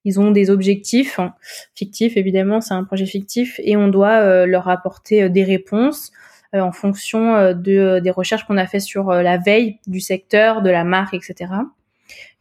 ils 0.06 0.20
ont 0.20 0.32
des 0.32 0.50
objectifs 0.50 1.18
hein, 1.20 1.34
fictifs 1.76 2.18
évidemment, 2.18 2.62
c'est 2.62 2.74
un 2.74 2.84
projet 2.84 3.06
fictif 3.06 3.60
et 3.64 3.78
on 3.78 3.88
doit 3.88 4.46
leur 4.46 4.68
apporter 4.68 5.30
des 5.30 5.46
réponses 5.46 6.12
en 6.52 6.74
fonction 6.74 7.54
de 7.54 8.00
des 8.00 8.12
recherches 8.12 8.44
qu'on 8.44 8.58
a 8.58 8.68
fait 8.68 8.82
sur 8.82 9.12
la 9.12 9.38
veille 9.38 9.80
du 9.88 10.02
secteur, 10.02 10.62
de 10.62 10.70
la 10.70 10.84
marque, 10.84 11.14
etc. 11.14 11.54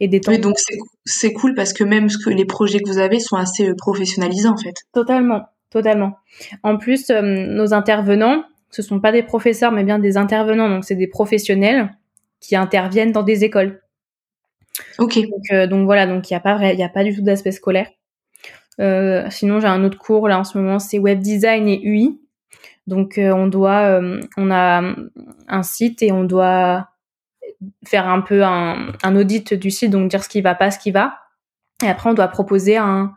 Et 0.01 0.09
des 0.09 0.19
temps. 0.19 0.33
Oui, 0.33 0.39
donc 0.39 0.57
c'est 1.05 1.31
cool 1.31 1.55
parce 1.55 1.71
que 1.71 1.85
même 1.85 2.09
ce 2.09 2.17
que 2.17 2.29
les 2.29 2.43
projets 2.43 2.79
que 2.79 2.89
vous 2.89 2.97
avez 2.97 3.21
sont 3.21 3.37
assez 3.37 3.73
professionnalisés 3.75 4.49
en 4.49 4.57
fait. 4.57 4.75
Totalement, 4.93 5.45
totalement. 5.73 6.17
En 6.63 6.77
plus, 6.77 7.09
nos 7.09 7.73
intervenants 7.73 8.43
ce 8.73 8.81
sont 8.81 8.99
pas 8.99 9.11
des 9.11 9.21
professeurs, 9.21 9.71
mais 9.71 9.83
bien 9.83 9.99
des 9.99 10.17
intervenants. 10.17 10.67
Donc, 10.67 10.83
c'est 10.83 10.95
des 10.95 11.07
professionnels 11.07 11.91
qui 12.39 12.55
interviennent 12.55 13.11
dans 13.11 13.21
des 13.21 13.43
écoles. 13.43 13.81
Ok. 14.97 15.19
Donc, 15.19 15.51
euh, 15.51 15.83
voilà, 15.85 16.07
donc 16.07 16.29
il 16.29 16.33
n'y 16.33 16.37
a 16.37 16.39
pas 16.39 16.55
vrai, 16.55 16.73
il 16.73 16.79
y 16.79 16.83
a 16.83 16.89
pas 16.89 17.03
du 17.03 17.15
tout 17.15 17.21
d'aspect 17.21 17.51
scolaire. 17.51 17.87
Euh, 18.81 19.29
sinon, 19.29 19.59
j'ai 19.59 19.67
un 19.67 19.83
autre 19.83 19.99
cours 19.99 20.27
là 20.27 20.39
en 20.39 20.43
ce 20.43 20.57
moment, 20.57 20.79
c'est 20.79 20.97
web 20.97 21.19
design 21.19 21.67
et 21.67 21.79
UI. 21.83 22.19
Donc, 22.87 23.19
euh, 23.19 23.31
on 23.31 23.45
doit, 23.45 24.01
on 24.37 24.51
a 24.51 24.95
un 25.47 25.63
site 25.63 26.01
et 26.01 26.11
on 26.11 26.23
doit 26.23 26.89
faire 27.85 28.09
un 28.09 28.21
peu 28.21 28.43
un, 28.43 28.91
un, 29.03 29.15
audit 29.15 29.53
du 29.53 29.69
site, 29.69 29.91
donc 29.91 30.09
dire 30.09 30.23
ce 30.23 30.29
qui 30.29 30.41
va 30.41 30.55
pas, 30.55 30.71
ce 30.71 30.79
qui 30.79 30.89
va. 30.89 31.19
Et 31.83 31.87
après, 31.87 32.09
on 32.09 32.13
doit 32.15 32.27
proposer 32.27 32.77
un, 32.77 33.13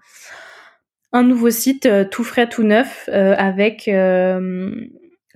un 1.16 1.22
nouveau 1.22 1.50
site 1.50 1.88
tout 2.10 2.24
frais, 2.24 2.48
tout 2.48 2.62
neuf, 2.62 3.08
avec 3.08 3.88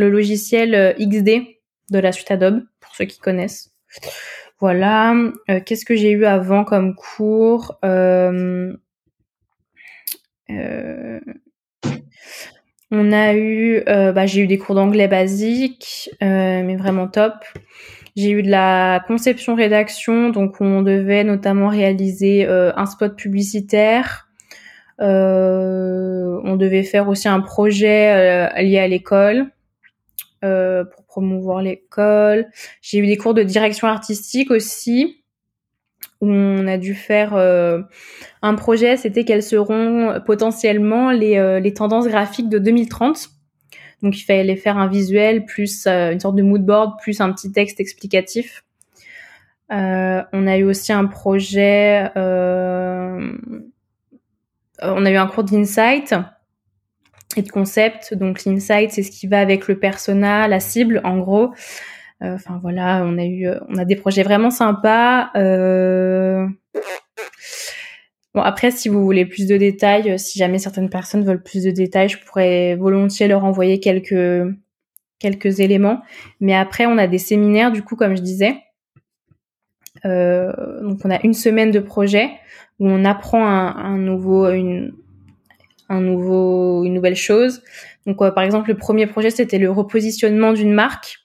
le 0.00 0.10
logiciel 0.10 0.74
euh, 0.74 0.92
XD 0.94 1.42
de 1.90 1.98
la 1.98 2.10
suite 2.10 2.30
Adobe, 2.30 2.62
pour 2.80 2.96
ceux 2.96 3.04
qui 3.04 3.20
connaissent. 3.20 3.70
Voilà. 4.58 5.14
Euh, 5.48 5.60
qu'est-ce 5.64 5.84
que 5.84 5.94
j'ai 5.94 6.10
eu 6.10 6.24
avant 6.24 6.64
comme 6.64 6.94
cours 6.94 7.78
euh, 7.84 8.72
On 12.90 13.12
a 13.12 13.34
eu, 13.34 13.82
bah, 13.86 14.26
j'ai 14.26 14.40
eu 14.42 14.46
des 14.46 14.58
cours 14.58 14.74
d'anglais 14.74 15.06
basique, 15.06 16.10
mais 16.20 16.76
vraiment 16.76 17.06
top. 17.06 17.34
J'ai 18.16 18.30
eu 18.30 18.42
de 18.42 18.50
la 18.50 19.04
conception 19.06 19.54
rédaction, 19.54 20.30
donc 20.30 20.60
on 20.60 20.82
devait 20.82 21.22
notamment 21.22 21.68
réaliser 21.68 22.46
un 22.46 22.86
spot 22.86 23.16
publicitaire. 23.16 24.29
On 25.00 26.56
devait 26.56 26.82
faire 26.82 27.08
aussi 27.08 27.28
un 27.28 27.40
projet 27.40 28.50
lié 28.62 28.78
à 28.78 28.88
l'école. 28.88 29.50
Euh, 30.42 30.86
pour 30.86 31.04
promouvoir 31.04 31.60
l'école. 31.60 32.46
J'ai 32.80 32.96
eu 32.96 33.06
des 33.06 33.18
cours 33.18 33.34
de 33.34 33.42
direction 33.42 33.88
artistique 33.88 34.50
aussi 34.50 35.22
où 36.22 36.30
on 36.30 36.66
a 36.66 36.78
dû 36.78 36.94
faire 36.94 37.34
euh, 37.34 37.82
un 38.40 38.54
projet, 38.54 38.96
c'était 38.96 39.24
quelles 39.24 39.42
seront 39.42 40.18
potentiellement 40.24 41.10
les, 41.10 41.36
euh, 41.36 41.60
les, 41.60 41.74
tendances 41.74 42.08
graphiques 42.08 42.48
de 42.48 42.58
2030. 42.58 43.28
Donc 44.02 44.18
il 44.18 44.24
fallait 44.24 44.56
faire 44.56 44.78
un 44.78 44.88
visuel 44.88 45.44
plus 45.44 45.86
une 45.86 46.20
sorte 46.20 46.36
de 46.36 46.42
mood 46.42 46.64
board 46.64 46.98
plus 47.02 47.20
un 47.20 47.30
petit 47.32 47.52
texte 47.52 47.78
explicatif. 47.78 48.64
on 49.68 50.46
a 50.46 50.56
eu 50.56 50.64
aussi 50.64 50.94
un 50.94 51.04
projet, 51.04 52.10
on 54.82 55.04
a 55.04 55.10
eu 55.10 55.16
un 55.16 55.26
cours 55.26 55.44
d'insight 55.44 56.14
et 57.36 57.42
de 57.42 57.50
concept. 57.50 58.14
Donc 58.14 58.44
l'insight, 58.44 58.90
c'est 58.90 59.02
ce 59.02 59.10
qui 59.10 59.26
va 59.26 59.40
avec 59.40 59.68
le 59.68 59.78
persona, 59.78 60.48
la 60.48 60.60
cible, 60.60 61.00
en 61.04 61.18
gros. 61.18 61.54
Euh, 62.22 62.34
enfin 62.34 62.58
voilà, 62.60 63.02
on 63.04 63.16
a 63.18 63.24
eu, 63.24 63.46
a 63.48 63.84
des 63.84 63.96
projets 63.96 64.22
vraiment 64.22 64.50
sympas. 64.50 65.30
Euh... 65.36 66.46
Bon 68.34 68.42
après, 68.42 68.70
si 68.70 68.88
vous 68.88 69.02
voulez 69.02 69.26
plus 69.26 69.46
de 69.46 69.56
détails, 69.56 70.18
si 70.18 70.38
jamais 70.38 70.58
certaines 70.58 70.90
personnes 70.90 71.24
veulent 71.24 71.42
plus 71.42 71.64
de 71.64 71.70
détails, 71.70 72.08
je 72.08 72.18
pourrais 72.18 72.76
volontiers 72.76 73.26
leur 73.26 73.44
envoyer 73.44 73.80
quelques 73.80 74.54
éléments. 75.60 76.02
Mais 76.40 76.54
après, 76.54 76.86
on 76.86 76.96
a 76.96 77.08
des 77.08 77.18
séminaires, 77.18 77.72
du 77.72 77.82
coup, 77.82 77.96
comme 77.96 78.16
je 78.16 78.22
disais. 78.22 78.54
Euh, 80.04 80.80
donc 80.82 81.00
on 81.04 81.10
a 81.10 81.20
une 81.24 81.34
semaine 81.34 81.70
de 81.70 81.80
projet 81.80 82.30
où 82.80 82.88
on 82.88 83.04
apprend 83.04 83.46
un, 83.46 83.76
un 83.76 83.98
nouveau, 83.98 84.48
une, 84.50 84.92
un 85.90 86.00
nouveau, 86.00 86.84
une 86.84 86.94
nouvelle 86.94 87.16
chose. 87.16 87.62
Donc, 88.06 88.22
euh, 88.22 88.30
par 88.30 88.42
exemple, 88.44 88.70
le 88.70 88.76
premier 88.76 89.06
projet, 89.06 89.30
c'était 89.30 89.58
le 89.58 89.70
repositionnement 89.70 90.52
d'une 90.52 90.72
marque. 90.72 91.18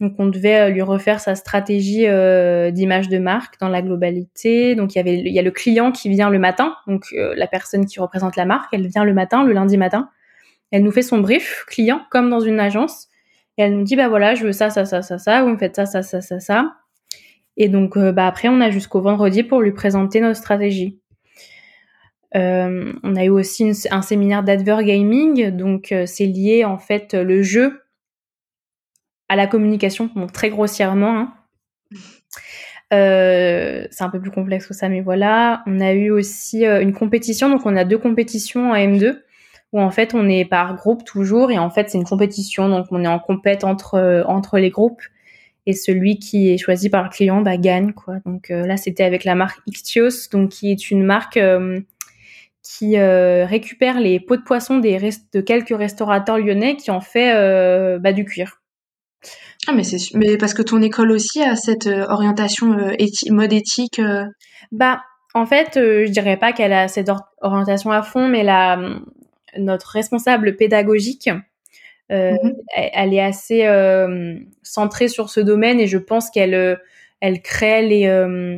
Donc, 0.00 0.14
on 0.18 0.26
devait 0.26 0.60
euh, 0.60 0.68
lui 0.70 0.82
refaire 0.82 1.20
sa 1.20 1.34
stratégie 1.34 2.06
euh, 2.06 2.70
d'image 2.70 3.08
de 3.08 3.18
marque 3.18 3.60
dans 3.60 3.68
la 3.68 3.82
globalité. 3.82 4.74
Donc, 4.74 4.94
il 4.94 4.98
y 4.98 5.00
avait, 5.00 5.18
il 5.18 5.32
y 5.32 5.38
a 5.38 5.42
le 5.42 5.50
client 5.50 5.92
qui 5.92 6.08
vient 6.08 6.30
le 6.30 6.38
matin. 6.38 6.74
Donc, 6.86 7.04
la 7.12 7.46
personne 7.46 7.86
qui 7.86 8.00
représente 8.00 8.36
la 8.36 8.46
marque, 8.46 8.72
elle 8.72 8.88
vient 8.88 9.04
le 9.04 9.14
matin, 9.14 9.44
le 9.44 9.52
lundi 9.52 9.76
matin. 9.76 10.10
Elle 10.72 10.82
nous 10.82 10.92
fait 10.92 11.02
son 11.02 11.18
brief 11.18 11.64
client, 11.68 12.00
comme 12.10 12.30
dans 12.30 12.40
une 12.40 12.58
agence. 12.58 13.08
Et 13.58 13.62
elle 13.62 13.76
nous 13.76 13.84
dit, 13.84 13.96
bah 13.96 14.08
voilà, 14.08 14.34
je 14.34 14.44
veux 14.44 14.52
ça, 14.52 14.70
ça, 14.70 14.84
ça, 14.84 15.02
ça, 15.02 15.18
ça. 15.18 15.42
Vous 15.42 15.50
me 15.50 15.58
faites 15.58 15.76
ça, 15.76 15.84
ça, 15.84 16.02
ça, 16.02 16.20
ça, 16.20 16.40
ça. 16.40 16.72
Et 17.56 17.68
donc, 17.68 17.98
bah 17.98 18.26
après, 18.26 18.48
on 18.48 18.60
a 18.60 18.70
jusqu'au 18.70 19.00
vendredi 19.00 19.42
pour 19.42 19.60
lui 19.60 19.72
présenter 19.72 20.20
notre 20.20 20.38
stratégie. 20.38 21.00
Euh, 22.36 22.92
on 23.02 23.16
a 23.16 23.24
eu 23.24 23.30
aussi 23.30 23.72
un 23.90 24.02
séminaire 24.02 24.42
d'advergaming, 24.42 25.50
donc 25.50 25.90
euh, 25.90 26.06
c'est 26.06 26.26
lié 26.26 26.64
en 26.64 26.78
fait 26.78 27.14
le 27.14 27.42
jeu 27.42 27.82
à 29.28 29.36
la 29.36 29.46
communication, 29.46 30.10
bon, 30.14 30.26
très 30.26 30.50
grossièrement. 30.50 31.18
Hein. 31.18 31.34
Euh, 32.92 33.86
c'est 33.90 34.02
un 34.02 34.10
peu 34.10 34.20
plus 34.20 34.30
complexe 34.30 34.66
que 34.66 34.74
ça, 34.74 34.88
mais 34.88 35.00
voilà. 35.00 35.62
On 35.66 35.80
a 35.80 35.92
eu 35.92 36.10
aussi 36.10 36.64
une 36.64 36.92
compétition, 36.92 37.48
donc 37.48 37.64
on 37.64 37.76
a 37.76 37.84
deux 37.84 37.98
compétitions 37.98 38.72
en 38.72 38.74
M2 38.74 39.22
où 39.72 39.80
en 39.80 39.92
fait 39.92 40.14
on 40.14 40.28
est 40.28 40.44
par 40.44 40.74
groupe 40.74 41.04
toujours 41.04 41.52
et 41.52 41.58
en 41.58 41.70
fait 41.70 41.90
c'est 41.90 41.98
une 41.98 42.04
compétition, 42.04 42.68
donc 42.68 42.86
on 42.90 43.04
est 43.04 43.08
en 43.08 43.20
compète 43.20 43.62
entre 43.62 44.24
entre 44.26 44.58
les 44.58 44.70
groupes 44.70 45.02
et 45.66 45.72
celui 45.72 46.18
qui 46.18 46.50
est 46.50 46.58
choisi 46.58 46.90
par 46.90 47.02
le 47.02 47.08
client 47.08 47.42
bah, 47.42 47.56
gagne 47.56 47.92
quoi. 47.92 48.16
Donc 48.24 48.48
là 48.48 48.76
c'était 48.76 49.04
avec 49.04 49.24
la 49.24 49.34
marque 49.34 49.60
Ictios, 49.66 50.28
donc 50.32 50.50
qui 50.50 50.70
est 50.70 50.90
une 50.90 51.04
marque 51.04 51.38
qui 52.62 52.98
euh, 52.98 53.46
récupère 53.46 54.00
les 54.00 54.20
pots 54.20 54.36
de 54.36 54.42
poisson 54.42 54.78
des 54.78 54.98
de 55.32 55.40
quelques 55.40 55.76
restaurateurs 55.76 56.38
lyonnais 56.38 56.76
qui 56.76 56.90
ont 56.90 57.00
fait 57.00 57.34
euh, 57.34 57.98
bah, 57.98 58.12
du 58.12 58.24
cuir. 58.24 58.60
Ah 59.66 59.72
mais 59.72 59.82
c'est 59.82 59.98
mais 60.14 60.38
parce 60.38 60.54
que 60.54 60.62
ton 60.62 60.80
école 60.80 61.10
aussi 61.10 61.42
a 61.42 61.56
cette 61.56 61.86
euh, 61.86 62.06
orientation 62.08 62.76
mode 63.28 63.52
éthique. 63.52 64.00
Bah 64.72 65.02
en 65.34 65.46
fait, 65.46 65.72
je 65.74 66.10
dirais 66.10 66.36
pas 66.36 66.52
qu'elle 66.52 66.72
a 66.72 66.88
cette 66.88 67.10
orientation 67.40 67.90
à 67.90 68.02
fond, 68.02 68.28
mais 68.28 68.42
la 68.42 68.78
notre 69.56 69.88
responsable 69.88 70.56
pédagogique 70.56 71.28
mmh 72.10 72.36
elle, 72.74 73.14
est 73.14 73.20
assez 73.20 73.64
centrée 74.62 75.06
sur 75.06 75.30
ce 75.30 75.38
domaine 75.38 75.78
et 75.78 75.86
je 75.86 75.98
pense 75.98 76.28
qu'elle 76.30 76.80
elle 77.20 77.40
crée 77.42 77.86
les 77.86 78.56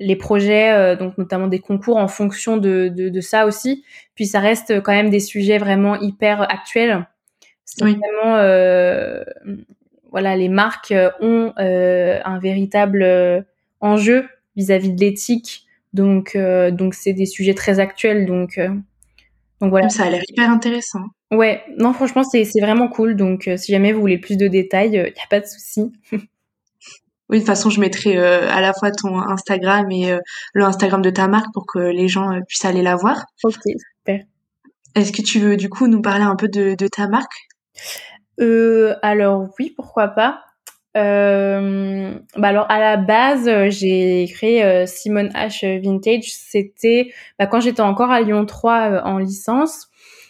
les 0.00 0.14
projets, 0.14 0.96
donc 0.96 1.18
notamment 1.18 1.48
des 1.48 1.58
concours 1.58 1.96
en 1.96 2.06
fonction 2.06 2.56
de, 2.56 2.86
de, 2.86 3.08
de, 3.08 3.20
ça 3.20 3.46
aussi. 3.46 3.84
Puis 4.14 4.26
ça 4.26 4.38
reste 4.38 4.80
quand 4.82 4.92
même 4.92 5.10
des 5.10 5.18
sujets 5.18 5.58
vraiment 5.58 5.96
hyper 5.96 6.40
actuels. 6.42 7.08
C'est 7.64 7.84
vraiment 7.84 8.36
voilà, 10.12 10.36
les 10.36 10.48
marques 10.48 10.94
ont 11.20 11.52
un 11.56 12.38
véritable 12.38 13.44
enjeu 13.80 14.28
vis-à-vis 14.56 14.92
de 14.92 15.00
l'éthique. 15.00 15.66
Donc, 15.92 16.36
euh, 16.36 16.70
donc 16.70 16.94
c'est 16.94 17.12
des 17.12 17.26
sujets 17.26 17.54
très 17.54 17.80
actuels. 17.80 18.26
Donc, 18.26 18.58
euh, 18.58 18.68
donc 19.60 19.70
voilà. 19.70 19.88
Ça 19.88 20.04
a 20.04 20.10
l'air 20.10 20.22
hyper 20.28 20.50
intéressant. 20.50 21.00
Ouais, 21.30 21.62
non, 21.76 21.92
franchement, 21.92 22.22
c'est 22.22 22.44
vraiment 22.60 22.88
cool. 22.88 23.16
Donc, 23.16 23.48
euh, 23.48 23.56
si 23.56 23.72
jamais 23.72 23.92
vous 23.92 24.00
voulez 24.00 24.18
plus 24.18 24.36
de 24.36 24.48
détails, 24.48 24.90
il 24.94 25.02
n'y 25.02 25.22
a 25.22 25.28
pas 25.28 25.40
de 25.40 25.46
souci. 25.46 25.92
Oui, 27.30 27.36
de 27.36 27.42
toute 27.42 27.46
façon, 27.46 27.68
je 27.68 27.78
mettrai 27.78 28.16
à 28.16 28.62
la 28.62 28.72
fois 28.72 28.90
ton 28.90 29.20
Instagram 29.20 29.90
et 29.90 30.16
le 30.54 30.64
Instagram 30.64 31.02
de 31.02 31.10
ta 31.10 31.28
marque 31.28 31.52
pour 31.52 31.66
que 31.66 31.78
les 31.78 32.08
gens 32.08 32.30
puissent 32.48 32.64
aller 32.64 32.80
la 32.80 32.96
voir. 32.96 33.22
Ok, 33.44 33.52
super. 33.98 34.24
Est-ce 34.94 35.12
que 35.12 35.20
tu 35.20 35.38
veux 35.38 35.58
du 35.58 35.68
coup 35.68 35.88
nous 35.88 36.00
parler 36.00 36.24
un 36.24 36.36
peu 36.36 36.48
de, 36.48 36.74
de 36.74 36.88
ta 36.88 37.06
marque? 37.06 37.48
Alors 39.02 39.50
oui, 39.58 39.74
pourquoi 39.76 40.08
pas. 40.08 40.40
Euh, 40.96 42.14
bah 42.36 42.48
alors 42.48 42.66
à 42.70 42.80
la 42.80 42.96
base, 42.96 43.46
euh, 43.46 43.68
j'ai 43.70 44.26
créé 44.32 44.64
euh, 44.64 44.86
Simone 44.86 45.28
H 45.28 45.80
Vintage. 45.80 46.32
C'était 46.32 47.12
bah, 47.38 47.46
quand 47.46 47.60
j'étais 47.60 47.82
encore 47.82 48.10
à 48.10 48.20
Lyon 48.20 48.46
3 48.46 49.02
en 49.04 49.18
licence. 49.18 49.88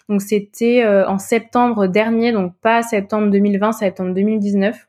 Donc 0.09 0.23
c'était 0.23 0.85
en 0.87 1.19
septembre 1.19 1.87
dernier, 1.87 2.33
donc 2.33 2.55
pas 2.63 2.83
septembre 2.83 3.31
2020, 3.31 3.73
septembre 3.73 4.15
2019. 4.15 4.89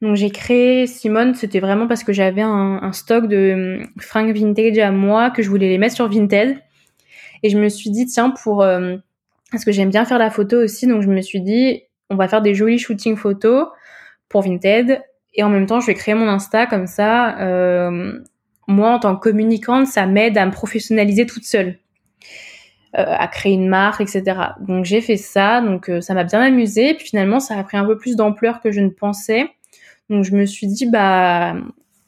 Donc 0.00 0.16
j'ai 0.16 0.30
créé 0.30 0.86
Simone, 0.86 1.34
c'était 1.34 1.60
vraiment 1.60 1.88
parce 1.88 2.04
que 2.04 2.12
j'avais 2.12 2.42
un, 2.42 2.92
stock 2.92 3.26
de 3.26 3.80
fringues 3.98 4.32
vintage 4.32 4.78
à 4.78 4.92
moi 4.92 5.30
que 5.30 5.42
je 5.42 5.48
voulais 5.48 5.68
les 5.68 5.78
mettre 5.78 5.94
sur 5.96 6.08
Vinted. 6.08 6.56
Et 7.42 7.50
je 7.50 7.58
me 7.58 7.68
suis 7.68 7.90
dit 7.90 8.06
tiens 8.06 8.30
pour 8.30 8.64
parce 9.50 9.64
que 9.64 9.72
j'aime 9.72 9.90
bien 9.90 10.04
faire 10.04 10.18
la 10.18 10.30
photo 10.30 10.56
aussi, 10.62 10.86
donc 10.86 11.02
je 11.02 11.08
me 11.08 11.20
suis 11.20 11.40
dit 11.40 11.82
on 12.10 12.16
va 12.16 12.28
faire 12.28 12.42
des 12.42 12.54
jolis 12.54 12.78
shootings 12.78 13.16
photos 13.16 13.66
pour 14.28 14.42
Vinted. 14.42 15.02
Et 15.34 15.42
en 15.42 15.48
même 15.48 15.66
temps, 15.66 15.80
je 15.80 15.86
vais 15.86 15.94
créer 15.94 16.14
mon 16.14 16.28
Insta 16.28 16.66
comme 16.66 16.86
ça. 16.86 17.38
Euh, 17.40 18.20
moi, 18.68 18.92
en 18.92 18.98
tant 18.98 19.16
que 19.16 19.28
communicante, 19.28 19.86
ça 19.86 20.06
m'aide 20.06 20.38
à 20.38 20.46
me 20.46 20.52
professionnaliser 20.52 21.26
toute 21.26 21.44
seule, 21.44 21.68
euh, 21.68 21.83
à 22.94 23.26
créer 23.28 23.52
une 23.52 23.68
marque, 23.68 24.00
etc. 24.00 24.22
Donc 24.60 24.84
j'ai 24.84 25.00
fait 25.00 25.16
ça, 25.16 25.60
donc 25.60 25.88
euh, 25.88 26.00
ça 26.00 26.14
m'a 26.14 26.24
bien 26.24 26.40
amusé. 26.40 26.94
Puis 26.94 27.08
finalement, 27.08 27.40
ça 27.40 27.58
a 27.58 27.64
pris 27.64 27.76
un 27.76 27.84
peu 27.84 27.96
plus 27.96 28.16
d'ampleur 28.16 28.60
que 28.60 28.70
je 28.72 28.80
ne 28.80 28.90
pensais. 28.90 29.48
Donc 30.10 30.24
je 30.24 30.34
me 30.34 30.46
suis 30.46 30.66
dit, 30.66 30.86
bah 30.86 31.54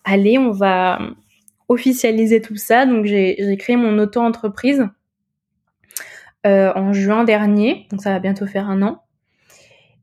allez, 0.05 0.39
on 0.39 0.51
va 0.51 1.01
officialiser 1.69 2.41
tout 2.41 2.57
ça. 2.57 2.87
Donc 2.87 3.05
j'ai 3.07 3.57
créé 3.59 3.77
mon 3.77 3.99
auto-entreprise 3.99 4.87
en 6.45 6.93
juin 6.93 7.25
dernier. 7.25 7.87
Donc 7.91 8.03
ça 8.03 8.11
va 8.11 8.21
bientôt 8.21 8.47
faire 8.47 8.71
un 8.71 8.83
an. 8.83 9.03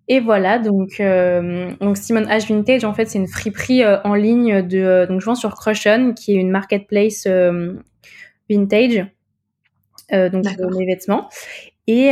Et 0.10 0.20
voilà, 0.20 0.60
donc, 0.60 1.00
euh, 1.00 1.72
donc 1.80 1.98
Simone 1.98 2.26
H 2.26 2.48
Vintage, 2.48 2.84
en 2.84 2.94
fait, 2.94 3.06
c'est 3.06 3.20
une 3.20 3.28
friperie 3.28 3.84
euh, 3.84 4.02
en 4.04 4.16
ligne 4.16 4.62
de. 4.62 4.78
Euh, 4.78 5.08
donc, 5.08 5.22
je 5.22 5.26
vends 5.26 5.36
sur 5.36 5.56
Crushon, 5.56 6.14
qui 6.14 6.34
est 6.34 6.40
une 6.40 6.52
marketplace 6.52 7.26
vintage, 8.50 9.06
donc 10.12 10.46
mes 10.78 10.86
vêtements. 10.86 11.30
Et, 11.86 12.12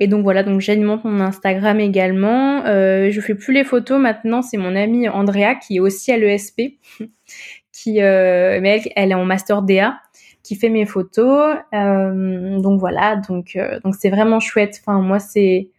et, 0.00 0.06
donc 0.06 0.22
voilà, 0.22 0.42
donc 0.42 0.60
j'alimente 0.60 1.04
mon 1.04 1.20
Instagram 1.20 1.80
également. 1.80 2.64
je 2.64 3.20
fais 3.20 3.34
plus 3.34 3.52
les 3.52 3.64
photos 3.64 4.00
maintenant, 4.00 4.42
c'est 4.42 4.56
mon 4.56 4.76
amie 4.76 5.08
Andrea 5.08 5.56
qui 5.56 5.76
est 5.76 5.80
aussi 5.80 6.12
à 6.12 6.16
l'ESP, 6.16 6.78
qui, 7.72 7.94
mais 7.94 8.80
elle, 8.84 8.92
elle, 8.94 9.10
est 9.10 9.14
en 9.14 9.24
master 9.24 9.62
DA, 9.62 9.98
qui 10.42 10.54
fait 10.54 10.68
mes 10.68 10.86
photos. 10.86 11.56
donc 11.72 12.78
voilà, 12.78 13.16
donc 13.16 13.58
donc 13.84 13.94
c'est 13.98 14.10
vraiment 14.10 14.38
chouette. 14.38 14.80
Enfin 14.80 15.00
moi 15.00 15.18
c'est 15.18 15.70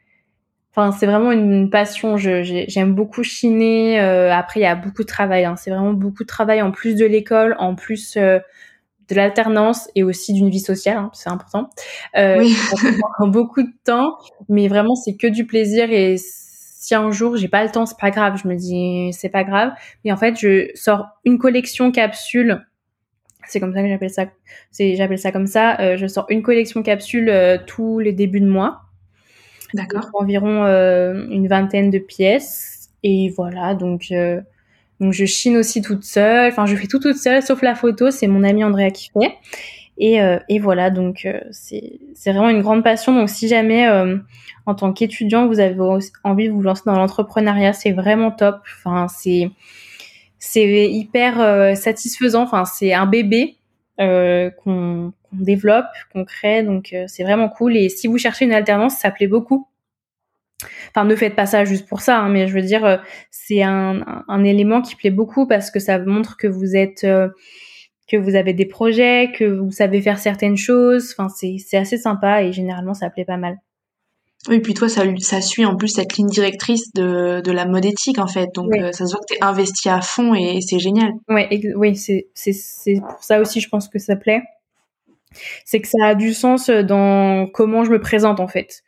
Enfin, 0.74 0.93
c'est 0.93 1.06
vraiment 1.06 1.34
une 1.34 1.70
passion. 1.70 2.16
J'aime 2.18 2.95
beaucoup 2.95 3.24
chiner. 3.24 3.99
Euh, 3.99 4.34
après, 4.34 4.62
il 4.62 4.64
y 4.64 4.68
a 4.68 4.76
beaucoup 4.76 5.02
de 5.02 5.08
travail. 5.08 5.43
Hein. 5.43 5.56
C'est 5.58 5.70
vraiment 5.70 5.93
beaucoup 5.93 6.24
de 6.24 6.28
travail 6.28 6.62
en 6.62 6.72
plus 6.72 6.95
de 6.95 7.06
l'école, 7.06 7.58
en 7.60 7.76
plus 7.76 8.16
euh, 8.16 8.39
de 9.12 9.16
l'alternance 9.16 9.89
et 9.95 10.03
aussi 10.03 10.34
d'une 10.34 10.49
vie 10.49 10.59
sociale. 10.59 10.97
Hein, 10.97 11.12
c'est 11.14 11.30
important. 11.30 11.70
Euh, 12.18 12.39
oui. 12.39 12.55
beaucoup 13.28 13.64
de 13.64 13.74
temps, 13.84 14.18
mais 14.49 14.68
vraiment, 14.68 14.95
c'est 14.95 15.16
que 15.16 15.28
du 15.28 15.45
plaisir. 15.45 15.91
Et 15.91 16.16
si 16.18 16.95
un 16.95 17.12
jour 17.12 17.38
j'ai 17.38 17.47
pas 17.47 17.64
le 17.64 17.70
temps, 17.70 17.86
c'est 17.86 17.99
pas 17.99 18.12
grave. 18.12 18.39
Je 18.41 18.47
me 18.47 18.55
dis, 18.55 19.14
c'est 19.14 19.30
pas 19.30 19.43
grave. 19.43 19.72
Mais 20.03 20.12
en 20.12 20.18
fait, 20.18 20.38
je 20.39 20.70
sors 20.76 21.07
une 21.26 21.38
collection 21.38 21.91
capsule. 21.91 22.66
C'est 23.47 23.59
comme 23.59 23.74
ça 23.74 23.82
que 23.82 23.88
j'appelle 23.88 24.09
ça. 24.09 24.26
C'est 24.72 24.95
j'appelle 24.95 25.20
ça 25.20 25.32
comme 25.32 25.47
ça. 25.47 25.80
Euh, 25.80 25.97
je 25.97 26.07
sors 26.07 26.26
une 26.30 26.41
collection 26.41 26.84
capsule 26.84 27.32
tous 27.68 27.99
les 27.99 28.14
débuts 28.14 28.41
de 28.41 28.47
mois. 28.47 28.82
D'accord. 29.74 30.09
Environ 30.14 30.66
euh, 30.66 31.26
une 31.30 31.47
vingtaine 31.47 31.89
de 31.89 31.99
pièces. 31.99 32.89
Et 33.03 33.30
voilà, 33.30 33.74
donc, 33.74 34.07
euh, 34.12 34.41
donc 35.02 35.12
je 35.12 35.26
chine 35.26 35.58
aussi 35.58 35.82
toute 35.82 36.06
seule. 36.06 36.49
Enfin, 36.49 36.66
je 36.66 36.76
fais 36.78 36.88
tout 36.88 36.99
toute 36.99 37.18
seule, 37.18 37.43
sauf 37.43 37.62
la 37.62 37.76
photo. 37.76 38.10
C'est 38.10 38.28
mon 38.28 38.43
ami 38.43 38.64
Andrea 38.64 38.89
qui 38.91 39.10
fait. 39.12 39.36
Et, 39.97 40.22
euh, 40.22 40.39
et 40.47 40.60
voilà, 40.60 40.89
donc 40.89 41.28
c'est 41.52 41.99
vraiment 42.26 42.49
une 42.49 42.62
grande 42.62 42.84
passion. 42.84 43.14
Donc 43.14 43.30
si 43.30 43.49
jamais, 43.49 43.86
en 44.66 44.74
tant 44.74 44.93
qu'étudiant, 44.93 45.47
vous 45.47 45.60
avez 45.60 45.76
envie 46.24 46.47
de 46.47 46.54
vous 46.54 46.62
lancer 46.62 46.84
dans 46.86 46.95
l'entrepreneuriat, 46.95 47.74
c'est 47.74 47.91
vraiment 47.91 48.32
top. 48.32 48.62
Enfin, 48.78 49.08
c'est 49.10 49.52
c'est 50.39 50.89
hyper 50.89 51.76
satisfaisant. 51.76 52.43
Enfin, 52.43 52.64
c'est 52.66 52.93
un 52.93 53.06
bébé 53.06 53.58
qu'on 53.97 55.14
développe, 55.34 55.86
qu'on 56.12 56.26
crée. 56.26 56.64
Donc 56.64 56.93
euh, 56.93 57.06
c'est 57.08 57.24
vraiment 57.24 57.49
cool. 57.49 57.78
Et 57.78 57.89
si 57.89 58.08
vous 58.08 58.18
cherchez 58.18 58.45
une 58.45 58.54
alternance, 58.54 58.95
ça 58.95 59.12
plaît 59.12 59.28
beaucoup. 59.28 59.68
Enfin, 60.89 61.05
ne 61.05 61.16
faites 61.16 61.36
pas 61.36 61.45
ça 61.45 61.66
juste 61.66 61.88
pour 61.88 62.01
ça, 62.01 62.20
hein, 62.20 62.30
mais 62.30 62.47
je 62.47 62.53
veux 62.53 62.62
dire, 62.62 62.86
euh, 62.86 62.97
c'est 63.32 63.64
un, 63.64 64.24
un, 64.28 64.43
élément 64.43 64.82
qui 64.82 64.95
plaît 64.95 65.12
beaucoup 65.12 65.47
parce 65.47 65.72
que 65.72 65.80
ça 65.80 65.99
montre 65.99 66.38
que 66.38 66.47
vous 66.47 66.76
êtes, 66.76 67.03
euh, 67.03 67.30
que 68.07 68.18
vous 68.18 68.36
avez 68.36 68.53
des 68.53 68.66
projets, 68.66 69.32
que 69.38 69.45
vous 69.45 69.72
savez 69.72 70.01
faire 70.01 70.20
certaines 70.20 70.57
choses. 70.57 71.14
Enfin, 71.18 71.30
c'est 71.30 71.78
assez 71.78 71.97
sympa 71.97 72.43
et 72.43 72.51
généralement, 72.51 72.93
ça 72.93 73.09
plaît 73.09 73.26
pas 73.26 73.38
mal. 73.38 73.57
Oui, 74.47 74.59
puis 74.59 74.74
toi, 74.74 74.89
ça, 74.89 75.03
ça 75.20 75.39
suit 75.39 75.66
en 75.66 75.76
plus 75.76 75.89
cette 75.89 76.18
ligne 76.18 76.28
directrice 76.28 76.91
de, 76.93 77.41
de 77.41 77.51
la 77.51 77.66
mode 77.66 77.86
éthique, 77.86 78.18
en 78.18 78.26
fait. 78.26 78.49
Donc, 78.55 78.74
ça 78.91 79.05
se 79.05 79.12
voit 79.12 79.20
que 79.20 79.34
tu 79.34 79.39
es 79.39 79.43
investi 79.43 79.88
à 79.88 80.01
fond 80.01 80.34
et, 80.34 80.59
c'est 80.62 80.80
génial. 80.80 81.12
Ouais, 81.30 81.47
oui, 81.76 81.95
c'est 81.95 82.28
pour 83.01 83.24
ça 83.24 83.39
aussi, 83.39 83.62
je 83.62 83.70
pense 83.70 83.88
que 83.88 83.99
ça 83.99 84.16
plaît 84.16 84.41
c'est 85.66 85.82
que 85.82 85.88
ça 85.88 86.07
a 86.07 86.16
du 86.16 86.34
sens 86.34 86.70
euh, 86.70 86.84
dans 86.84 87.47
comment 87.47 87.84
je 87.84 87.91
me 87.91 87.99
présente 87.99 88.39
en 88.39 88.47
fait. 88.47 88.84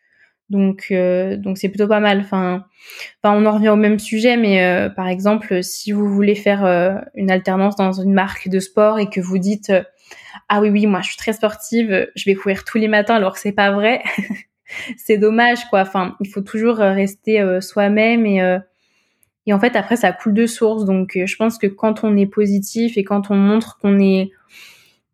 Donc 0.50 0.88
euh, 0.92 1.38
donc 1.38 1.58
c'est 1.58 1.70
plutôt 1.70 1.88
pas 1.88 2.00
mal. 2.00 2.20
Enfin, 2.20 2.66
enfin 3.24 3.36
on 3.36 3.46
en 3.46 3.54
revient 3.54 3.70
au 3.70 3.76
même 3.76 4.00
sujet, 4.00 4.38
mais 4.38 4.64
euh, 4.64 4.90
par 4.90 5.08
exemple 5.08 5.64
si 5.64 5.92
vous 5.92 6.08
voulez 6.08 6.36
faire 6.36 6.64
une 7.16 7.32
alternance 7.32 7.76
dans 7.76 7.94
une 7.94 8.14
marque 8.14 8.50
de 8.50 8.60
sport 8.60 9.00
et 9.00 9.10
que 9.10 9.22
vous 9.22 9.38
dites 9.38 9.72
ah 10.50 10.62
oui 10.62 10.70
oui 10.70 10.86
moi 10.86 11.02
je 11.02 11.08
suis 11.08 11.18
très 11.18 11.34
sportive, 11.34 12.10
je 12.16 12.26
vais 12.26 12.36
courir 12.36 12.64
tous 12.66 12.78
les 12.78 12.88
matins 12.88 13.16
alors 13.16 13.34
que 13.34 13.40
c'est 13.40 13.52
pas 13.52 13.72
vrai, 13.72 14.04
c'est 14.98 15.18
dommage 15.18 15.66
quoi. 15.70 15.82
Enfin 15.82 16.16
il 16.20 16.30
faut 16.30 16.42
toujours 16.42 16.78
rester 16.78 17.60
soi-même 17.62 18.26
et 18.26 18.60
et 19.46 19.54
en 19.54 19.60
fait 19.60 19.76
après 19.76 19.96
ça 19.96 20.12
coule 20.12 20.34
de 20.34 20.46
source. 20.46 20.86
Donc 20.86 21.18
je 21.26 21.36
pense 21.36 21.58
que 21.58 21.68
quand 21.68 22.04
on 22.04 22.16
est 22.18 22.28
positif 22.28 22.98
et 22.98 23.04
quand 23.04 23.32
on 23.32 23.36
montre 23.36 23.78
qu'on 23.80 24.00
est 24.00 24.32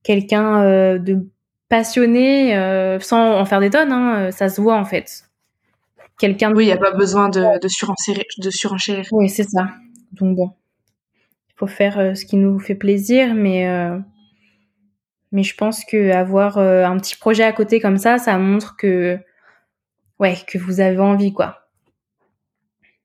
quelqu'un 0.03 0.63
euh, 0.63 0.97
de 0.97 1.27
passionné, 1.69 2.57
euh, 2.57 2.99
sans 2.99 3.39
en 3.39 3.45
faire 3.45 3.59
des 3.59 3.69
tonnes, 3.69 3.91
hein, 3.91 4.27
euh, 4.27 4.31
ça 4.31 4.49
se 4.49 4.61
voit 4.61 4.77
en 4.77 4.85
fait. 4.85 5.23
Quelqu'un. 6.19 6.53
Oui, 6.53 6.65
il 6.65 6.67
n'y 6.67 6.73
a 6.73 6.77
pas 6.77 6.91
besoin 6.91 7.29
de, 7.29 7.59
de 7.61 7.67
surenchérir. 7.67 8.25
De 8.39 8.49
surenchérir. 8.49 9.05
Oui, 9.11 9.29
c'est 9.29 9.43
ça. 9.49 9.69
Donc 10.13 10.35
bon, 10.35 10.51
il 11.49 11.53
faut 11.57 11.67
faire 11.67 12.17
ce 12.17 12.25
qui 12.25 12.35
nous 12.37 12.59
fait 12.59 12.75
plaisir, 12.75 13.33
mais 13.35 13.67
mais 15.31 15.43
je 15.43 15.55
pense 15.55 15.85
que 15.85 16.11
avoir 16.11 16.57
un 16.57 16.97
petit 16.97 17.15
projet 17.15 17.43
à 17.43 17.53
côté 17.53 17.79
comme 17.79 17.97
ça, 17.97 18.17
ça 18.17 18.37
montre 18.37 18.75
que 18.75 19.17
ouais 20.19 20.37
que 20.47 20.57
vous 20.57 20.81
avez 20.81 20.99
envie 20.99 21.31
quoi. 21.31 21.68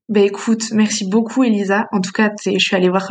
Ben 0.09 0.25
écoute, 0.25 0.71
merci 0.73 1.09
beaucoup 1.09 1.45
Elisa. 1.45 1.87
En 1.93 2.01
tout 2.01 2.13
cas, 2.13 2.31
je 2.45 2.59
suis 2.59 2.77
allée 2.77 2.91
voir 2.91 3.11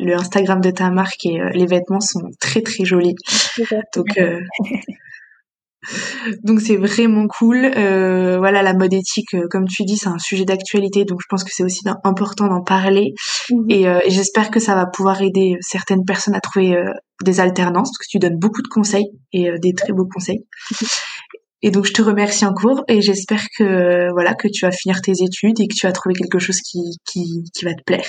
le 0.00 0.14
Instagram 0.14 0.60
de 0.60 0.70
ta 0.70 0.90
marque 0.90 1.24
et 1.26 1.40
euh, 1.40 1.50
les 1.52 1.66
vêtements 1.66 2.00
sont 2.00 2.20
très 2.40 2.62
très 2.62 2.84
jolis. 2.84 3.14
Donc 3.94 4.06
euh, 4.18 4.40
donc 6.44 6.60
c'est 6.60 6.76
vraiment 6.76 7.26
cool. 7.26 7.64
Euh, 7.64 8.38
voilà, 8.38 8.62
la 8.62 8.74
mode 8.74 8.94
éthique, 8.94 9.36
comme 9.50 9.66
tu 9.66 9.84
dis, 9.84 9.96
c'est 9.96 10.08
un 10.08 10.18
sujet 10.18 10.44
d'actualité, 10.44 11.04
donc 11.04 11.20
je 11.20 11.26
pense 11.28 11.44
que 11.44 11.50
c'est 11.52 11.64
aussi 11.64 11.82
important 12.04 12.46
d'en 12.46 12.62
parler. 12.62 13.14
Mhm. 13.50 13.70
Et, 13.70 13.86
j'espère 14.08 14.50
que 14.50 14.60
ça 14.60 14.74
va 14.74 14.86
pouvoir 14.86 15.20
aider 15.22 15.56
certaines 15.60 16.04
personnes 16.04 16.34
à 16.34 16.40
trouver 16.40 16.76
des 17.24 17.40
alternances, 17.40 17.90
parce 17.90 17.98
que 17.98 18.10
tu 18.10 18.18
donnes 18.18 18.38
beaucoup 18.38 18.62
de 18.62 18.68
conseils 18.68 19.10
et 19.32 19.50
des 19.58 19.72
très 19.72 19.92
beaux 19.92 20.06
conseils. 20.06 20.44
Et 21.62 21.70
donc 21.70 21.84
je 21.86 21.92
te 21.92 22.02
remercie 22.02 22.44
en 22.44 22.54
cours 22.54 22.84
et 22.88 23.00
j'espère 23.00 23.44
que 23.56 24.10
voilà 24.12 24.34
que 24.34 24.48
tu 24.48 24.64
vas 24.64 24.70
finir 24.70 25.00
tes 25.00 25.12
études 25.22 25.60
et 25.60 25.66
que 25.66 25.74
tu 25.74 25.86
vas 25.86 25.92
trouver 25.92 26.14
quelque 26.14 26.38
chose 26.38 26.60
qui 26.60 26.80
qui, 27.04 27.44
qui 27.54 27.64
va 27.64 27.74
te 27.74 27.82
plaire. 27.82 28.08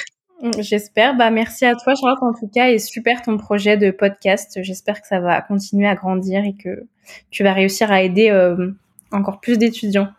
J'espère. 0.59 1.17
Bah 1.17 1.31
merci 1.31 1.65
à 1.65 1.75
toi 1.75 1.93
Charlotte 1.95 2.23
en 2.23 2.33
tout 2.33 2.49
cas 2.53 2.69
et 2.69 2.79
super 2.79 3.21
ton 3.21 3.37
projet 3.37 3.77
de 3.77 3.91
podcast. 3.91 4.59
J'espère 4.61 5.01
que 5.01 5.07
ça 5.07 5.19
va 5.19 5.41
continuer 5.41 5.87
à 5.87 5.95
grandir 5.95 6.43
et 6.43 6.55
que 6.55 6.87
tu 7.31 7.43
vas 7.43 7.53
réussir 7.53 7.91
à 7.91 8.03
aider 8.03 8.29
euh, 8.29 8.71
encore 9.11 9.39
plus 9.39 9.57
d'étudiants. 9.57 10.09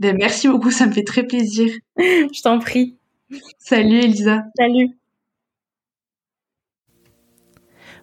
Ben, 0.00 0.16
merci 0.18 0.48
beaucoup, 0.48 0.72
ça 0.72 0.86
me 0.86 0.92
fait 0.92 1.04
très 1.04 1.22
plaisir. 1.22 1.72
Je 1.96 2.42
t'en 2.42 2.58
prie. 2.58 2.98
Salut 3.58 4.00
Elisa. 4.00 4.44
Salut. 4.56 4.90